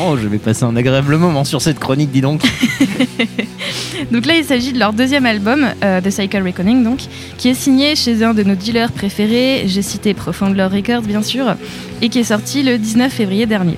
Oh, 0.04 0.16
je 0.20 0.26
vais 0.30 0.38
passer 0.38 0.64
un 0.64 0.76
agréable 0.78 1.18
moment 1.18 1.44
sur 1.44 1.62
cette 1.62 1.78
chronique, 1.78 2.12
dis 2.12 2.22
donc. 2.22 2.42
Donc 4.12 4.26
là, 4.26 4.36
il 4.36 4.44
s'agit 4.46 4.74
de 4.74 4.80
leur 4.80 4.94
deuxième 4.94 5.26
album, 5.26 5.68
euh, 5.84 6.02
The 6.02 6.10
Cycle 6.10 6.42
Reckoning, 6.44 6.84
donc, 6.84 7.00
qui 7.38 7.50
est 7.50 7.54
signé 7.54 7.96
chez 7.96 8.24
un 8.24 8.34
de 8.34 8.42
nos 8.44 8.56
dealers 8.56 8.92
préférés. 8.92 9.64
J'ai 9.68 9.82
cité 9.82 10.14
Profound 10.14 10.56
Lore 10.56 10.72
Records, 10.72 11.02
bien 11.04 11.22
sûr, 11.22 11.56
et 12.02 12.10
qui 12.10 12.20
est 12.20 12.24
sorti 12.24 12.64
le 12.64 12.78
19 12.78 13.12
février 13.12 13.46
dernier. 13.46 13.78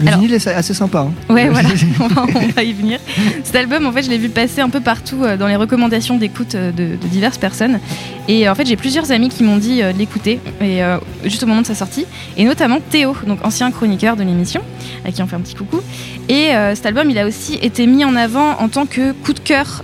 Le 0.00 0.08
Alors- 0.08 0.20
vinyle 0.20 0.34
est 0.34 0.46
assez 0.48 0.74
sympa. 0.74 1.00
hein. 1.08 1.32
Ouais, 1.32 1.48
voilà, 1.50 1.68
on 2.00 2.08
va, 2.08 2.24
on 2.34 2.48
va 2.48 2.62
y 2.62 2.72
venir. 2.72 2.98
Cet 3.44 3.54
album, 3.56 3.86
en 3.86 3.92
fait, 3.92 4.02
je 4.02 4.10
l'ai 4.10 4.18
vu 4.18 4.28
passer 4.30 4.60
un 4.62 4.70
peu 4.70 4.80
partout 4.80 5.22
euh, 5.22 5.36
dans 5.36 5.46
les 5.46 5.56
recommandations 5.56 6.16
d'écoute 6.16 6.54
euh, 6.54 6.72
de, 6.72 6.96
de 6.96 7.06
diverses 7.08 7.36
personnes. 7.38 7.78
Et 8.26 8.48
euh, 8.48 8.52
en 8.52 8.54
fait, 8.54 8.66
j'ai 8.66 8.76
plusieurs 8.76 9.12
amis 9.12 9.28
qui 9.28 9.42
m'ont 9.44 9.58
dit 9.58 9.80
de 9.82 9.96
l'écouter, 9.98 10.40
et 10.60 10.80
juste 11.24 11.42
au 11.42 11.46
moment 11.46 11.60
de 11.62 11.66
sa 11.66 11.74
sortie, 11.74 12.06
et 12.36 12.44
notamment 12.44 12.78
Théo, 12.90 13.14
donc 13.26 13.44
ancien 13.44 13.70
chroniqueur 13.70 14.16
de 14.16 14.22
l'émission, 14.22 14.62
à 15.04 15.12
qui 15.12 15.22
on 15.22 15.26
fait 15.26 15.36
un 15.36 15.40
petit 15.40 15.54
coucou. 15.54 15.80
Et 16.28 16.48
cet 16.74 16.86
album, 16.86 17.10
il 17.10 17.18
a 17.18 17.26
aussi 17.26 17.54
été 17.60 17.86
mis 17.86 18.04
en 18.04 18.14
avant 18.16 18.58
en 18.60 18.68
tant 18.68 18.86
que 18.86 19.12
coup 19.12 19.32
de 19.32 19.40
cœur 19.40 19.82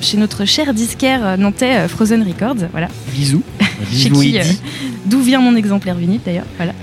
chez 0.00 0.16
notre 0.16 0.44
cher 0.44 0.72
disquaire 0.74 1.20
euh, 1.24 1.36
nantais 1.36 1.76
euh, 1.76 1.88
Frozen 1.88 2.22
Records. 2.22 2.68
Voilà. 2.72 2.88
Bisous. 3.12 3.42
Euh, 3.82 4.42
D'où 5.06 5.22
vient 5.22 5.40
mon 5.40 5.56
exemplaire 5.56 5.94
vinyle 5.94 6.20
d'ailleurs. 6.24 6.44
Voilà. 6.58 6.72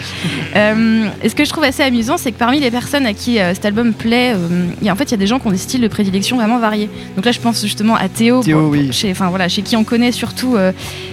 Euh, 0.56 1.07
et 1.22 1.30
ce 1.30 1.35
que 1.35 1.45
je 1.45 1.49
trouve 1.52 1.65
assez 1.65 1.84
amusant, 1.84 2.18
c'est 2.18 2.31
que 2.31 2.38
parmi 2.38 2.60
les 2.60 2.72
personnes 2.72 3.06
à 3.06 3.14
qui 3.14 3.38
euh, 3.38 3.53
cet 3.53 3.65
album 3.65 3.94
plaît, 3.94 4.34
euh, 4.34 4.65
il 4.81 4.88
y 4.88 4.89
a, 4.89 4.94
en 4.94 4.95
fait, 4.95 5.03
il 5.03 5.11
y 5.11 5.14
a 5.14 5.18
des 5.18 5.27
gens 5.27 5.38
qui 5.38 5.45
ont 5.45 5.52
des 5.52 5.57
styles 5.57 5.81
de 5.81 5.88
prédilection 5.88 6.38
vraiment 6.38 6.57
variés. 6.57 6.89
Donc 7.15 7.26
là, 7.26 7.31
je 7.31 7.39
pense 7.39 7.61
justement 7.61 7.95
à 7.95 8.10
Théo, 8.10 8.41
Théo, 8.41 8.61
pour- 8.61 8.69
oui. 8.72 8.89
chez, 8.91 9.11
enfin, 9.11 9.30
voilà, 9.30 9.48
chez 9.49 9.61
qui 9.61 9.76
on 9.76 9.84
connaît 9.84 10.11
surtout 10.11 10.56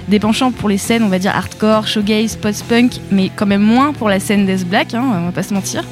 des 0.08 0.18
penchants 0.18 0.50
pour 0.50 0.70
les 0.70 0.78
scènes, 0.78 1.02
on 1.02 1.08
va 1.08 1.18
dire 1.18 1.32
hardcore, 1.36 1.86
showgaze, 1.86 2.36
post-punk, 2.36 2.92
mais 3.10 3.30
quand 3.36 3.44
même 3.46 3.60
moins 3.60 3.92
pour 3.92 4.08
la 4.08 4.18
scène 4.18 4.46
death 4.46 4.66
black, 4.66 4.94
hein, 4.94 5.04
on 5.14 5.26
va 5.26 5.32
pas 5.32 5.42
se 5.42 5.52
mentir. 5.52 5.84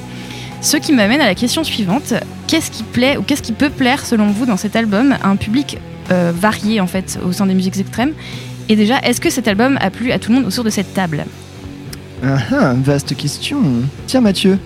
Ce 0.62 0.78
qui 0.78 0.93
m'amène 0.94 1.20
à 1.20 1.26
la 1.26 1.34
question 1.34 1.62
suivante 1.64 2.14
qu'est-ce 2.47 2.70
qui 2.70 2.84
plaît 2.84 3.16
ou 3.18 3.22
qu'est-ce 3.22 3.43
qui 3.43 3.52
peut 3.52 3.70
plaire 3.70 4.06
selon 4.06 4.28
vous 4.28 4.47
dans 4.47 4.56
cet 4.56 4.76
album 4.76 5.14
à 5.22 5.28
un 5.28 5.36
public 5.36 5.76
euh, 6.10 6.32
varié 6.34 6.80
en 6.80 6.86
fait 6.86 7.18
au 7.24 7.32
sein 7.32 7.46
des 7.46 7.54
musiques 7.54 7.78
extrêmes 7.78 8.12
Et 8.68 8.76
déjà, 8.76 8.98
est-ce 9.00 9.20
que 9.20 9.30
cet 9.30 9.48
album 9.48 9.78
a 9.80 9.90
plu 9.90 10.12
à 10.12 10.18
tout 10.18 10.30
le 10.30 10.38
monde 10.38 10.46
autour 10.46 10.64
de 10.64 10.70
cette 10.70 10.94
table? 10.94 11.24
Ah, 12.24 12.38
ah, 12.52 12.74
vaste 12.74 13.16
question. 13.16 13.58
Tiens 14.06 14.20
Mathieu. 14.20 14.58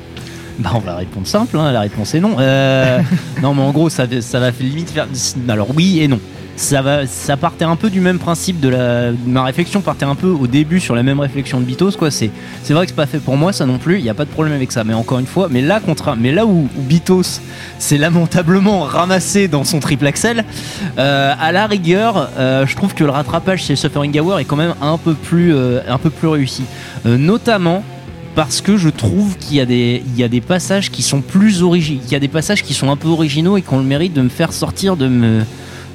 Bah, 0.58 0.72
on 0.74 0.78
va 0.78 0.96
répondre 0.96 1.26
simple, 1.26 1.58
hein, 1.58 1.70
la 1.70 1.80
réponse 1.80 2.14
est 2.14 2.20
non. 2.20 2.36
Euh, 2.38 3.00
non, 3.42 3.54
mais 3.54 3.62
en 3.62 3.72
gros, 3.72 3.90
ça, 3.90 4.06
ça 4.20 4.40
va 4.40 4.50
limite 4.50 4.90
faire. 4.90 5.06
Alors, 5.48 5.68
oui 5.74 6.00
et 6.00 6.08
non. 6.08 6.20
Ça, 6.58 6.80
va, 6.80 7.06
ça 7.06 7.36
partait 7.36 7.66
un 7.66 7.76
peu 7.76 7.90
du 7.90 8.00
même 8.00 8.18
principe 8.18 8.60
de 8.60 8.70
la. 8.70 9.10
Ma 9.26 9.44
réflexion 9.44 9.82
partait 9.82 10.06
un 10.06 10.14
peu 10.14 10.28
au 10.28 10.46
début 10.46 10.80
sur 10.80 10.94
la 10.94 11.02
même 11.02 11.20
réflexion 11.20 11.60
de 11.60 11.64
Bitos, 11.66 11.92
quoi. 11.98 12.10
C'est, 12.10 12.30
c'est 12.62 12.72
vrai 12.72 12.86
que 12.86 12.90
c'est 12.92 12.96
pas 12.96 13.04
fait 13.04 13.18
pour 13.18 13.36
moi, 13.36 13.52
ça 13.52 13.66
non 13.66 13.76
plus, 13.76 13.98
il 13.98 14.02
n'y 14.02 14.08
a 14.08 14.14
pas 14.14 14.24
de 14.24 14.30
problème 14.30 14.54
avec 14.54 14.72
ça. 14.72 14.82
Mais 14.82 14.94
encore 14.94 15.18
une 15.18 15.26
fois, 15.26 15.48
mais 15.50 15.60
là, 15.60 15.80
contra... 15.80 16.16
mais 16.16 16.32
là 16.32 16.46
où, 16.46 16.66
où 16.78 17.22
s'est 17.78 17.98
lamentablement 17.98 18.80
ramassé 18.80 19.48
dans 19.48 19.64
son 19.64 19.80
triple 19.80 20.06
axel, 20.06 20.44
euh, 20.98 21.34
à 21.38 21.52
la 21.52 21.66
rigueur, 21.66 22.30
euh, 22.38 22.66
je 22.66 22.74
trouve 22.74 22.94
que 22.94 23.04
le 23.04 23.10
rattrapage 23.10 23.64
chez 23.64 23.76
Suffering 23.76 24.18
Hour 24.18 24.38
est 24.38 24.44
quand 24.46 24.56
même 24.56 24.74
un 24.80 24.96
peu 24.96 25.12
plus, 25.12 25.54
euh, 25.54 25.80
un 25.86 25.98
peu 25.98 26.08
plus 26.08 26.28
réussi. 26.28 26.62
Notamment 27.04 27.82
parce 28.34 28.60
que 28.62 28.76
je 28.78 28.88
trouve 28.88 29.36
qu'il 29.38 29.56
y, 29.56 29.60
a 29.60 29.66
des- 29.66 30.02
il 30.06 30.18
y 30.18 30.22
a 30.24 30.28
des 30.28 30.40
passages 30.42 30.90
qui 30.90 31.02
sont 31.02 31.20
plus 31.20 31.62
originaux, 31.62 32.02
il 32.06 32.12
y 32.12 32.16
a 32.16 32.18
des 32.20 32.28
passages 32.28 32.62
qui 32.62 32.74
sont 32.74 32.90
un 32.90 32.96
peu 32.96 33.08
originaux 33.08 33.56
et 33.56 33.62
qui 33.62 33.72
ont 33.72 33.78
le 33.78 33.84
mérite 33.84 34.12
de 34.12 34.20
me 34.22 34.28
faire 34.28 34.52
sortir 34.52 34.96
de, 34.96 35.08
me- 35.08 35.42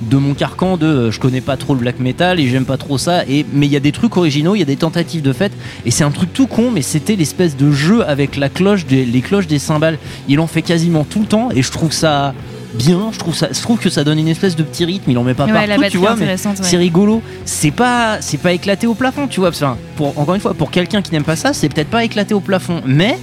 de 0.10 0.18
mon 0.18 0.34
carcan 0.34 0.78
de 0.78 0.86
euh, 0.86 1.12
je 1.12 1.20
connais 1.20 1.42
pas 1.42 1.58
trop 1.58 1.74
le 1.74 1.80
black 1.80 2.00
metal 2.00 2.40
et 2.40 2.48
j'aime 2.48 2.66
pas 2.66 2.78
trop 2.78 2.98
ça, 2.98 3.24
et, 3.26 3.46
mais 3.54 3.68
il 3.68 3.72
y 3.72 3.76
a 3.76 3.80
des 3.80 3.92
trucs 3.92 4.18
originaux, 4.18 4.56
il 4.56 4.60
y 4.60 4.64
a 4.64 4.66
des 4.66 4.76
tentatives 4.76 5.22
de 5.22 5.34
fête, 5.34 5.54
et 5.86 5.92
c'est 5.92 6.04
un 6.04 6.12
truc 6.12 6.34
tout 6.34 6.48
con, 6.48 6.72
mais 6.72 6.82
c'était 6.82 7.16
l'espèce 7.16 7.56
de 7.56 7.72
jeu 7.72 8.04
avec 8.08 8.36
la 8.38 8.50
cloche 8.50 8.86
des, 8.86 9.06
les 9.06 9.22
cloches 9.22 9.48
des 9.48 9.60
cymbales. 9.60 9.98
Il 10.28 10.40
en 10.40 10.48
fait 10.48 10.62
quasiment 10.62 11.04
tout 11.04 11.20
le 11.20 11.26
temps, 11.28 11.50
et 11.54 11.62
je 11.62 11.72
trouve 11.72 11.92
ça 11.92 12.34
bien, 12.74 13.10
je 13.12 13.20
trouve, 13.20 13.36
ça, 13.36 13.50
je 13.52 13.62
trouve 13.62 13.80
que 13.80 13.90
ça 13.90 14.04
donne 14.04 14.18
une 14.18 14.30
espèce 14.30 14.56
de 14.56 14.64
petit 14.64 14.86
rythme, 14.86 15.12
il 15.12 15.18
en 15.18 15.24
met 15.24 15.34
pas 15.34 15.46
Ouais, 15.46 15.68
partout, 15.68 15.84
tu 15.90 15.98
vois, 15.98 16.16
mais 16.16 16.24
intéressante, 16.24 16.60
ouais. 16.60 16.66
c'est 16.66 16.78
rigolo. 16.78 17.22
C'est 17.46 17.72
pas, 17.72 18.22
c'est 18.22 18.38
pas 18.38 18.54
éclaté 18.54 18.88
au 18.88 18.94
plafond, 18.94 19.28
tu 19.28 19.40
vois. 19.42 19.50
Enfin, 19.50 19.78
pour, 19.98 20.18
encore 20.18 20.36
une 20.36 20.42
fois, 20.42 20.54
pour 20.54 20.72
quelqu'un 20.72 21.02
qui 21.02 21.12
n'aime 21.12 21.24
pas 21.24 21.36
ça, 21.36 21.54
c'est 21.54 21.70
peut-être 21.70 21.90
pas 21.90 22.04
éclaté 22.04 22.34
au 22.34 22.40
plafond, 22.40 22.82
mais 22.86 23.18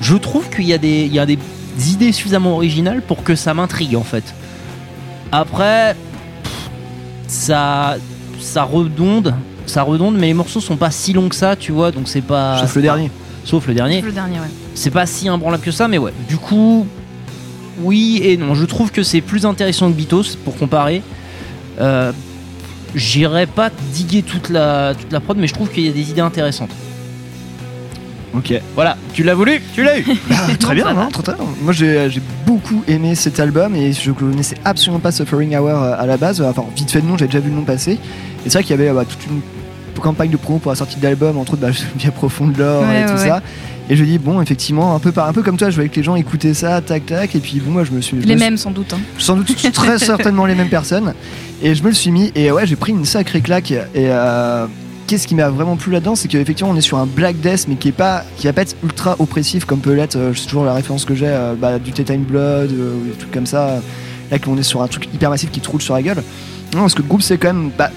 je 0.00 0.16
trouve 0.16 0.48
qu'il 0.50 0.66
y 0.66 0.72
a 0.72 0.78
des, 0.78 1.04
il 1.06 1.12
y 1.14 1.18
a 1.18 1.26
des 1.26 1.38
idées 1.90 2.12
suffisamment 2.12 2.54
originales 2.54 3.02
pour 3.02 3.22
que 3.24 3.34
ça 3.34 3.54
m'intrigue 3.54 3.96
en 3.96 4.04
fait. 4.04 4.24
Après, 5.32 5.96
ça, 7.26 7.96
ça 8.40 8.62
redonde, 8.62 9.34
ça 9.66 9.82
redonde, 9.82 10.16
mais 10.16 10.28
les 10.28 10.34
morceaux 10.34 10.60
sont 10.60 10.76
pas 10.76 10.90
si 10.90 11.12
longs 11.12 11.28
que 11.28 11.34
ça, 11.34 11.56
tu 11.56 11.72
vois, 11.72 11.90
donc 11.90 12.08
c'est 12.08 12.22
pas. 12.22 12.58
Sauf 12.58 12.76
le 12.76 12.82
dernier. 12.82 13.10
Sauf 13.44 13.66
le 13.66 13.74
dernier. 13.74 14.00
Le 14.00 14.12
dernier, 14.12 14.40
ouais. 14.40 14.50
C'est 14.74 14.90
pas 14.90 15.06
si 15.06 15.28
imbranlable 15.28 15.62
que 15.62 15.70
ça, 15.70 15.88
mais 15.88 15.98
ouais. 15.98 16.12
Du 16.28 16.36
coup, 16.36 16.86
oui 17.80 18.20
et 18.22 18.36
non. 18.36 18.54
Je 18.54 18.64
trouve 18.64 18.90
que 18.90 19.02
c'est 19.02 19.20
plus 19.20 19.46
intéressant 19.46 19.90
que 19.90 19.96
Bitos 19.96 20.36
pour 20.44 20.56
comparer. 20.56 21.02
Euh, 21.80 22.12
J'irai 22.94 23.46
pas 23.46 23.70
diguer 23.92 24.22
toute 24.22 24.48
la, 24.48 24.94
toute 24.94 25.12
la 25.12 25.20
prod, 25.20 25.36
mais 25.36 25.46
je 25.46 25.52
trouve 25.52 25.68
qu'il 25.68 25.84
y 25.84 25.88
a 25.88 25.92
des 25.92 26.10
idées 26.10 26.22
intéressantes. 26.22 26.70
Ok. 28.34 28.52
Voilà, 28.74 28.96
tu 29.14 29.22
l'as 29.22 29.34
voulu, 29.34 29.60
tu 29.74 29.82
l'as 29.82 29.98
eu. 29.98 30.04
Ah, 30.30 30.54
très 30.58 30.74
bien, 30.74 30.92
non, 30.92 31.08
très, 31.08 31.22
très 31.22 31.34
bien. 31.34 31.44
Moi 31.62 31.72
j'ai 31.72 32.10
j'ai 32.10 32.20
beaucoup 32.46 32.82
aimé 32.88 33.14
cet 33.14 33.40
album 33.40 33.74
et 33.74 33.92
je 33.92 34.10
connaissais 34.12 34.56
absolument 34.64 35.00
pas 35.00 35.12
Suffering 35.12 35.56
Hour 35.56 35.68
euh, 35.82 35.94
à 35.98 36.06
la 36.06 36.16
base. 36.16 36.40
Enfin, 36.42 36.64
vite 36.76 36.90
fait 36.90 37.00
de 37.00 37.06
nom, 37.06 37.16
j'ai 37.16 37.26
déjà 37.26 37.40
vu 37.40 37.50
le 37.50 37.56
nom 37.56 37.62
passer. 37.62 37.92
Et 37.92 37.98
c'est 38.44 38.52
vrai 38.54 38.62
qu'il 38.64 38.76
y 38.78 38.80
avait 38.80 38.92
bah, 38.92 39.04
toute 39.08 39.24
une 39.30 39.40
campagne 40.00 40.30
de 40.30 40.36
promo 40.36 40.58
pour 40.58 40.70
la 40.70 40.76
sortie 40.76 40.98
de 40.98 41.02
l'album, 41.04 41.38
entre 41.38 41.54
autres 41.54 41.62
bah, 41.62 41.70
bien 41.94 42.10
profonde 42.10 42.56
l'or 42.58 42.82
Ouais, 42.82 43.02
et 43.02 43.06
tout 43.06 43.12
ouais, 43.12 43.18
ça. 43.28 43.42
Et 43.88 43.96
je 43.96 44.04
dis 44.04 44.18
bon, 44.18 44.42
effectivement, 44.42 44.94
un 44.94 44.98
peu, 44.98 45.12
par, 45.12 45.28
un 45.28 45.32
peu 45.32 45.42
comme 45.42 45.56
toi, 45.56 45.70
je 45.70 45.76
voyais 45.76 45.88
que 45.88 45.96
les 45.96 46.02
gens 46.02 46.16
écoutaient 46.16 46.54
ça, 46.54 46.80
tac 46.80 47.06
tac, 47.06 47.34
et 47.34 47.38
puis 47.38 47.60
bon, 47.64 47.70
moi 47.70 47.84
je 47.84 47.92
me 47.92 48.00
suis. 48.00 48.20
je 48.20 48.26
Les 48.26 48.34
me 48.34 48.38
suis- 48.40 48.46
mêmes 48.50 48.56
sans 48.58 48.72
doute. 48.72 48.92
hein. 48.92 48.98
sans 49.18 49.36
doute 49.36 49.56
très 49.72 49.98
certainement 49.98 50.44
les 50.44 50.54
mêmes 50.56 50.68
personnes. 50.68 51.14
Et 51.62 51.74
je 51.74 51.82
me 51.82 51.88
le 51.88 51.94
suis 51.94 52.10
mis 52.10 52.30
et 52.34 52.50
ouais, 52.52 52.66
j'ai 52.66 52.76
pris 52.76 52.92
une 52.92 53.04
sacrée 53.06 53.40
claque. 53.40 53.70
Et 53.70 53.80
euh, 53.96 54.66
qu'est-ce 55.06 55.26
qui 55.26 55.34
m'a 55.34 55.48
vraiment 55.48 55.76
plu 55.76 55.92
là-dedans, 55.92 56.16
c'est 56.16 56.28
qu'effectivement 56.28 56.72
on 56.72 56.76
est 56.76 56.82
sur 56.82 56.98
un 56.98 57.06
black 57.06 57.40
death, 57.40 57.66
mais 57.68 57.76
qui 57.76 57.88
est 57.88 57.92
pas, 57.92 58.24
qui 58.36 58.46
va 58.46 58.52
pas 58.52 58.62
être 58.62 58.76
ultra 58.82 59.16
oppressif 59.18 59.64
comme 59.64 59.80
peut 59.80 59.92
l'être. 59.92 60.16
euh, 60.16 60.34
c'est 60.34 60.46
toujours 60.46 60.64
la 60.64 60.74
référence 60.74 61.04
que 61.04 61.14
j'ai 61.14 61.28
euh, 61.28 61.54
bah, 61.54 61.78
du 61.78 61.92
Tetane 61.92 62.22
Blood, 62.22 62.72
euh, 62.72 62.96
ou 62.96 63.04
des 63.06 63.12
trucs 63.12 63.30
comme 63.30 63.46
ça. 63.46 63.80
Là, 64.30 64.40
qu'on 64.40 64.58
est 64.58 64.64
sur 64.64 64.82
un 64.82 64.88
truc 64.88 65.08
hyper 65.14 65.30
massif 65.30 65.50
qui 65.52 65.60
te 65.60 65.70
roule 65.70 65.80
sur 65.80 65.94
la 65.94 66.02
gueule. 66.02 66.22
Non, 66.74 66.80
parce 66.80 66.94
que 66.94 67.02
le 67.02 67.08
groupe 67.08 67.22
c'est 67.22 67.38
quand 67.38 67.52
même 67.52 67.70
bah, 67.76 67.90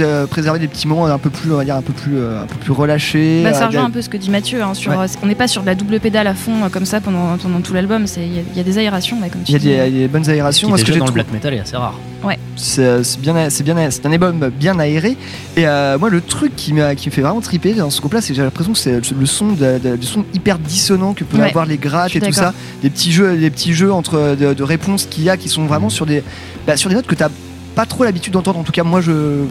euh, 0.00 0.26
préserver 0.26 0.58
des 0.58 0.68
petits 0.68 0.86
moments 0.88 1.06
un 1.06 1.18
peu 1.18 1.30
plus, 1.30 1.52
on 1.52 1.56
va 1.56 1.64
dire 1.64 1.76
un 1.76 1.82
peu 1.82 1.92
plus, 1.92 2.16
euh, 2.16 2.42
un 2.42 2.46
peu 2.46 2.56
plus 2.56 2.72
relâchés. 2.72 3.42
Bah, 3.44 3.52
ça 3.52 3.64
euh, 3.64 3.66
rejoint 3.68 3.84
un 3.84 3.90
peu 3.90 4.02
ce 4.02 4.08
que 4.08 4.16
dit 4.16 4.30
Mathieu. 4.30 4.62
hein, 4.62 4.74
sur, 4.74 4.90
Ouais. 4.92 5.06
on 5.22 5.26
n'est 5.26 5.34
pas 5.34 5.48
sur 5.48 5.62
de 5.62 5.66
la 5.66 5.74
double 5.74 6.00
pédale 6.00 6.26
à 6.26 6.34
fond 6.34 6.68
comme 6.72 6.84
ça 6.86 7.00
pendant, 7.00 7.36
pendant 7.38 7.60
tout 7.60 7.74
l'album. 7.74 8.06
Il 8.16 8.22
y, 8.34 8.38
a- 8.38 8.42
il 8.52 8.56
y 8.56 8.60
a 8.60 8.64
des 8.64 8.78
aérations, 8.78 9.20
ouais, 9.20 9.28
comme 9.28 9.42
tu 9.42 9.52
Il 9.52 9.54
y, 9.54 9.56
a 9.56 9.58
dis. 9.58 9.66
des, 9.66 9.72
il 9.72 9.76
y 9.78 9.80
a 9.80 10.06
des 10.06 10.08
bonnes 10.08 10.28
aérations. 10.28 10.66
Qui 10.68 10.70
Moi, 10.70 10.78
ce 10.78 10.84
que 10.84 10.98
dans 10.98 11.06
le 11.06 11.12
black 11.12 11.32
metal 11.32 11.54
est 11.54 11.60
assez 11.60 11.76
rare. 11.76 11.98
Ouais. 12.24 12.38
C'est 12.56 13.02
bien, 13.20 13.50
c'est 13.50 13.62
bien, 13.64 13.90
c'est 13.90 14.06
un 14.06 14.12
album 14.12 14.50
bien 14.58 14.78
aéré. 14.78 15.16
Et 15.56 15.66
euh, 15.66 15.98
moi, 15.98 16.08
le 16.08 16.20
truc 16.22 16.56
qui, 16.56 16.72
me 16.72 16.94
fait 16.96 17.20
vraiment 17.20 17.40
triper 17.40 17.74
dans 17.74 17.90
ce 17.90 18.00
groupe-là, 18.00 18.20
c'est 18.22 18.28
que 18.28 18.34
j'ai 18.34 18.42
l'impression 18.42 18.72
que 18.72 18.78
c'est 18.78 19.00
le 19.12 19.26
son, 19.26 19.48
de, 19.52 19.78
de- 19.78 19.96
du 19.96 20.06
son 20.06 20.24
hyper 20.32 20.58
dissonant 20.58 21.12
que 21.12 21.24
peuvent 21.24 21.40
Ouais. 21.40 21.48
avoir 21.50 21.66
les 21.66 21.76
grattes 21.76 22.14
et 22.16 22.20
tout 22.20 22.32
ça, 22.32 22.54
des 22.82 22.88
petits 22.90 23.12
jeux, 23.12 23.36
des 23.36 23.50
petits 23.50 23.74
jeux 23.74 23.92
entre 23.92 24.36
de, 24.38 24.54
de 24.54 24.62
réponses 24.62 25.06
qu'il 25.06 25.24
y 25.24 25.30
a 25.30 25.36
qui 25.36 25.48
sont 25.48 25.66
vraiment 25.66 25.90
sur 25.90 26.06
des, 26.06 26.22
bah, 26.66 26.76
sur 26.76 26.88
des 26.88 26.96
notes 26.96 27.06
que 27.06 27.14
t'as 27.14 27.28
pas 27.74 27.86
trop 27.86 28.04
l'habitude 28.04 28.32
d'entendre. 28.32 28.58
En 28.58 28.62
tout 28.64 28.72
cas, 28.72 28.84
moi, 28.84 29.00
je, 29.00 29.44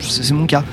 je- 0.00 0.08
c'est 0.08 0.32
mon 0.34 0.46
cas. 0.46 0.64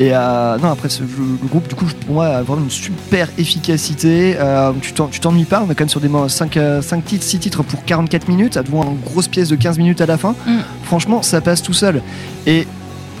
Et 0.00 0.10
euh, 0.14 0.56
non, 0.58 0.70
après, 0.70 0.88
le, 1.00 1.48
groupe, 1.48 1.66
du 1.68 1.74
coup, 1.74 1.84
pour 2.06 2.14
moi, 2.14 2.26
a 2.26 2.42
vraiment 2.42 2.62
une 2.62 2.70
super 2.70 3.28
efficacité. 3.36 4.36
Euh, 4.38 4.72
tu 4.80 4.92
t'en- 4.92 5.08
tu 5.08 5.18
t'ennuies 5.18 5.44
pas. 5.44 5.60
On 5.66 5.70
est 5.70 5.74
quand 5.74 5.80
même 5.84 5.88
sur 5.88 6.00
des 6.00 6.08
5, 6.28 6.56
titres, 7.04 7.24
6 7.24 7.38
titres 7.40 7.62
pour 7.64 7.84
44 7.84 8.28
minutes, 8.28 8.56
devant 8.58 8.84
une 8.84 9.00
grosse 9.00 9.26
pièce 9.26 9.48
de 9.48 9.56
15 9.56 9.76
minutes 9.78 10.00
à 10.00 10.06
la 10.06 10.16
fin. 10.16 10.36
Mm. 10.46 10.58
Franchement, 10.84 11.22
ça 11.22 11.40
passe 11.40 11.62
tout 11.62 11.72
seul. 11.72 12.00
Et 12.46 12.66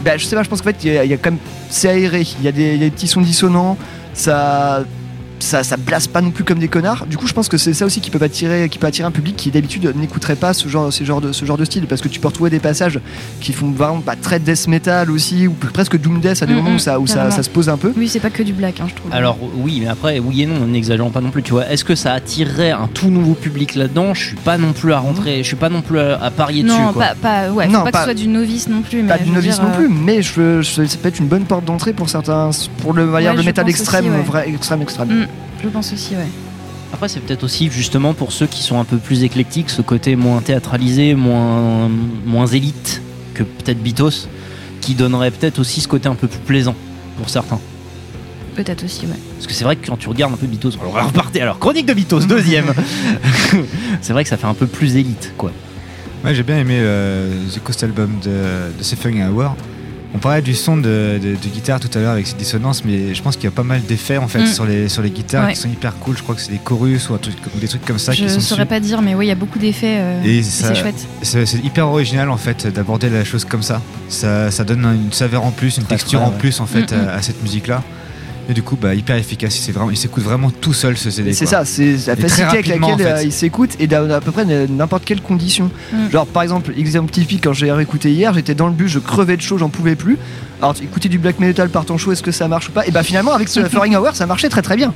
bah, 0.04 0.16
je 0.16 0.24
sais 0.24 0.36
pas, 0.36 0.44
je 0.44 0.48
pense 0.48 0.60
qu'en 0.60 0.68
fait, 0.68 0.84
il 0.84 0.92
y, 0.92 0.98
a- 0.98 1.04
il 1.04 1.10
y 1.10 1.14
a 1.14 1.16
quand 1.16 1.30
même. 1.32 1.40
C'est 1.68 1.88
aéré. 1.88 2.20
Il 2.38 2.42
y, 2.42 2.44
y 2.44 2.48
a 2.48 2.52
des 2.78 2.90
petits 2.90 3.08
sons 3.08 3.22
dissonants. 3.22 3.76
Ça. 4.14 4.84
Ça, 5.40 5.62
ça 5.62 5.76
blasse 5.76 6.06
pas 6.06 6.20
non 6.20 6.30
plus 6.30 6.44
comme 6.44 6.58
des 6.58 6.68
connards. 6.68 7.06
Du 7.06 7.16
coup, 7.16 7.26
je 7.26 7.32
pense 7.32 7.48
que 7.48 7.56
c'est 7.56 7.74
ça 7.74 7.86
aussi 7.86 8.00
qui 8.00 8.10
peut 8.10 8.18
attirer, 8.22 8.68
qui 8.68 8.78
peut 8.78 8.86
attirer 8.86 9.06
un 9.06 9.10
public 9.12 9.36
qui 9.36 9.50
d'habitude 9.50 9.92
n'écouterait 9.96 10.36
pas 10.36 10.52
ce 10.52 10.68
genre, 10.68 10.92
ce 10.92 11.04
genre 11.04 11.20
de, 11.20 11.32
ce 11.32 11.44
genre 11.44 11.56
de 11.56 11.64
style, 11.64 11.86
parce 11.86 12.00
que 12.00 12.08
tu 12.08 12.20
peux 12.20 12.28
retrouver 12.28 12.50
des 12.50 12.58
passages 12.58 13.00
qui 13.40 13.52
font 13.52 13.70
vraiment 13.70 14.00
pas 14.00 14.16
très 14.16 14.40
death 14.40 14.66
metal 14.68 15.10
aussi, 15.10 15.46
ou 15.46 15.52
presque 15.52 15.98
doom 15.98 16.20
death 16.20 16.42
à 16.42 16.46
des 16.46 16.52
Mm, 16.54 16.56
moments 16.56 16.70
où 16.70 16.74
mm, 16.74 16.78
ça, 16.80 17.00
où 17.00 17.06
ça, 17.06 17.30
ça 17.30 17.42
se 17.42 17.50
pose 17.50 17.68
un 17.68 17.76
peu. 17.76 17.92
Oui, 17.96 18.08
c'est 18.08 18.20
pas 18.20 18.30
que 18.30 18.42
du 18.42 18.52
black, 18.52 18.80
hein, 18.80 18.86
je 18.88 18.94
trouve. 18.94 19.12
Alors 19.12 19.38
oui, 19.56 19.78
mais 19.82 19.88
après, 19.88 20.18
oui 20.18 20.42
et 20.42 20.46
non, 20.46 20.66
n'exagérons 20.66 21.10
pas 21.10 21.20
non 21.20 21.30
plus, 21.30 21.42
tu 21.42 21.52
vois. 21.52 21.68
Est-ce 21.70 21.84
que 21.84 21.94
ça 21.94 22.12
attirerait 22.14 22.70
un 22.72 22.88
tout 22.92 23.08
nouveau 23.10 23.34
public 23.34 23.74
là-dedans? 23.74 24.14
Je 24.14 24.24
suis 24.28 24.36
pas 24.36 24.58
non 24.58 24.72
plus 24.72 24.92
à 24.92 24.98
rentrer, 24.98 25.38
je 25.38 25.46
suis 25.46 25.56
pas 25.56 25.68
non 25.68 25.82
plus 25.82 25.98
à, 26.00 26.22
à 26.22 26.30
parier 26.30 26.62
non, 26.62 26.74
dessus, 26.86 26.92
quoi. 26.94 27.04
pas, 27.04 27.14
pas, 27.14 27.50
ouais, 27.52 27.66
faut 27.66 27.72
Non, 27.72 27.84
pas, 27.84 27.92
que 27.92 27.98
ce 27.98 28.04
soit 28.04 28.14
du 28.14 28.26
novice 28.28 28.68
non 28.68 28.82
plus. 28.82 29.02
Mais 29.02 29.08
Pas 29.08 29.18
je 29.18 29.24
du 29.24 29.30
novice 29.30 29.54
dire, 29.56 29.62
non 29.64 29.70
euh, 29.70 29.76
plus, 29.76 29.88
mais 29.88 30.22
je, 30.22 30.62
je- 30.62 30.84
ça 30.84 30.96
peut 31.00 31.08
être 31.08 31.18
une 31.20 31.28
bonne 31.28 31.44
porte 31.44 31.64
d'entrée 31.64 31.92
pour 31.92 32.08
certains, 32.08 32.50
pour 32.82 32.92
le, 32.92 33.08
Ouais, 33.08 33.22
le 33.34 33.42
métal 33.42 33.68
extrême, 33.68 34.06
aussi, 34.06 34.14
ouais. 34.16 34.22
vrai, 34.22 34.48
extrême, 34.48 34.82
extrême. 34.82 35.08
mm, 35.08 35.26
je 35.62 35.68
pense 35.68 35.92
aussi, 35.92 36.14
ouais. 36.14 36.28
Après, 36.92 37.08
c'est 37.08 37.20
peut-être 37.20 37.44
aussi 37.44 37.70
justement 37.70 38.14
pour 38.14 38.32
ceux 38.32 38.46
qui 38.46 38.62
sont 38.62 38.78
un 38.80 38.84
peu 38.84 38.96
plus 38.96 39.22
éclectiques, 39.22 39.70
ce 39.70 39.82
côté 39.82 40.16
moins 40.16 40.40
théâtralisé, 40.40 41.14
moins, 41.14 41.90
moins 42.24 42.46
élite 42.46 43.02
que 43.34 43.42
peut-être 43.42 43.82
Bitos, 43.82 44.28
qui 44.80 44.94
donnerait 44.94 45.30
peut-être 45.30 45.58
aussi 45.58 45.80
ce 45.80 45.88
côté 45.88 46.08
un 46.08 46.14
peu 46.14 46.28
plus 46.28 46.40
plaisant 46.40 46.74
pour 47.18 47.28
certains. 47.28 47.60
Peut-être 48.54 48.84
aussi, 48.84 49.02
ouais. 49.06 49.18
Parce 49.34 49.46
que 49.46 49.52
c'est 49.52 49.64
vrai 49.64 49.76
que 49.76 49.86
quand 49.86 49.96
tu 49.96 50.08
regardes 50.08 50.32
un 50.32 50.36
peu 50.36 50.46
Bitos, 50.46 50.70
alors 50.80 50.90
on 50.90 50.94
va 50.94 51.02
repartir. 51.02 51.42
Alors, 51.42 51.58
chronique 51.58 51.86
de 51.86 51.94
Bitos, 51.94 52.20
deuxième. 52.26 52.72
c'est 54.00 54.12
vrai 54.12 54.24
que 54.24 54.30
ça 54.30 54.36
fait 54.36 54.46
un 54.46 54.54
peu 54.54 54.66
plus 54.66 54.96
élite, 54.96 55.34
quoi. 55.36 55.52
Ouais, 56.24 56.34
j'ai 56.34 56.42
bien 56.42 56.58
aimé 56.58 56.78
euh, 56.80 57.30
The 57.54 57.62
Coast 57.62 57.84
Album 57.84 58.18
de, 58.24 58.76
de 58.76 58.82
Suffering 58.82 59.22
Hour. 59.28 59.54
On 60.14 60.18
parlait 60.18 60.40
du 60.40 60.54
son 60.54 60.76
de, 60.78 61.18
de- 61.22 61.36
de 61.36 61.48
guitare 61.52 61.80
tout 61.80 61.90
à 61.94 62.00
l'heure 62.00 62.12
avec 62.12 62.26
ses 62.26 62.34
dissonances, 62.34 62.82
mais 62.84 63.14
je 63.14 63.22
pense 63.22 63.36
qu'il 63.36 63.44
y 63.44 63.48
a 63.48 63.50
pas 63.50 63.62
mal 63.62 63.82
d'effets 63.82 64.16
en 64.16 64.26
fait 64.26 64.40
Mm. 64.40 64.46
sur, 64.46 64.64
les, 64.64 64.88
sur 64.88 65.02
les 65.02 65.10
guitares 65.10 65.44
Ouais. 65.46 65.52
qui 65.52 65.60
sont 65.60 65.68
hyper 65.68 65.94
cool. 65.98 66.16
Je 66.16 66.22
crois 66.22 66.34
que 66.34 66.40
c'est 66.40 66.50
des 66.50 66.58
chorus 66.58 67.10
ou, 67.10 67.14
un 67.14 67.18
truc- 67.18 67.36
ou 67.54 67.58
des 67.58 67.68
trucs 67.68 67.84
comme 67.84 67.98
ça 67.98 68.12
je 68.12 68.24
qui 68.24 68.30
sont 68.30 68.40
saurais 68.40 68.62
dessus. 68.62 68.68
pas 68.68 68.80
dire, 68.80 69.02
mais 69.02 69.14
oui, 69.14 69.26
il 69.26 69.28
y 69.28 69.32
a 69.32 69.34
beaucoup 69.34 69.58
d'effets. 69.58 69.98
euh, 70.00 70.22
Et 70.24 70.42
c'est 70.42 70.74
chouette. 70.74 71.06
C'est 71.22 71.62
hyper 71.62 71.86
original 71.88 72.30
en 72.30 72.38
fait 72.38 72.66
d'aborder 72.66 73.10
la 73.10 73.22
chose 73.24 73.44
comme 73.44 73.62
ça. 73.62 73.82
Ça, 74.08 74.50
ça 74.50 74.64
donne 74.64 74.84
une 74.86 75.12
saveur 75.12 75.44
en 75.44 75.50
plus, 75.50 75.76
une 75.76 75.84
texture 75.84 76.22
en 76.22 76.30
plus 76.30 76.58
en 76.60 76.66
fait 76.66 76.90
Mm, 76.90 76.96
mm. 76.96 77.08
à, 77.08 77.12
à 77.14 77.22
cette 77.22 77.42
musique 77.42 77.66
là. 77.66 77.82
Et 78.48 78.54
du 78.54 78.62
coup, 78.62 78.76
bah, 78.80 78.94
hyper 78.94 79.16
efficace. 79.16 79.54
C'est 79.54 79.72
vraiment, 79.72 79.90
il 79.90 79.96
s'écoute 79.96 80.22
vraiment 80.22 80.50
tout 80.50 80.72
seul 80.72 80.96
ce 80.96 81.10
CD. 81.10 81.34
C'est 81.34 81.44
ça, 81.44 81.66
c'est 81.66 81.96
la 82.06 82.16
facilité 82.16 82.42
avec 82.44 82.66
laquelle 82.66 82.94
en 82.94 82.98
fait. 82.98 83.04
euh, 83.04 83.22
il 83.22 83.32
s'écoute 83.32 83.70
et 83.78 83.86
dans 83.86 84.10
à 84.10 84.20
peu 84.20 84.32
près 84.32 84.44
n'importe 84.44 85.04
quelle 85.04 85.20
condition. 85.20 85.70
Mm. 85.92 86.10
Genre 86.10 86.26
par 86.26 86.42
exemple, 86.42 86.72
exemple 86.76 87.12
typique 87.12 87.44
quand 87.44 87.52
j'ai 87.52 87.70
réécouté 87.70 88.10
hier, 88.10 88.32
j'étais 88.32 88.54
dans 88.54 88.66
le 88.66 88.72
bus, 88.72 88.90
je 88.90 89.00
crevais 89.00 89.36
de 89.36 89.42
chaud, 89.42 89.58
j'en 89.58 89.68
pouvais 89.68 89.96
plus. 89.96 90.16
Alors 90.62 90.74
écouter 90.82 91.08
du 91.08 91.18
black 91.18 91.38
metal 91.40 91.68
par 91.68 91.84
temps 91.84 91.98
chaud, 91.98 92.12
est-ce 92.12 92.22
que 92.22 92.32
ça 92.32 92.48
marche 92.48 92.70
ou 92.70 92.72
pas? 92.72 92.86
Et 92.86 92.90
bah 92.90 93.02
finalement 93.02 93.32
avec 93.32 93.48
ce 93.48 93.62
Suffering 93.64 93.94
Hour, 93.96 94.16
ça 94.16 94.26
marchait 94.26 94.48
très 94.48 94.62
très 94.62 94.76
bien. 94.76 94.94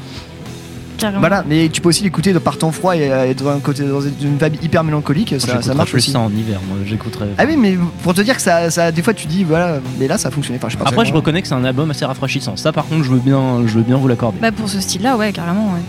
Carrément. 0.99 1.21
Voilà, 1.21 1.45
mais 1.47 1.69
tu 1.69 1.81
peux 1.81 1.89
aussi 1.89 2.03
l'écouter 2.05 2.33
de 2.33 2.39
par 2.39 2.59
temps 2.59 2.71
froid 2.71 2.97
et 2.97 3.11
euh, 3.11 3.31
être 3.31 3.43
dans 3.43 3.51
un 3.51 3.61
côté 3.61 3.83
dans 3.85 4.01
une 4.01 4.39
vibe 4.39 4.63
hyper 4.63 4.85
mélancolique, 4.85 5.35
ça, 5.39 5.75
marche 5.75 5.91
plus 5.91 5.99
aussi. 5.99 6.11
ça 6.13 6.21
en 6.21 6.31
hiver, 6.31 6.61
moi, 6.69 6.79
j'écouterai. 6.87 7.27
Ah 7.39 7.45
oui, 7.47 7.57
mais 7.57 7.77
pour 8.03 8.15
te 8.15 8.21
dire 8.21 8.37
que 8.37 8.43
ça, 8.43 8.71
ça 8.71 8.93
des 8.93 9.03
fois 9.03 9.15
tu 9.15 9.27
dis 9.27 9.45
voilà, 9.45 9.81
mais 9.99 10.07
là 10.07 10.19
ça 10.19 10.31
fonctionnait 10.31 10.59
pas. 10.59 10.69
Je 10.69 10.77
sais 10.77 10.83
pas. 10.83 10.89
Après, 10.89 11.05
je 11.05 11.13
reconnais 11.13 11.43
que 11.43 11.49
c'est 11.49 11.55
un 11.55 11.65
album 11.65 11.91
assez 11.91 12.05
rafraîchissant. 12.05 12.57
Ça, 12.57 12.73
par 12.73 12.87
contre, 12.87 13.05
je 13.05 13.11
veux 13.11 13.19
bien, 13.19 13.67
je 13.67 13.75
veux 13.75 13.83
bien 13.83 13.97
vous 13.97 14.09
l'accorder. 14.09 14.39
Bah, 14.41 14.53
pour 14.53 14.69
ce 14.69 14.81
style-là, 14.81 15.17
ouais, 15.17 15.33
carrément, 15.33 15.73
ouais. 15.73 15.81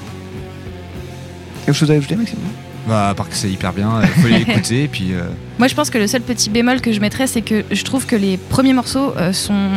Quelque 1.65 1.75
chose 1.75 1.91
à 1.91 1.93
ajouter, 1.93 2.15
Maxime? 2.15 2.39
Bah, 2.87 3.09
à 3.09 3.13
part 3.15 3.29
que 3.29 3.35
c'est 3.35 3.49
hyper 3.49 3.71
bien, 3.71 4.01
il 4.01 4.21
faut 4.21 4.27
l'écouter. 4.47 4.83
et 4.83 4.87
puis, 4.87 5.13
euh, 5.13 5.21
Moi, 5.57 5.67
je 5.67 5.75
pense 5.75 5.89
que 5.89 5.97
le 5.97 6.07
seul 6.07 6.21
petit 6.21 6.49
bémol 6.49 6.81
que 6.81 6.91
je 6.91 6.99
mettrais, 6.99 7.27
c'est 7.27 7.41
que 7.41 7.63
je 7.71 7.83
trouve 7.83 8.05
que 8.05 8.15
les 8.15 8.37
premiers 8.37 8.73
morceaux 8.73 9.13
euh, 9.17 9.31
sont 9.31 9.69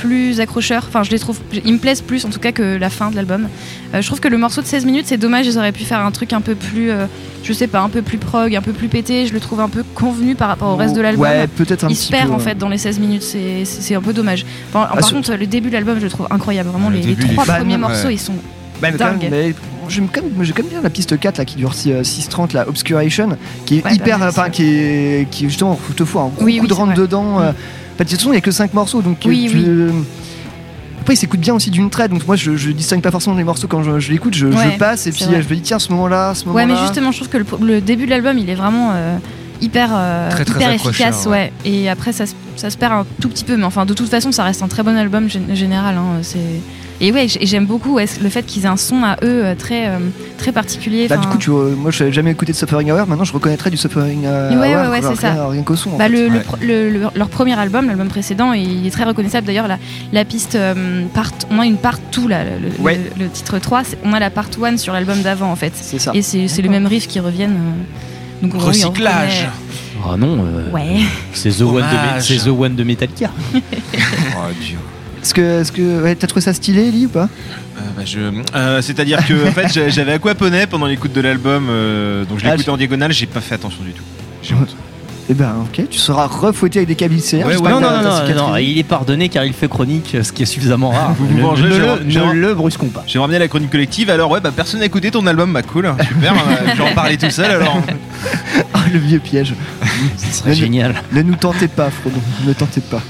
plus 0.00 0.40
accrocheurs. 0.40 0.84
Enfin, 0.88 1.02
je 1.02 1.10
les 1.10 1.18
trouve, 1.18 1.38
ils 1.64 1.72
me 1.72 1.78
plaisent 1.78 2.00
plus 2.00 2.24
en 2.24 2.30
tout 2.30 2.38
cas 2.40 2.52
que 2.52 2.76
la 2.76 2.90
fin 2.90 3.10
de 3.10 3.16
l'album. 3.16 3.48
Euh, 3.94 4.00
je 4.00 4.06
trouve 4.06 4.20
que 4.20 4.28
le 4.28 4.38
morceau 4.38 4.62
de 4.62 4.66
16 4.66 4.84
minutes, 4.86 5.06
c'est 5.06 5.16
dommage. 5.18 5.46
Ils 5.46 5.58
auraient 5.58 5.72
pu 5.72 5.84
faire 5.84 6.00
un 6.00 6.10
truc 6.10 6.32
un 6.32 6.40
peu 6.40 6.54
plus, 6.54 6.90
euh, 6.90 7.06
je 7.44 7.52
sais 7.52 7.66
pas, 7.66 7.80
un 7.80 7.88
peu 7.88 8.02
plus 8.02 8.18
prog, 8.18 8.54
un 8.56 8.62
peu 8.62 8.72
plus 8.72 8.88
pété. 8.88 9.26
Je 9.26 9.32
le 9.34 9.40
trouve 9.40 9.60
un 9.60 9.68
peu 9.68 9.84
convenu 9.94 10.34
par 10.34 10.48
rapport 10.48 10.68
au 10.72 10.76
reste 10.76 10.94
de 10.96 11.00
l'album. 11.00 11.22
Ouais, 11.22 11.46
peut-être 11.46 11.84
un 11.84 11.88
Il 11.88 11.94
petit 11.94 12.06
se 12.06 12.10
perd 12.10 12.28
peu, 12.28 12.34
en 12.34 12.38
fait 12.38 12.56
dans 12.56 12.68
les 12.68 12.78
16 12.78 12.98
minutes. 12.98 13.22
C'est 13.22 13.94
un 13.94 14.00
peu 14.02 14.12
dommage. 14.12 14.44
Enfin, 14.72 14.88
Ah, 14.90 14.96
par 14.96 15.10
contre, 15.10 15.34
le 15.34 15.46
début 15.46 15.68
de 15.68 15.74
l'album, 15.74 15.98
je 15.98 16.04
le 16.04 16.10
trouve 16.10 16.26
incroyable. 16.30 16.70
Vraiment, 16.70 16.88
Le 16.90 16.96
les, 16.96 17.02
début, 17.02 17.28
trois 17.28 17.44
premiers 17.44 17.76
Bah, 17.76 17.88
morceaux, 17.88 18.06
ouais. 18.08 18.14
ils 18.14 18.18
sont 18.18 18.34
même, 18.82 18.96
dingues. 18.96 19.28
mais 19.30 19.54
j'aime 19.88 20.08
quand, 20.12 20.22
même- 20.22 20.42
j'aime 20.44 20.54
quand 20.56 20.62
même 20.62 20.70
bien 20.70 20.80
la 20.82 20.88
piste 20.90 21.18
4 21.20 21.36
là, 21.38 21.44
qui 21.44 21.56
dure 21.56 21.74
6, 21.74 21.92
6.30, 22.02 22.52
la 22.54 22.66
Obscuration, 22.68 23.36
qui 23.66 23.78
est 23.78 23.84
Ouais, 23.84 23.94
hyper. 23.94 24.32
ça. 24.32 24.48
qui 24.48 24.62
est, 24.64 25.28
qui 25.30 25.44
justement 25.48 25.78
te 25.96 26.04
fout 26.04 26.20
un 26.22 26.28
gros 26.28 26.44
Oui, 26.44 26.56
coup 26.56 26.62
oui, 26.62 26.68
de 26.68 26.72
rentre 26.74 26.94
dedans. 26.94 27.40
euh. 27.40 27.52
Toute 28.04 28.16
façon, 28.18 28.28
il 28.30 28.32
n'y 28.32 28.38
a 28.38 28.40
que 28.40 28.50
5 28.50 28.74
morceaux 28.74 29.02
donc. 29.02 29.18
Oui, 29.26 29.48
tu- 29.50 29.56
oui. 29.58 29.90
Après, 31.00 31.14
il 31.14 31.16
s'écoute 31.16 31.40
bien 31.40 31.54
aussi 31.54 31.70
d'une 31.70 31.88
traite, 31.88 32.10
donc 32.10 32.26
moi 32.26 32.36
je, 32.36 32.56
je 32.56 32.70
distingue 32.72 33.00
pas 33.00 33.10
forcément 33.10 33.34
les 33.34 33.42
morceaux 33.44 33.66
quand 33.66 33.82
je, 33.82 33.98
je 34.00 34.12
l'écoute, 34.12 34.34
je, 34.34 34.50
je 34.50 34.56
Ouais, 34.56 34.76
passe 34.76 35.06
et 35.06 35.12
puis 35.12 35.24
vrai. 35.24 35.36
euh, 35.36 35.42
je 35.42 35.48
me 35.48 35.54
dis 35.54 35.62
tiens, 35.62 35.78
ce 35.78 35.90
moment-là, 35.92 36.34
ce 36.34 36.44
Ouais, 36.44 36.52
moment-là. 36.52 36.66
mais 36.66 36.76
justement, 36.86 37.10
je 37.10 37.16
trouve 37.22 37.28
que 37.30 37.38
le, 37.38 37.44
le 37.66 37.80
début 37.80 38.04
de 38.04 38.10
l'album, 38.10 38.36
il 38.38 38.50
est 38.50 38.54
vraiment 38.54 38.90
euh, 38.92 39.16
hyper, 39.60 39.90
euh, 39.92 40.30
Très, 40.30 40.44
très 40.44 40.56
hyper 40.60 40.72
efficace, 40.72 41.26
ouais. 41.26 41.30
ouais. 41.32 41.52
Et 41.64 41.88
après, 41.90 42.12
ça, 42.12 42.26
se- 42.26 42.34
ça 42.56 42.70
se 42.70 42.76
perd 42.76 42.92
un 42.92 43.06
tout 43.20 43.28
petit 43.28 43.44
peu, 43.44 43.56
mais 43.56 43.64
enfin, 43.64 43.86
de 43.86 43.94
toute 43.94 44.08
façon, 44.08 44.32
ça 44.32 44.44
reste 44.44 44.62
un 44.62 44.68
très 44.68 44.82
bon 44.82 44.96
album 44.96 45.26
gé- 45.26 45.54
général. 45.54 45.96
hein, 45.96 46.18
c'est... 46.22 46.38
Et 47.02 47.12
ouais, 47.12 47.28
j'aime 47.28 47.64
beaucoup 47.64 47.94
ouais, 47.94 48.04
le 48.22 48.28
fait 48.28 48.42
qu'ils 48.42 48.64
aient 48.64 48.68
un 48.68 48.76
son 48.76 49.02
à 49.04 49.14
eux 49.22 49.42
euh, 49.42 49.54
très, 49.54 49.86
euh, 49.88 49.98
très 50.36 50.52
particulier. 50.52 51.08
Bah, 51.08 51.16
du 51.16 51.26
coup, 51.28 51.38
tu, 51.38 51.48
euh, 51.50 51.74
moi 51.74 51.90
je 51.90 52.02
n'avais 52.02 52.12
jamais 52.12 52.30
écouté 52.32 52.52
de 52.52 52.56
Suffering 52.58 52.90
Hour, 52.92 53.06
maintenant 53.06 53.24
je 53.24 53.32
reconnaîtrais 53.32 53.70
du 53.70 53.78
Suffering 53.78 54.20
Ouais, 54.26 54.54
ouais, 54.54 54.74
Hour, 54.76 54.90
ouais, 54.90 54.98
rien, 55.00 55.08
c'est 55.14 55.20
ça. 55.22 55.48
rien 55.48 55.62
qu'au 55.62 55.76
son. 55.76 55.96
Bah, 55.96 56.08
le, 56.08 56.28
le 56.28 56.40
le- 56.60 56.90
le- 56.90 57.06
leur 57.14 57.30
premier 57.30 57.58
album, 57.58 57.86
l'album 57.86 58.08
précédent, 58.08 58.52
il 58.52 58.86
est 58.86 58.90
très 58.90 59.04
reconnaissable. 59.04 59.46
D'ailleurs, 59.46 59.66
la, 59.66 59.78
la 60.12 60.26
piste 60.26 60.56
euh, 60.56 61.04
part, 61.14 61.30
on 61.50 61.58
a 61.60 61.64
une 61.64 61.78
part 61.78 61.98
2 62.12 62.28
là, 62.28 62.44
le, 62.44 62.68
le- 62.68 62.82
Ouais. 62.84 63.00
le- 63.16 63.24
le 63.24 63.30
titre 63.30 63.58
3, 63.58 63.82
c'est- 63.84 63.96
on 64.04 64.12
a 64.12 64.20
la 64.20 64.28
part 64.28 64.48
1 64.62 64.76
sur 64.76 64.92
l'album 64.92 65.22
d'avant 65.22 65.50
en 65.50 65.56
fait. 65.56 65.72
C'est 65.74 65.98
ça. 65.98 66.10
Et 66.12 66.20
c'est, 66.20 66.48
c'est 66.48 66.60
les 66.60 66.68
mêmes 66.68 66.86
riffs 66.86 67.08
qui 67.08 67.18
reviennent. 67.18 67.52
euh, 67.56 67.82
donc, 68.42 68.54
Recyclage. 68.62 69.48
Ah 70.04 70.16
non, 70.16 70.44
euh, 70.44 70.70
Ouais. 70.72 71.00
c'est 71.32 71.50
The, 71.50 71.60
One 71.62 71.74
de, 71.74 71.78
Hommage. 71.80 72.22
c'est 72.22 72.38
The 72.38 72.46
One 72.48 72.74
de 72.74 72.84
Metallica. 72.84 73.30
oh, 73.54 73.58
dur. 74.64 74.78
Est-ce 75.22 75.34
que, 75.34 75.60
est-ce 75.60 75.72
que 75.72 76.02
ouais, 76.02 76.14
t'as 76.14 76.26
trouvé 76.26 76.40
ça 76.40 76.54
stylé, 76.54 76.88
Ellie, 76.88 77.04
ou 77.06 77.10
pas? 77.10 77.24
Euh, 77.76 77.80
bah, 77.96 78.02
je- 78.06 78.18
euh, 78.54 78.80
C'est-à-dire 78.80 79.24
que 79.26 79.48
en 79.48 79.52
fait, 79.52 79.68
j'a- 79.72 79.88
j'avais 79.90 80.12
aquaponé 80.12 80.66
pendant 80.66 80.86
l'écoute 80.86 81.12
de 81.12 81.20
l'album, 81.20 81.66
euh, 81.68 82.24
donc 82.24 82.38
je 82.38 82.46
Ah, 82.46 82.52
l'écoutais 82.52 82.70
en 82.70 82.78
diagonale, 82.78 83.12
j'ai 83.12 83.26
pas 83.26 83.40
fait 83.42 83.56
attention 83.56 83.84
du 83.84 83.92
tout. 83.92 84.02
J'ai 84.42 84.54
honte. 84.54 84.74
Eh 85.32 85.34
ben, 85.34 85.52
ok, 85.62 85.88
tu 85.88 85.96
seras 85.98 86.26
refouetté 86.26 86.80
avec 86.80 86.88
des 86.88 86.96
CR. 87.06 87.46
Ouais, 87.46 87.56
non, 87.56 87.80
non, 87.80 88.02
non, 88.02 88.34
non, 88.34 88.56
il 88.56 88.78
est 88.78 88.82
pardonné 88.82 89.28
car 89.28 89.44
il 89.44 89.52
fait 89.52 89.68
chronique, 89.68 90.16
ce 90.24 90.32
qui 90.32 90.42
est 90.42 90.46
suffisamment 90.46 90.90
rare. 90.90 91.14
Vous 91.16 91.26
vous 91.28 91.56
Ne- 91.62 91.68
le- 91.68 92.10
j'ai- 92.10 92.18
ne 92.18 92.32
le 92.32 92.52
brusquons 92.54 92.88
pas. 92.88 93.04
J'ai 93.06 93.20
ramené 93.20 93.38
la 93.38 93.46
chronique 93.46 93.70
collective, 93.70 94.10
alors 94.10 94.28
ouais, 94.32 94.40
bah 94.40 94.50
personne 94.54 94.80
n'a 94.80 94.86
écouté 94.86 95.12
ton 95.12 95.24
album, 95.28 95.52
bah 95.52 95.62
cool, 95.62 95.94
super, 96.08 96.32
euh, 96.32 96.36
je 96.72 96.82
vais 96.82 96.90
en 96.90 96.94
parler 96.94 97.16
tout 97.16 97.30
seul 97.30 97.50
alors. 97.50 97.80
Ah, 98.74 98.80
le 98.92 98.98
vieux 98.98 99.20
piège. 99.20 99.54
Ce 100.18 100.38
serait 100.40 100.50
Ne- 100.50 100.54
génial. 100.56 100.94
Ne 101.12 101.22
nous 101.22 101.36
tentez 101.36 101.68
pas, 101.68 101.90
Frodon, 101.90 102.20
ne 102.46 102.52
tentez 102.52 102.80
pas. 102.80 103.00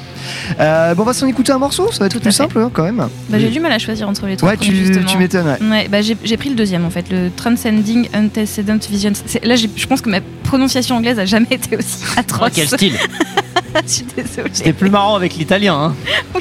Euh, 0.58 0.94
bon, 0.94 1.02
on 1.02 1.06
va 1.06 1.12
s'en 1.12 1.26
écouter 1.26 1.52
un 1.52 1.58
morceau, 1.58 1.90
ça 1.92 2.00
va 2.00 2.06
être 2.06 2.18
Tout 2.20 2.30
simple 2.30 2.58
hein, 2.58 2.70
quand 2.72 2.82
même. 2.84 3.08
Bah, 3.28 3.38
j'ai 3.38 3.48
du 3.48 3.60
mal 3.60 3.72
à 3.72 3.78
choisir 3.78 4.08
entre 4.08 4.26
les 4.26 4.36
trois. 4.36 4.50
Ouais, 4.50 4.56
premiers, 4.56 4.90
tu, 4.90 5.04
tu 5.04 5.18
m'étonnes, 5.18 5.46
ouais. 5.46 5.68
Ouais, 5.70 5.88
bah 5.88 6.02
j'ai 6.02 6.16
j'ai 6.22 6.36
pris 6.36 6.48
le 6.50 6.54
deuxième 6.56 6.84
en 6.84 6.90
fait, 6.90 7.06
le 7.10 7.30
Transcending 7.36 8.08
Antecedent 8.14 8.78
Visions. 8.90 9.12
C'est- 9.26 9.44
Là, 9.44 9.56
j'ai- 9.56 9.70
je 9.74 9.86
pense 9.86 10.00
que 10.00 10.10
ma 10.10 10.20
prononciation 10.44 10.96
anglaise 10.96 11.18
a 11.18 11.24
jamais 11.26 11.46
été 11.50 11.76
aussi 11.76 12.04
atroce. 12.16 12.48
Oh, 12.48 12.52
quel 12.54 12.66
style 12.68 12.94
Je 13.86 13.90
suis 13.90 14.04
désolée. 14.16 14.50
C'était 14.52 14.72
plus 14.72 14.90
marrant 14.90 15.14
avec 15.16 15.36
l'italien. 15.36 15.74
Hein. 15.74 15.94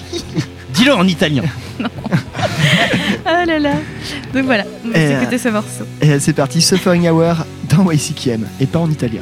Dis-le 0.73 0.93
en 0.93 1.06
italien. 1.07 1.43
Ah 3.26 3.45
là 3.45 3.60
là. 3.60 3.72
Donc 4.34 4.45
voilà, 4.45 4.64
on 4.85 4.89
va 4.91 4.99
écouter 4.99 5.38
ce 5.38 5.49
morceau. 5.49 5.84
Et 6.01 6.19
c'est 6.19 6.34
parti, 6.34 6.61
Suffering 6.61 7.07
Hour 7.10 7.35
dans 7.69 7.91
YCKM, 7.91 8.45
et 8.60 8.65
pas 8.65 8.80
en 8.80 8.89
italien. 8.89 9.22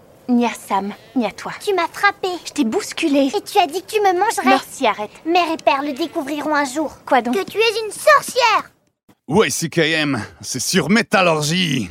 Ni 0.31 0.45
à 0.45 0.53
Sam, 0.53 0.93
ni 1.17 1.25
à 1.25 1.31
toi. 1.31 1.51
Tu 1.59 1.73
m'as 1.73 1.89
frappé. 1.91 2.29
Je 2.45 2.53
t'ai 2.53 2.63
bousculé. 2.63 3.29
Et 3.35 3.41
tu 3.41 3.57
as 3.59 3.67
dit 3.67 3.81
que 3.81 3.91
tu 3.91 3.99
me 3.99 4.13
mangerais. 4.17 4.45
Merci, 4.45 4.87
arrête. 4.87 5.11
Mère 5.25 5.51
et 5.53 5.57
père 5.57 5.81
le 5.83 5.91
découvriront 5.91 6.55
un 6.55 6.63
jour. 6.63 6.93
Quoi 7.05 7.21
donc 7.21 7.35
Que 7.35 7.43
tu 7.43 7.57
es 7.57 7.85
une 7.85 7.91
sorcière. 7.91 8.71
YCKM, 9.27 10.23
c'est 10.39 10.61
sur 10.61 10.89
Métallurgie. 10.89 11.89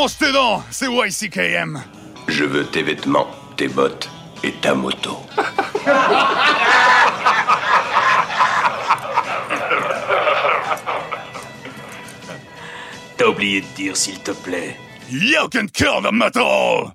Mange 0.00 0.16
tes 0.16 0.32
dents, 0.32 0.62
c'est 0.70 0.86
YCKM. 0.86 1.82
Je 2.26 2.44
veux 2.44 2.64
tes 2.64 2.82
vêtements, 2.82 3.26
tes 3.58 3.68
bottes 3.68 4.08
et 4.42 4.52
ta 4.52 4.74
moto. 4.74 5.18
T'as 13.18 13.26
oublié 13.26 13.60
de 13.60 13.66
dire 13.76 13.94
s'il 13.94 14.18
te 14.20 14.30
plaît. 14.30 14.74
You 15.10 15.48
can 15.52 15.66
kill 15.66 16.00
the 16.02 16.12
metal! 16.12 16.94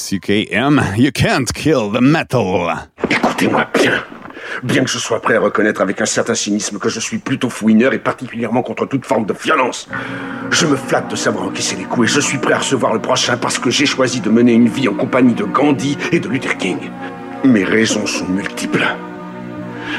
YCKM, 0.00 0.96
you 0.96 1.12
can't 1.12 1.52
kill 1.52 1.90
the 1.92 2.00
metal. 2.00 2.88
Écoutez-moi 3.10 3.66
bien. 3.74 4.02
Bien 4.62 4.82
que 4.82 4.90
je 4.90 4.98
sois 4.98 5.20
prêt 5.20 5.36
à 5.36 5.40
reconnaître 5.40 5.82
avec 5.82 6.00
un 6.00 6.06
certain 6.06 6.34
cynisme 6.34 6.78
que 6.78 6.88
je 6.88 7.00
suis 7.00 7.18
plutôt 7.18 7.50
fouineur 7.50 7.92
et 7.92 7.98
particulièrement 7.98 8.62
contre 8.62 8.86
toute 8.86 9.04
forme 9.04 9.26
de 9.26 9.34
violence, 9.34 9.88
je 10.50 10.66
me 10.66 10.76
flatte 10.76 11.10
de 11.10 11.16
savoir 11.16 11.44
encaisser 11.44 11.76
les 11.76 11.84
coups 11.84 12.10
et 12.10 12.14
je 12.14 12.20
suis 12.20 12.38
prêt 12.38 12.54
à 12.54 12.58
recevoir 12.58 12.94
le 12.94 13.00
prochain 13.00 13.36
parce 13.36 13.58
que 13.58 13.70
j'ai 13.70 13.86
choisi 13.86 14.20
de 14.20 14.30
mener 14.30 14.52
une 14.52 14.68
vie 14.68 14.88
en 14.88 14.94
compagnie 14.94 15.34
de 15.34 15.44
Gandhi 15.44 15.98
et 16.12 16.18
de 16.18 16.28
Luther 16.28 16.56
King. 16.56 16.78
Mes 17.44 17.64
raisons 17.64 18.06
sont 18.06 18.26
multiples. 18.26 18.86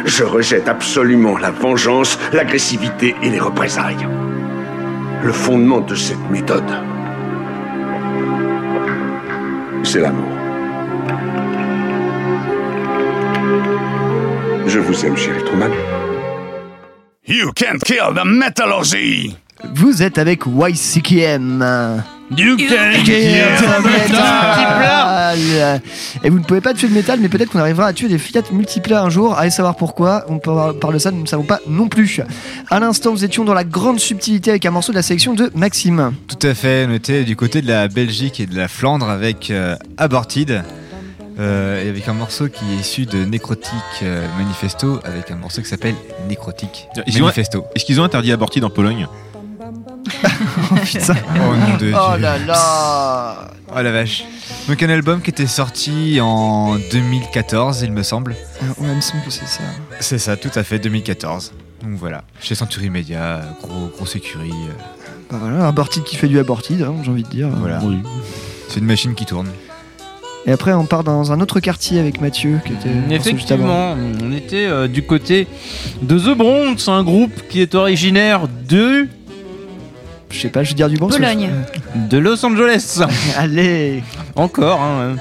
Je 0.06 0.24
rejette 0.24 0.68
absolument 0.68 1.38
la 1.38 1.52
vengeance, 1.52 2.18
l'agressivité 2.34 3.16
et 3.22 3.30
les 3.30 3.40
représailles. 3.40 4.08
Le 5.24 5.32
fondement 5.32 5.82
de 5.82 5.94
cette 5.94 6.30
méthode, 6.32 6.72
c'est 9.84 10.00
l'amour. 10.00 10.30
Je 14.68 14.80
vous 14.80 15.06
aime, 15.06 15.18
chérie 15.18 15.44
Truman. 15.44 15.72
You 17.28 17.52
can't 17.54 17.84
kill 17.84 18.14
the 18.14 18.26
metallurgy. 18.26 19.36
Vous 19.76 20.02
êtes 20.02 20.18
avec 20.18 20.46
YCKM. 20.46 21.64
You 22.38 22.56
can't 22.58 23.04
kill 23.04 23.44
the 23.60 23.84
metal. 23.84 25.38
Et 26.24 26.30
vous 26.30 26.40
ne 26.40 26.44
pouvez 26.44 26.62
pas 26.62 26.74
tuer 26.74 26.88
le 26.88 26.94
métal, 26.94 27.20
mais 27.22 27.30
peut-être 27.30 27.52
qu'on 27.52 27.60
arrivera 27.60 27.88
à 27.88 27.94
tuer 27.94 28.08
des 28.08 28.18
Fiat 28.18 28.44
Multipla 28.52 29.02
un 29.04 29.10
jour. 29.10 29.38
Allez 29.38 29.50
savoir 29.50 29.76
pourquoi. 29.76 30.26
On 30.30 30.40
par- 30.40 30.74
parle 30.76 30.94
de 30.96 31.00
ça, 31.00 31.12
nous 31.12 31.22
ne 31.22 31.28
savons 31.28 31.44
pas 31.44 31.60
non 31.68 31.88
plus. 31.88 32.22
À 32.70 32.80
l'instant, 32.80 33.12
nous 33.12 33.24
étions 33.26 33.44
dans 33.44 33.54
la 33.54 33.64
grande 33.64 34.00
subtilité 34.00 34.52
avec 34.52 34.66
un 34.66 34.72
morceau 34.72 34.92
de 34.92 34.98
la 34.98 35.02
sélection 35.04 35.34
de 35.34 35.52
Maxime. 35.56 36.14
Tout 36.28 36.48
à 36.48 36.54
fait, 36.54 36.86
on 36.90 36.94
était 36.94 37.24
du 37.24 37.36
côté 37.36 37.62
de 37.62 37.68
la 37.68 37.88
Belgique 37.88 38.40
et 38.40 38.46
de 38.46 38.56
la 38.56 38.68
Flandre 38.68 39.10
avec 39.10 39.50
euh, 39.52 39.76
Aborted. 39.98 40.64
euh, 41.40 41.84
et 41.84 41.90
avec 41.90 42.08
un 42.08 42.14
morceau 42.14 42.48
qui 42.50 42.64
est 42.74 42.82
issu 42.82 43.06
de 43.06 43.24
Necrotic 43.26 43.72
euh, 44.04 44.26
Manifesto, 44.38 45.00
avec 45.06 45.32
un 45.32 45.36
morceau 45.36 45.62
qui 45.62 45.70
s'appelle 45.70 45.96
ont- 46.30 47.24
Manifesto. 47.26 47.66
Est-ce 47.76 47.86
qu'ils 47.86 48.00
ont 48.00 48.04
interdit 48.04 48.32
Aborted 48.32 48.64
en 48.64 48.70
Pologne? 48.70 49.08
Putain. 50.84 51.16
Oh 51.36 51.56
nom 51.56 51.78
de 51.78 51.92
Oh 51.94 52.16
Dieu. 52.16 52.22
là 52.22 52.38
là. 52.40 53.48
Oh 53.74 53.82
la 53.82 53.92
vache. 53.92 54.24
Donc 54.68 54.82
un 54.84 54.90
album 54.90 55.22
qui 55.22 55.30
était 55.30 55.48
sorti 55.48 56.20
en 56.22 56.76
2014, 56.92 57.82
il 57.84 57.92
me 57.92 58.04
semble. 58.04 58.36
On 58.80 58.84
me 58.96 59.02
semble 59.02 59.24
que 59.24 59.32
c'est 59.32 59.48
ça. 59.48 59.62
C'est 60.00 60.18
ça, 60.18 60.36
tout 60.38 60.52
à 60.56 60.64
fait, 60.64 60.80
2014. 60.80 61.54
Donc 61.84 61.94
voilà, 61.96 62.24
chez 62.40 62.54
Century 62.56 62.90
Media, 62.90 63.42
gros, 63.62 63.90
grosse 63.96 64.16
écurie. 64.16 64.52
euh, 64.52 64.74
Bah 65.32 65.38
voilà, 65.42 65.66
un 65.66 65.68
abortide 65.70 66.04
qui 66.04 66.16
fait 66.16 66.28
du 66.28 66.38
abortide, 66.38 66.84
hein, 66.84 66.96
j'ai 67.04 67.10
envie 67.12 67.24
de 67.24 67.30
dire. 67.30 67.48
Voilà. 67.50 67.82
C'est 68.70 68.80
une 68.80 68.86
machine 68.86 69.16
qui 69.16 69.26
tourne. 69.26 69.48
Et 70.48 70.52
après, 70.52 70.74
on 70.74 70.86
part 70.86 71.04
dans 71.04 71.32
un 71.32 71.40
autre 71.40 71.60
quartier 71.60 72.00
avec 72.00 72.20
Mathieu, 72.20 72.60
qui 72.66 72.74
était. 72.74 73.16
Effectivement, 73.16 73.96
on 74.24 74.32
était 74.32 74.66
euh, 74.66 74.88
du 74.88 75.04
côté 75.04 75.48
de 76.02 76.18
The 76.18 76.36
Bronx, 76.36 76.88
un 76.88 77.04
groupe 77.04 77.48
qui 77.50 77.62
est 77.62 77.76
originaire 77.76 78.48
de 78.68 79.08
Je 80.32 80.40
sais 80.40 80.50
pas, 80.50 80.64
je 80.64 80.70
vais 80.70 80.76
dire 80.76 80.90
du 80.90 80.98
bon. 80.98 81.08
Pologne. 81.10 81.50
de 81.96 82.18
Los 82.18 82.44
Angeles. 82.46 83.02
Allez. 83.38 84.04
Encore. 84.36 84.80
hein. 84.82 85.16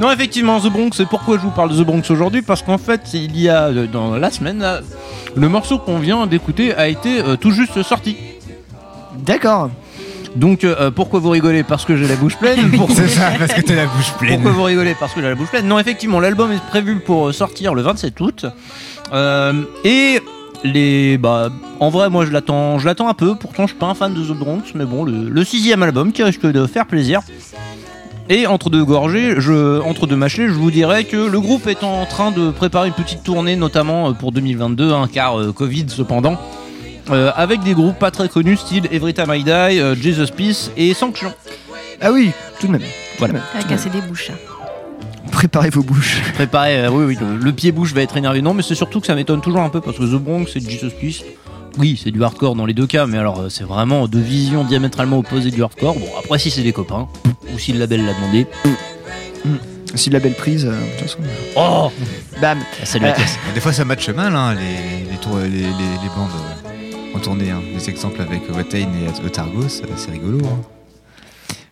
Non, 0.00 0.10
effectivement, 0.10 0.60
The 0.60 0.66
Bronx. 0.70 1.00
Et 1.00 1.06
pourquoi 1.06 1.36
je 1.36 1.42
vous 1.42 1.50
parle 1.50 1.70
de 1.74 1.80
The 1.82 1.86
Bronx 1.86 2.02
aujourd'hui? 2.10 2.42
Parce 2.42 2.62
qu'en 2.62 2.78
fait, 2.78 3.00
il 3.14 3.38
y 3.38 3.48
a 3.48 3.66
euh, 3.68 3.86
dans 3.86 4.16
la 4.16 4.30
semaine, 4.30 4.58
là, 4.58 4.80
le 5.36 5.48
morceau 5.48 5.78
qu'on 5.78 5.98
vient 5.98 6.26
d'écouter 6.26 6.74
a 6.74 6.88
été 6.88 7.20
euh, 7.20 7.36
tout 7.36 7.52
juste 7.52 7.82
sorti. 7.82 8.16
D'accord. 9.16 9.70
Donc 10.36 10.62
euh, 10.62 10.90
pourquoi 10.90 11.20
vous 11.20 11.30
rigolez? 11.30 11.62
Parce 11.62 11.84
que 11.84 11.96
j'ai 11.96 12.06
la 12.06 12.16
bouche 12.16 12.36
pleine. 12.36 12.70
Pourquoi- 12.70 12.94
C'est 12.98 13.08
ça, 13.08 13.30
parce 13.38 13.52
que 13.54 13.60
t'as 13.62 13.74
la 13.74 13.86
bouche 13.86 14.12
pleine. 14.18 14.34
Pourquoi 14.34 14.52
vous 14.52 14.62
rigolez? 14.64 14.94
Parce 14.98 15.12
que 15.14 15.20
j'ai 15.22 15.28
la 15.28 15.34
bouche 15.34 15.48
pleine. 15.48 15.66
Non, 15.66 15.78
effectivement, 15.78 16.20
l'album 16.20 16.52
est 16.52 16.62
prévu 16.68 16.96
pour 17.00 17.28
euh, 17.28 17.32
sortir 17.32 17.74
le 17.74 17.82
27 17.82 18.20
août. 18.20 18.46
Euh, 19.12 19.52
et 19.84 20.20
les, 20.64 21.18
bah, 21.18 21.50
en 21.80 21.88
vrai, 21.88 22.10
moi 22.10 22.24
je 22.26 22.30
l'attends, 22.30 22.78
je 22.78 22.86
l'attends 22.86 23.08
un 23.08 23.14
peu. 23.14 23.34
Pourtant, 23.34 23.64
je 23.64 23.72
suis 23.72 23.78
pas 23.78 23.86
un 23.86 23.94
fan 23.94 24.14
de 24.14 24.22
The 24.22 24.36
Bronx, 24.36 24.62
mais 24.74 24.84
bon, 24.84 25.04
le, 25.04 25.28
le 25.28 25.44
sixième 25.44 25.82
album 25.82 26.12
qui 26.12 26.22
risque 26.22 26.46
de 26.46 26.66
faire 26.66 26.86
plaisir. 26.86 27.20
Et 28.30 28.46
entre 28.46 28.68
deux 28.68 28.84
gorgées, 28.84 29.36
je, 29.38 29.80
entre 29.80 30.06
deux 30.06 30.16
machelets, 30.16 30.48
je 30.48 30.52
vous 30.52 30.70
dirais 30.70 31.04
que 31.04 31.16
le 31.16 31.40
groupe 31.40 31.66
est 31.66 31.82
en 31.82 32.04
train 32.04 32.30
de 32.30 32.50
préparer 32.50 32.88
une 32.88 32.94
petite 32.94 33.22
tournée, 33.22 33.56
notamment 33.56 34.10
euh, 34.10 34.12
pour 34.12 34.32
2022, 34.32 34.92
hein, 34.92 35.08
car 35.10 35.38
euh, 35.40 35.52
Covid 35.52 35.86
cependant, 35.88 36.36
euh, 37.10 37.30
avec 37.36 37.62
des 37.62 37.72
groupes 37.72 37.98
pas 37.98 38.10
très 38.10 38.28
connus, 38.28 38.58
style 38.58 38.86
Every 38.92 39.14
Time 39.14 39.32
I 39.32 39.44
Die, 39.44 39.50
euh, 39.50 39.94
Jesus 39.94 40.30
Peace 40.36 40.70
et 40.76 40.92
Sanction. 40.92 41.32
Ah 42.02 42.12
oui, 42.12 42.32
tout 42.60 42.66
de 42.66 42.72
même. 42.72 42.82
Voilà. 43.18 43.40
T'as 43.54 43.62
cassé 43.62 43.88
des 43.88 44.02
bouches. 44.02 44.30
Préparez 45.32 45.70
vos 45.70 45.82
bouches. 45.82 46.20
Préparez, 46.34 46.80
euh, 46.84 46.90
oui, 46.90 47.04
oui, 47.04 47.18
le, 47.20 47.36
le 47.36 47.52
pied-bouche 47.52 47.92
va 47.94 48.02
être 48.02 48.16
énervé. 48.16 48.42
Non, 48.42 48.54
mais 48.54 48.62
c'est 48.62 48.74
surtout 48.74 49.00
que 49.00 49.06
ça 49.06 49.14
m'étonne 49.14 49.40
toujours 49.40 49.60
un 49.60 49.68
peu 49.68 49.80
parce 49.80 49.96
que 49.98 50.02
The 50.04 50.20
Bronx 50.20 50.46
et 50.56 50.60
Jesus 50.60 50.90
Peace, 51.00 51.22
oui, 51.78 52.00
c'est 52.02 52.10
du 52.10 52.22
hardcore 52.24 52.54
dans 52.56 52.66
les 52.66 52.74
deux 52.74 52.86
cas, 52.86 53.06
mais 53.06 53.18
alors 53.18 53.40
euh, 53.40 53.48
c'est 53.48 53.64
vraiment 53.64 54.08
deux 54.08 54.18
visions 54.20 54.64
diamétralement 54.64 55.18
opposées 55.18 55.50
du 55.52 55.62
hardcore. 55.62 55.94
Bon, 55.94 56.06
après, 56.18 56.38
si 56.38 56.50
c'est 56.50 56.62
des 56.62 56.72
copains, 56.72 57.06
ou 57.54 57.58
si 57.58 57.72
le 57.72 57.78
label 57.78 58.04
l'a 58.04 58.14
demandé, 58.14 58.46
Si 59.94 60.10
la 60.10 60.18
belle 60.20 60.34
prise, 60.34 60.66
euh, 60.66 60.70
de 60.70 60.98
toute 60.98 61.08
façon. 61.08 61.18
oh 61.56 61.90
Bam. 62.42 62.58
Salut 62.84 63.06
la 63.06 63.12
Euh. 63.12 63.54
Des 63.54 63.60
fois 63.60 63.72
ça 63.72 63.84
matche 63.84 64.08
mal, 64.10 64.34
hein, 64.36 64.54
les, 64.54 65.10
les, 65.10 65.16
tours- 65.18 65.38
les, 65.38 65.48
les- 65.48 65.62
les 66.02 66.10
bandes 66.16 66.28
en 67.14 67.18
tournée. 67.20 67.50
Hein. 67.50 67.62
Des 67.74 67.88
exemples 67.88 68.20
avec 68.20 68.42
Watain 68.54 68.78
et 69.04 69.26
Otargos, 69.26 69.68
c'est 69.96 70.10
rigolo. 70.10 70.40
hein. 70.44 70.77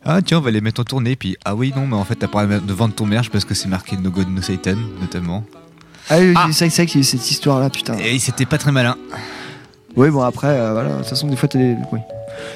Ah 0.08 0.22
tiens, 0.22 0.38
on 0.38 0.40
va 0.40 0.52
les 0.52 0.60
mettre 0.60 0.80
en 0.80 0.84
tournée, 0.84 1.16
puis 1.16 1.36
ah 1.44 1.56
oui, 1.56 1.72
non, 1.74 1.84
mais 1.86 1.96
en 1.96 2.04
fait 2.04 2.14
t'as 2.14 2.28
pas 2.28 2.46
de 2.46 2.72
vendre 2.72 2.94
ton 2.94 3.06
merch 3.06 3.28
parce 3.28 3.44
que 3.44 3.54
c'est 3.54 3.66
marqué 3.66 3.96
No 3.96 4.10
God 4.10 4.28
No 4.28 4.40
Satan, 4.40 4.76
notamment. 5.00 5.44
Ah 6.08 6.18
oui, 6.20 6.32
c'est 6.52 6.66
vrai 6.66 6.70
c'est 6.70 6.76
vrai 6.76 6.86
qu'il 6.86 6.96
y 6.96 6.98
a 6.98 7.00
eu 7.00 7.04
cette 7.04 7.28
histoire-là, 7.28 7.70
putain. 7.70 7.98
Et 7.98 8.18
c'était 8.20 8.46
pas 8.46 8.58
très 8.58 8.70
malin. 8.70 8.96
Oui, 9.96 10.10
bon, 10.10 10.22
après, 10.22 10.48
euh, 10.48 10.72
voilà, 10.72 10.90
de 10.90 10.98
toute 10.98 11.06
façon, 11.06 11.26
des 11.26 11.36
fois, 11.36 11.48
t'as 11.48 11.58
des. 11.58 11.74
Oui. 11.90 11.98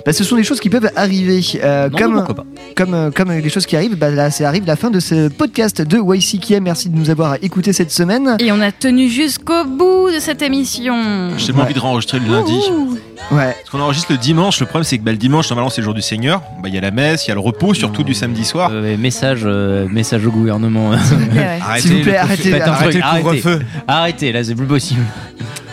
Bah, 0.07 0.13
ce 0.13 0.25
sont 0.25 0.37
des 0.37 0.45
choses 0.45 0.61
qui 0.61 0.71
peuvent 0.71 0.91
arriver. 0.97 1.41
euh, 1.63 1.89
Non, 1.91 1.99
comme, 1.99 2.11
mais 2.13 2.17
pourquoi 2.19 2.35
pas. 2.37 2.45
comme, 2.77 2.95
euh, 2.95 3.11
comme 3.11 3.33
les 3.33 3.49
choses 3.49 3.67
qui 3.67 3.77
arrivent, 3.77 3.97
bah, 3.97 4.11
là, 4.11 4.31
ça 4.31 4.47
arrive 4.49 4.65
la 4.67 4.77
fin 4.77 4.91
de 4.91 5.01
ce 5.01 5.29
podcast 5.29 5.83
de 5.83 5.99
YCKM. 5.99 6.63
Merci 6.65 6.89
de 6.91 6.97
nous 6.97 7.11
avoir 7.11 7.37
écoutés 7.43 7.73
cette 7.73 7.91
semaine. 7.91 8.37
Et 8.41 8.53
on 8.53 8.61
a 8.61 8.73
tenu 8.73 9.09
jusqu'au 9.09 9.65
bout 9.65 10.11
de 10.15 10.19
cette 10.21 10.43
émission. 10.43 11.31
J'ai 11.37 11.47
tellement 11.47 11.63
envie 11.63 11.75
de 11.75 11.81
réenregistrer 11.81 12.19
le 12.21 12.31
lundi. 12.33 12.59
Ouais. 13.31 13.55
Parce 13.59 13.71
qu'on 13.71 13.81
enregistre 13.81 14.13
le 14.13 14.19
dimanche. 14.19 14.59
Le 14.61 14.67
problème, 14.67 14.85
c'est 14.85 14.99
que 14.99 15.03
bah, 15.05 15.13
le 15.13 15.17
dimanche, 15.19 15.49
normalement, 15.51 15.71
c'est 15.71 15.81
le 15.81 15.85
jour 15.85 15.95
du 15.95 16.03
Seigneur. 16.03 16.43
Bah, 16.63 16.69
Il 16.69 16.75
y 16.75 16.79
a 16.79 16.81
la 16.81 16.91
messe, 16.91 17.27
il 17.27 17.29
y 17.29 17.33
a 17.33 17.35
le 17.35 17.41
repos, 17.41 17.75
surtout 17.75 18.03
du 18.03 18.15
samedi 18.15 18.45
soir. 18.45 18.71
Euh, 18.73 18.97
message, 18.97 19.43
euh, 19.45 19.87
message 19.91 20.27
au 20.27 20.31
gouvernement. 20.31 20.93
S'il 20.99 21.19
vous 21.19 21.27
plaît, 22.03 22.17
arrêtez, 22.17 22.61
arrêtez 22.61 22.99
le 22.99 23.05
arrêtez. 23.05 23.23
couvre-feu. 23.23 23.61
Arrêtez, 23.87 24.33
là, 24.33 24.43
c'est 24.43 24.55
plus 24.55 24.67
possible. 24.67 25.03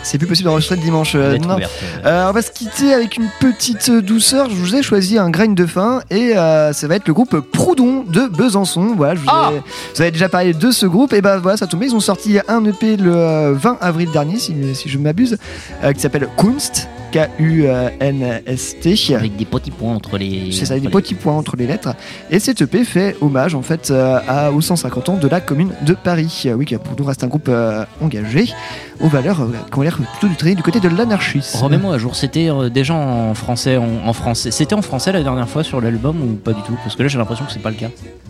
C'est 0.02 0.18
plus 0.18 0.26
possible 0.26 0.46
d'enregistrer 0.48 0.76
le 0.76 0.82
dimanche. 0.82 1.12
euh, 1.14 1.36
non. 1.38 1.54
ouverte. 1.56 1.70
Euh, 2.04 2.28
on 2.28 2.32
va 2.32 2.42
se 2.42 2.50
quitter 2.50 2.94
avec 2.94 3.16
une 3.16 3.28
petite 3.40 3.90
douceur. 3.90 4.48
Je 4.50 4.54
vous 4.54 4.74
ai 4.74 4.82
choisi 4.82 5.18
un 5.18 5.28
grain 5.30 5.48
de 5.48 5.66
fin 5.66 6.00
et 6.10 6.36
euh, 6.36 6.72
ça 6.72 6.86
va 6.88 6.96
être 6.96 7.06
le 7.08 7.14
groupe 7.14 7.38
Proudhon 7.40 8.04
de 8.08 8.26
Besançon. 8.28 8.94
Voilà, 8.96 9.14
je 9.16 9.20
vous, 9.20 9.26
Ah 9.28 9.50
ai- 9.54 9.62
vous 9.94 10.02
avez 10.02 10.10
déjà 10.10 10.28
parlé 10.28 10.54
de 10.54 10.70
ce 10.70 10.86
groupe 10.86 11.12
et 11.12 11.20
bah 11.20 11.38
voilà, 11.38 11.56
ça 11.56 11.66
tombe. 11.66 11.82
Ils 11.82 11.94
ont 11.94 12.00
sorti 12.00 12.38
un 12.48 12.64
EP 12.64 12.96
le 12.96 13.14
euh, 13.14 13.52
20 13.54 13.78
avril 13.80 14.10
dernier, 14.10 14.38
si, 14.38 14.54
si 14.74 14.88
je 14.88 14.98
ne 14.98 15.02
m'abuse, 15.04 15.36
euh, 15.84 15.92
qui 15.92 16.00
s'appelle 16.00 16.28
Kunst. 16.36 16.88
K-U-N-S-T. 17.12 19.14
Avec 19.14 19.36
des 19.36 19.44
petits 19.44 19.70
points 19.70 19.94
entre 19.94 20.18
les. 20.18 20.52
C'est 20.52 20.66
ça, 20.66 20.74
des 20.74 20.80
les- 20.80 20.88
petits 20.88 21.14
points 21.14 21.34
entre 21.34 21.56
les 21.56 21.66
lettres. 21.66 21.94
Et 22.30 22.38
cet 22.38 22.60
EP 22.62 22.84
fait 22.84 23.16
hommage 23.20 23.54
en 23.54 23.62
fait 23.62 23.90
euh, 23.90 24.18
à, 24.28 24.52
aux 24.52 24.60
150 24.60 25.08
ans 25.10 25.16
de 25.16 25.28
la 25.28 25.40
commune 25.40 25.72
de 25.82 25.94
Paris. 25.94 26.44
Euh, 26.46 26.54
oui, 26.54 26.64
qui 26.66 26.76
pour 26.76 26.94
nous 26.98 27.04
reste 27.04 27.24
un 27.24 27.28
groupe 27.28 27.48
euh, 27.48 27.84
engagé 28.00 28.46
aux 29.00 29.08
valeurs 29.08 29.40
euh, 29.42 29.52
qui 29.70 29.78
ont 29.78 29.82
l'air 29.82 29.96
plutôt 29.96 30.28
du 30.28 30.36
traîner 30.36 30.54
du 30.54 30.62
côté 30.62 30.80
de 30.80 30.88
l'anarchisme. 30.88 31.58
Remets-moi 31.58 31.94
à 31.94 31.98
jour, 31.98 32.14
c'était 32.16 32.50
euh, 32.50 32.68
déjà 32.68 32.94
en 32.94 33.34
français, 33.34 33.76
en, 33.76 34.06
en 34.06 34.12
français. 34.12 34.50
C'était 34.50 34.74
en 34.74 34.82
français 34.82 35.12
la 35.12 35.22
dernière 35.22 35.48
fois 35.48 35.64
sur 35.64 35.80
l'album 35.80 36.20
ou 36.22 36.34
pas 36.34 36.52
du 36.52 36.62
tout? 36.62 36.76
Parce 36.82 36.96
que 36.96 37.02
là 37.02 37.08
j'ai 37.08 37.18
l'impression 37.18 37.44
que 37.44 37.52
c'est 37.52 37.62
pas 37.62 37.70
le 37.70 37.76
cas. 37.76 37.88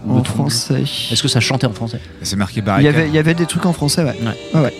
En 0.08 0.22
français. 0.24 0.82
Est-ce 0.82 1.22
que 1.22 1.28
ça 1.28 1.40
chantait 1.40 1.66
en 1.66 1.72
français? 1.72 2.00
C'est 2.22 2.36
marqué 2.36 2.56
Il 2.56 2.62
y, 2.62 2.66
barricade. 2.66 2.94
avait, 2.94 3.08
il 3.08 3.14
y 3.14 3.18
avait 3.18 3.34
des 3.34 3.46
trucs 3.46 3.66
en 3.66 3.72
français, 3.72 4.02
ouais. 4.04 4.16
Ouais. 4.22 4.36
Ouais, 4.54 4.60
ouais. 4.66 4.74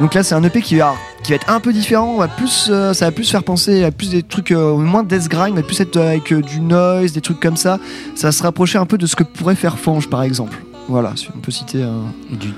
Donc 0.00 0.14
là, 0.14 0.22
c'est 0.22 0.34
un 0.34 0.42
EP 0.42 0.62
qui 0.62 0.76
va, 0.76 0.94
qui 1.22 1.32
va 1.32 1.36
être 1.36 1.50
un 1.50 1.60
peu 1.60 1.72
différent. 1.72 2.14
On 2.14 2.18
va 2.18 2.28
plus, 2.28 2.68
euh, 2.70 2.92
ça 2.92 3.06
va 3.06 3.12
plus 3.12 3.30
faire 3.30 3.42
penser 3.42 3.84
à 3.84 3.90
plus 3.90 4.10
des 4.10 4.22
trucs, 4.22 4.50
euh, 4.52 4.76
moins 4.76 5.02
de 5.02 5.08
death 5.08 5.28
grind, 5.28 5.54
mais 5.54 5.62
plus 5.62 5.80
être 5.80 5.96
avec 5.96 6.32
euh, 6.32 6.40
du 6.40 6.60
noise, 6.60 7.12
des 7.12 7.20
trucs 7.20 7.40
comme 7.40 7.56
ça. 7.56 7.78
Ça 8.14 8.28
va 8.28 8.32
se 8.32 8.42
rapprocher 8.42 8.78
un 8.78 8.86
peu 8.86 8.98
de 8.98 9.06
ce 9.06 9.16
que 9.16 9.24
pourrait 9.24 9.54
faire 9.54 9.78
Fange, 9.78 10.08
par 10.08 10.22
exemple. 10.22 10.56
Voilà, 10.88 11.12
si 11.14 11.28
on 11.34 11.38
peut 11.38 11.52
citer 11.52 11.82
un. 11.82 12.12
Du 12.30 12.52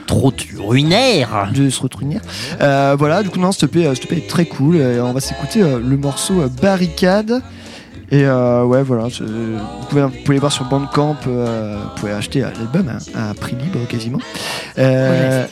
De 1.53 1.69
se 1.69 1.81
retruiner. 1.83 2.19
Euh, 2.63 2.97
voilà, 2.99 3.23
du 3.23 3.29
coup, 3.29 3.39
non, 3.39 3.53
cet 3.53 3.65
EP, 3.65 3.87
euh, 3.87 3.95
cet 3.95 4.07
EP 4.07 4.17
est 4.17 4.29
très 4.29 4.47
cool. 4.47 4.77
Et 4.77 5.01
on 5.01 5.13
va 5.13 5.21
s'écouter 5.21 5.63
euh, 5.63 5.79
le 5.79 5.97
morceau 5.99 6.41
euh, 6.41 6.49
Barricade. 6.63 7.43
Et 8.11 8.25
euh, 8.27 8.65
ouais, 8.65 8.83
voilà, 8.83 9.05
vous 9.05 9.87
pouvez, 9.89 10.03
vous 10.03 10.11
pouvez 10.11 10.35
les 10.35 10.39
voir 10.39 10.53
sur 10.53 10.67
Bandcamp, 10.67 11.17
euh, 11.27 11.79
vous 11.83 12.01
pouvez 12.01 12.13
acheter 12.13 12.43
euh, 12.43 12.51
l'album 12.59 12.87
hein, 12.91 12.99
à 13.15 13.33
prix 13.33 13.57
libre 13.57 13.79
quasiment. 13.89 14.19
Euh, 14.79 15.47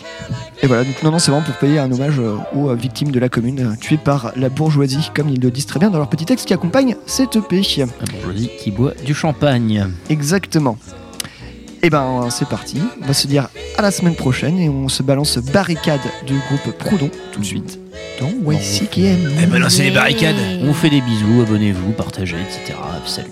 et 0.63 0.67
voilà, 0.67 0.85
donc 0.85 1.03
non, 1.03 1.11
non, 1.11 1.19
c'est 1.19 1.31
vraiment 1.31 1.45
pour 1.45 1.55
payer 1.57 1.79
un 1.79 1.91
hommage 1.91 2.19
euh, 2.19 2.37
aux 2.55 2.69
euh, 2.69 2.75
victimes 2.75 3.11
de 3.11 3.19
la 3.19 3.31
commune 3.31 3.61
euh, 3.61 3.77
tuées 3.81 3.97
par 3.97 4.33
la 4.37 4.51
bourgeoisie, 4.51 5.11
comme 5.15 5.31
ils 5.31 5.41
le 5.41 5.51
disent 5.51 5.65
très 5.65 5.81
bien 5.81 5.89
dans 5.89 5.97
leur 5.97 6.11
petit 6.11 6.27
texte 6.27 6.47
qui 6.47 6.53
accompagne 6.53 6.97
cet 7.07 7.37
EP. 7.37 7.63
La 7.79 7.87
bourgeoisie 8.13 8.51
qui 8.59 8.71
boit 8.71 8.93
du 9.05 9.15
champagne. 9.15 9.87
Exactement. 10.11 10.77
Et 11.83 11.89
ben 11.89 12.29
c'est 12.29 12.47
parti, 12.47 12.79
on 13.03 13.07
va 13.07 13.15
se 13.15 13.27
dire 13.27 13.49
à 13.79 13.83
la 13.83 13.91
semaine 13.91 14.15
prochaine 14.15 14.59
et 14.59 14.69
on 14.69 14.91
se 14.91 15.03
balance 15.03 15.39
barricade 15.39 16.01
du 16.27 16.35
groupe 16.35 16.77
Proudhon 16.77 17.11
tout 17.33 17.41
de 17.41 17.45
suite 17.47 17.79
dans 18.21 18.29
YCKM. 18.29 19.31
Eh 19.43 19.47
ben, 19.47 19.59
lancez 19.59 19.85
les 19.85 19.91
barricades. 19.91 20.37
On 20.61 20.67
vous 20.67 20.75
fait 20.75 20.91
des 20.91 21.01
bisous, 21.01 21.41
abonnez-vous, 21.41 21.93
partagez, 21.93 22.37
etc. 22.37 22.79
Salut. 23.07 23.31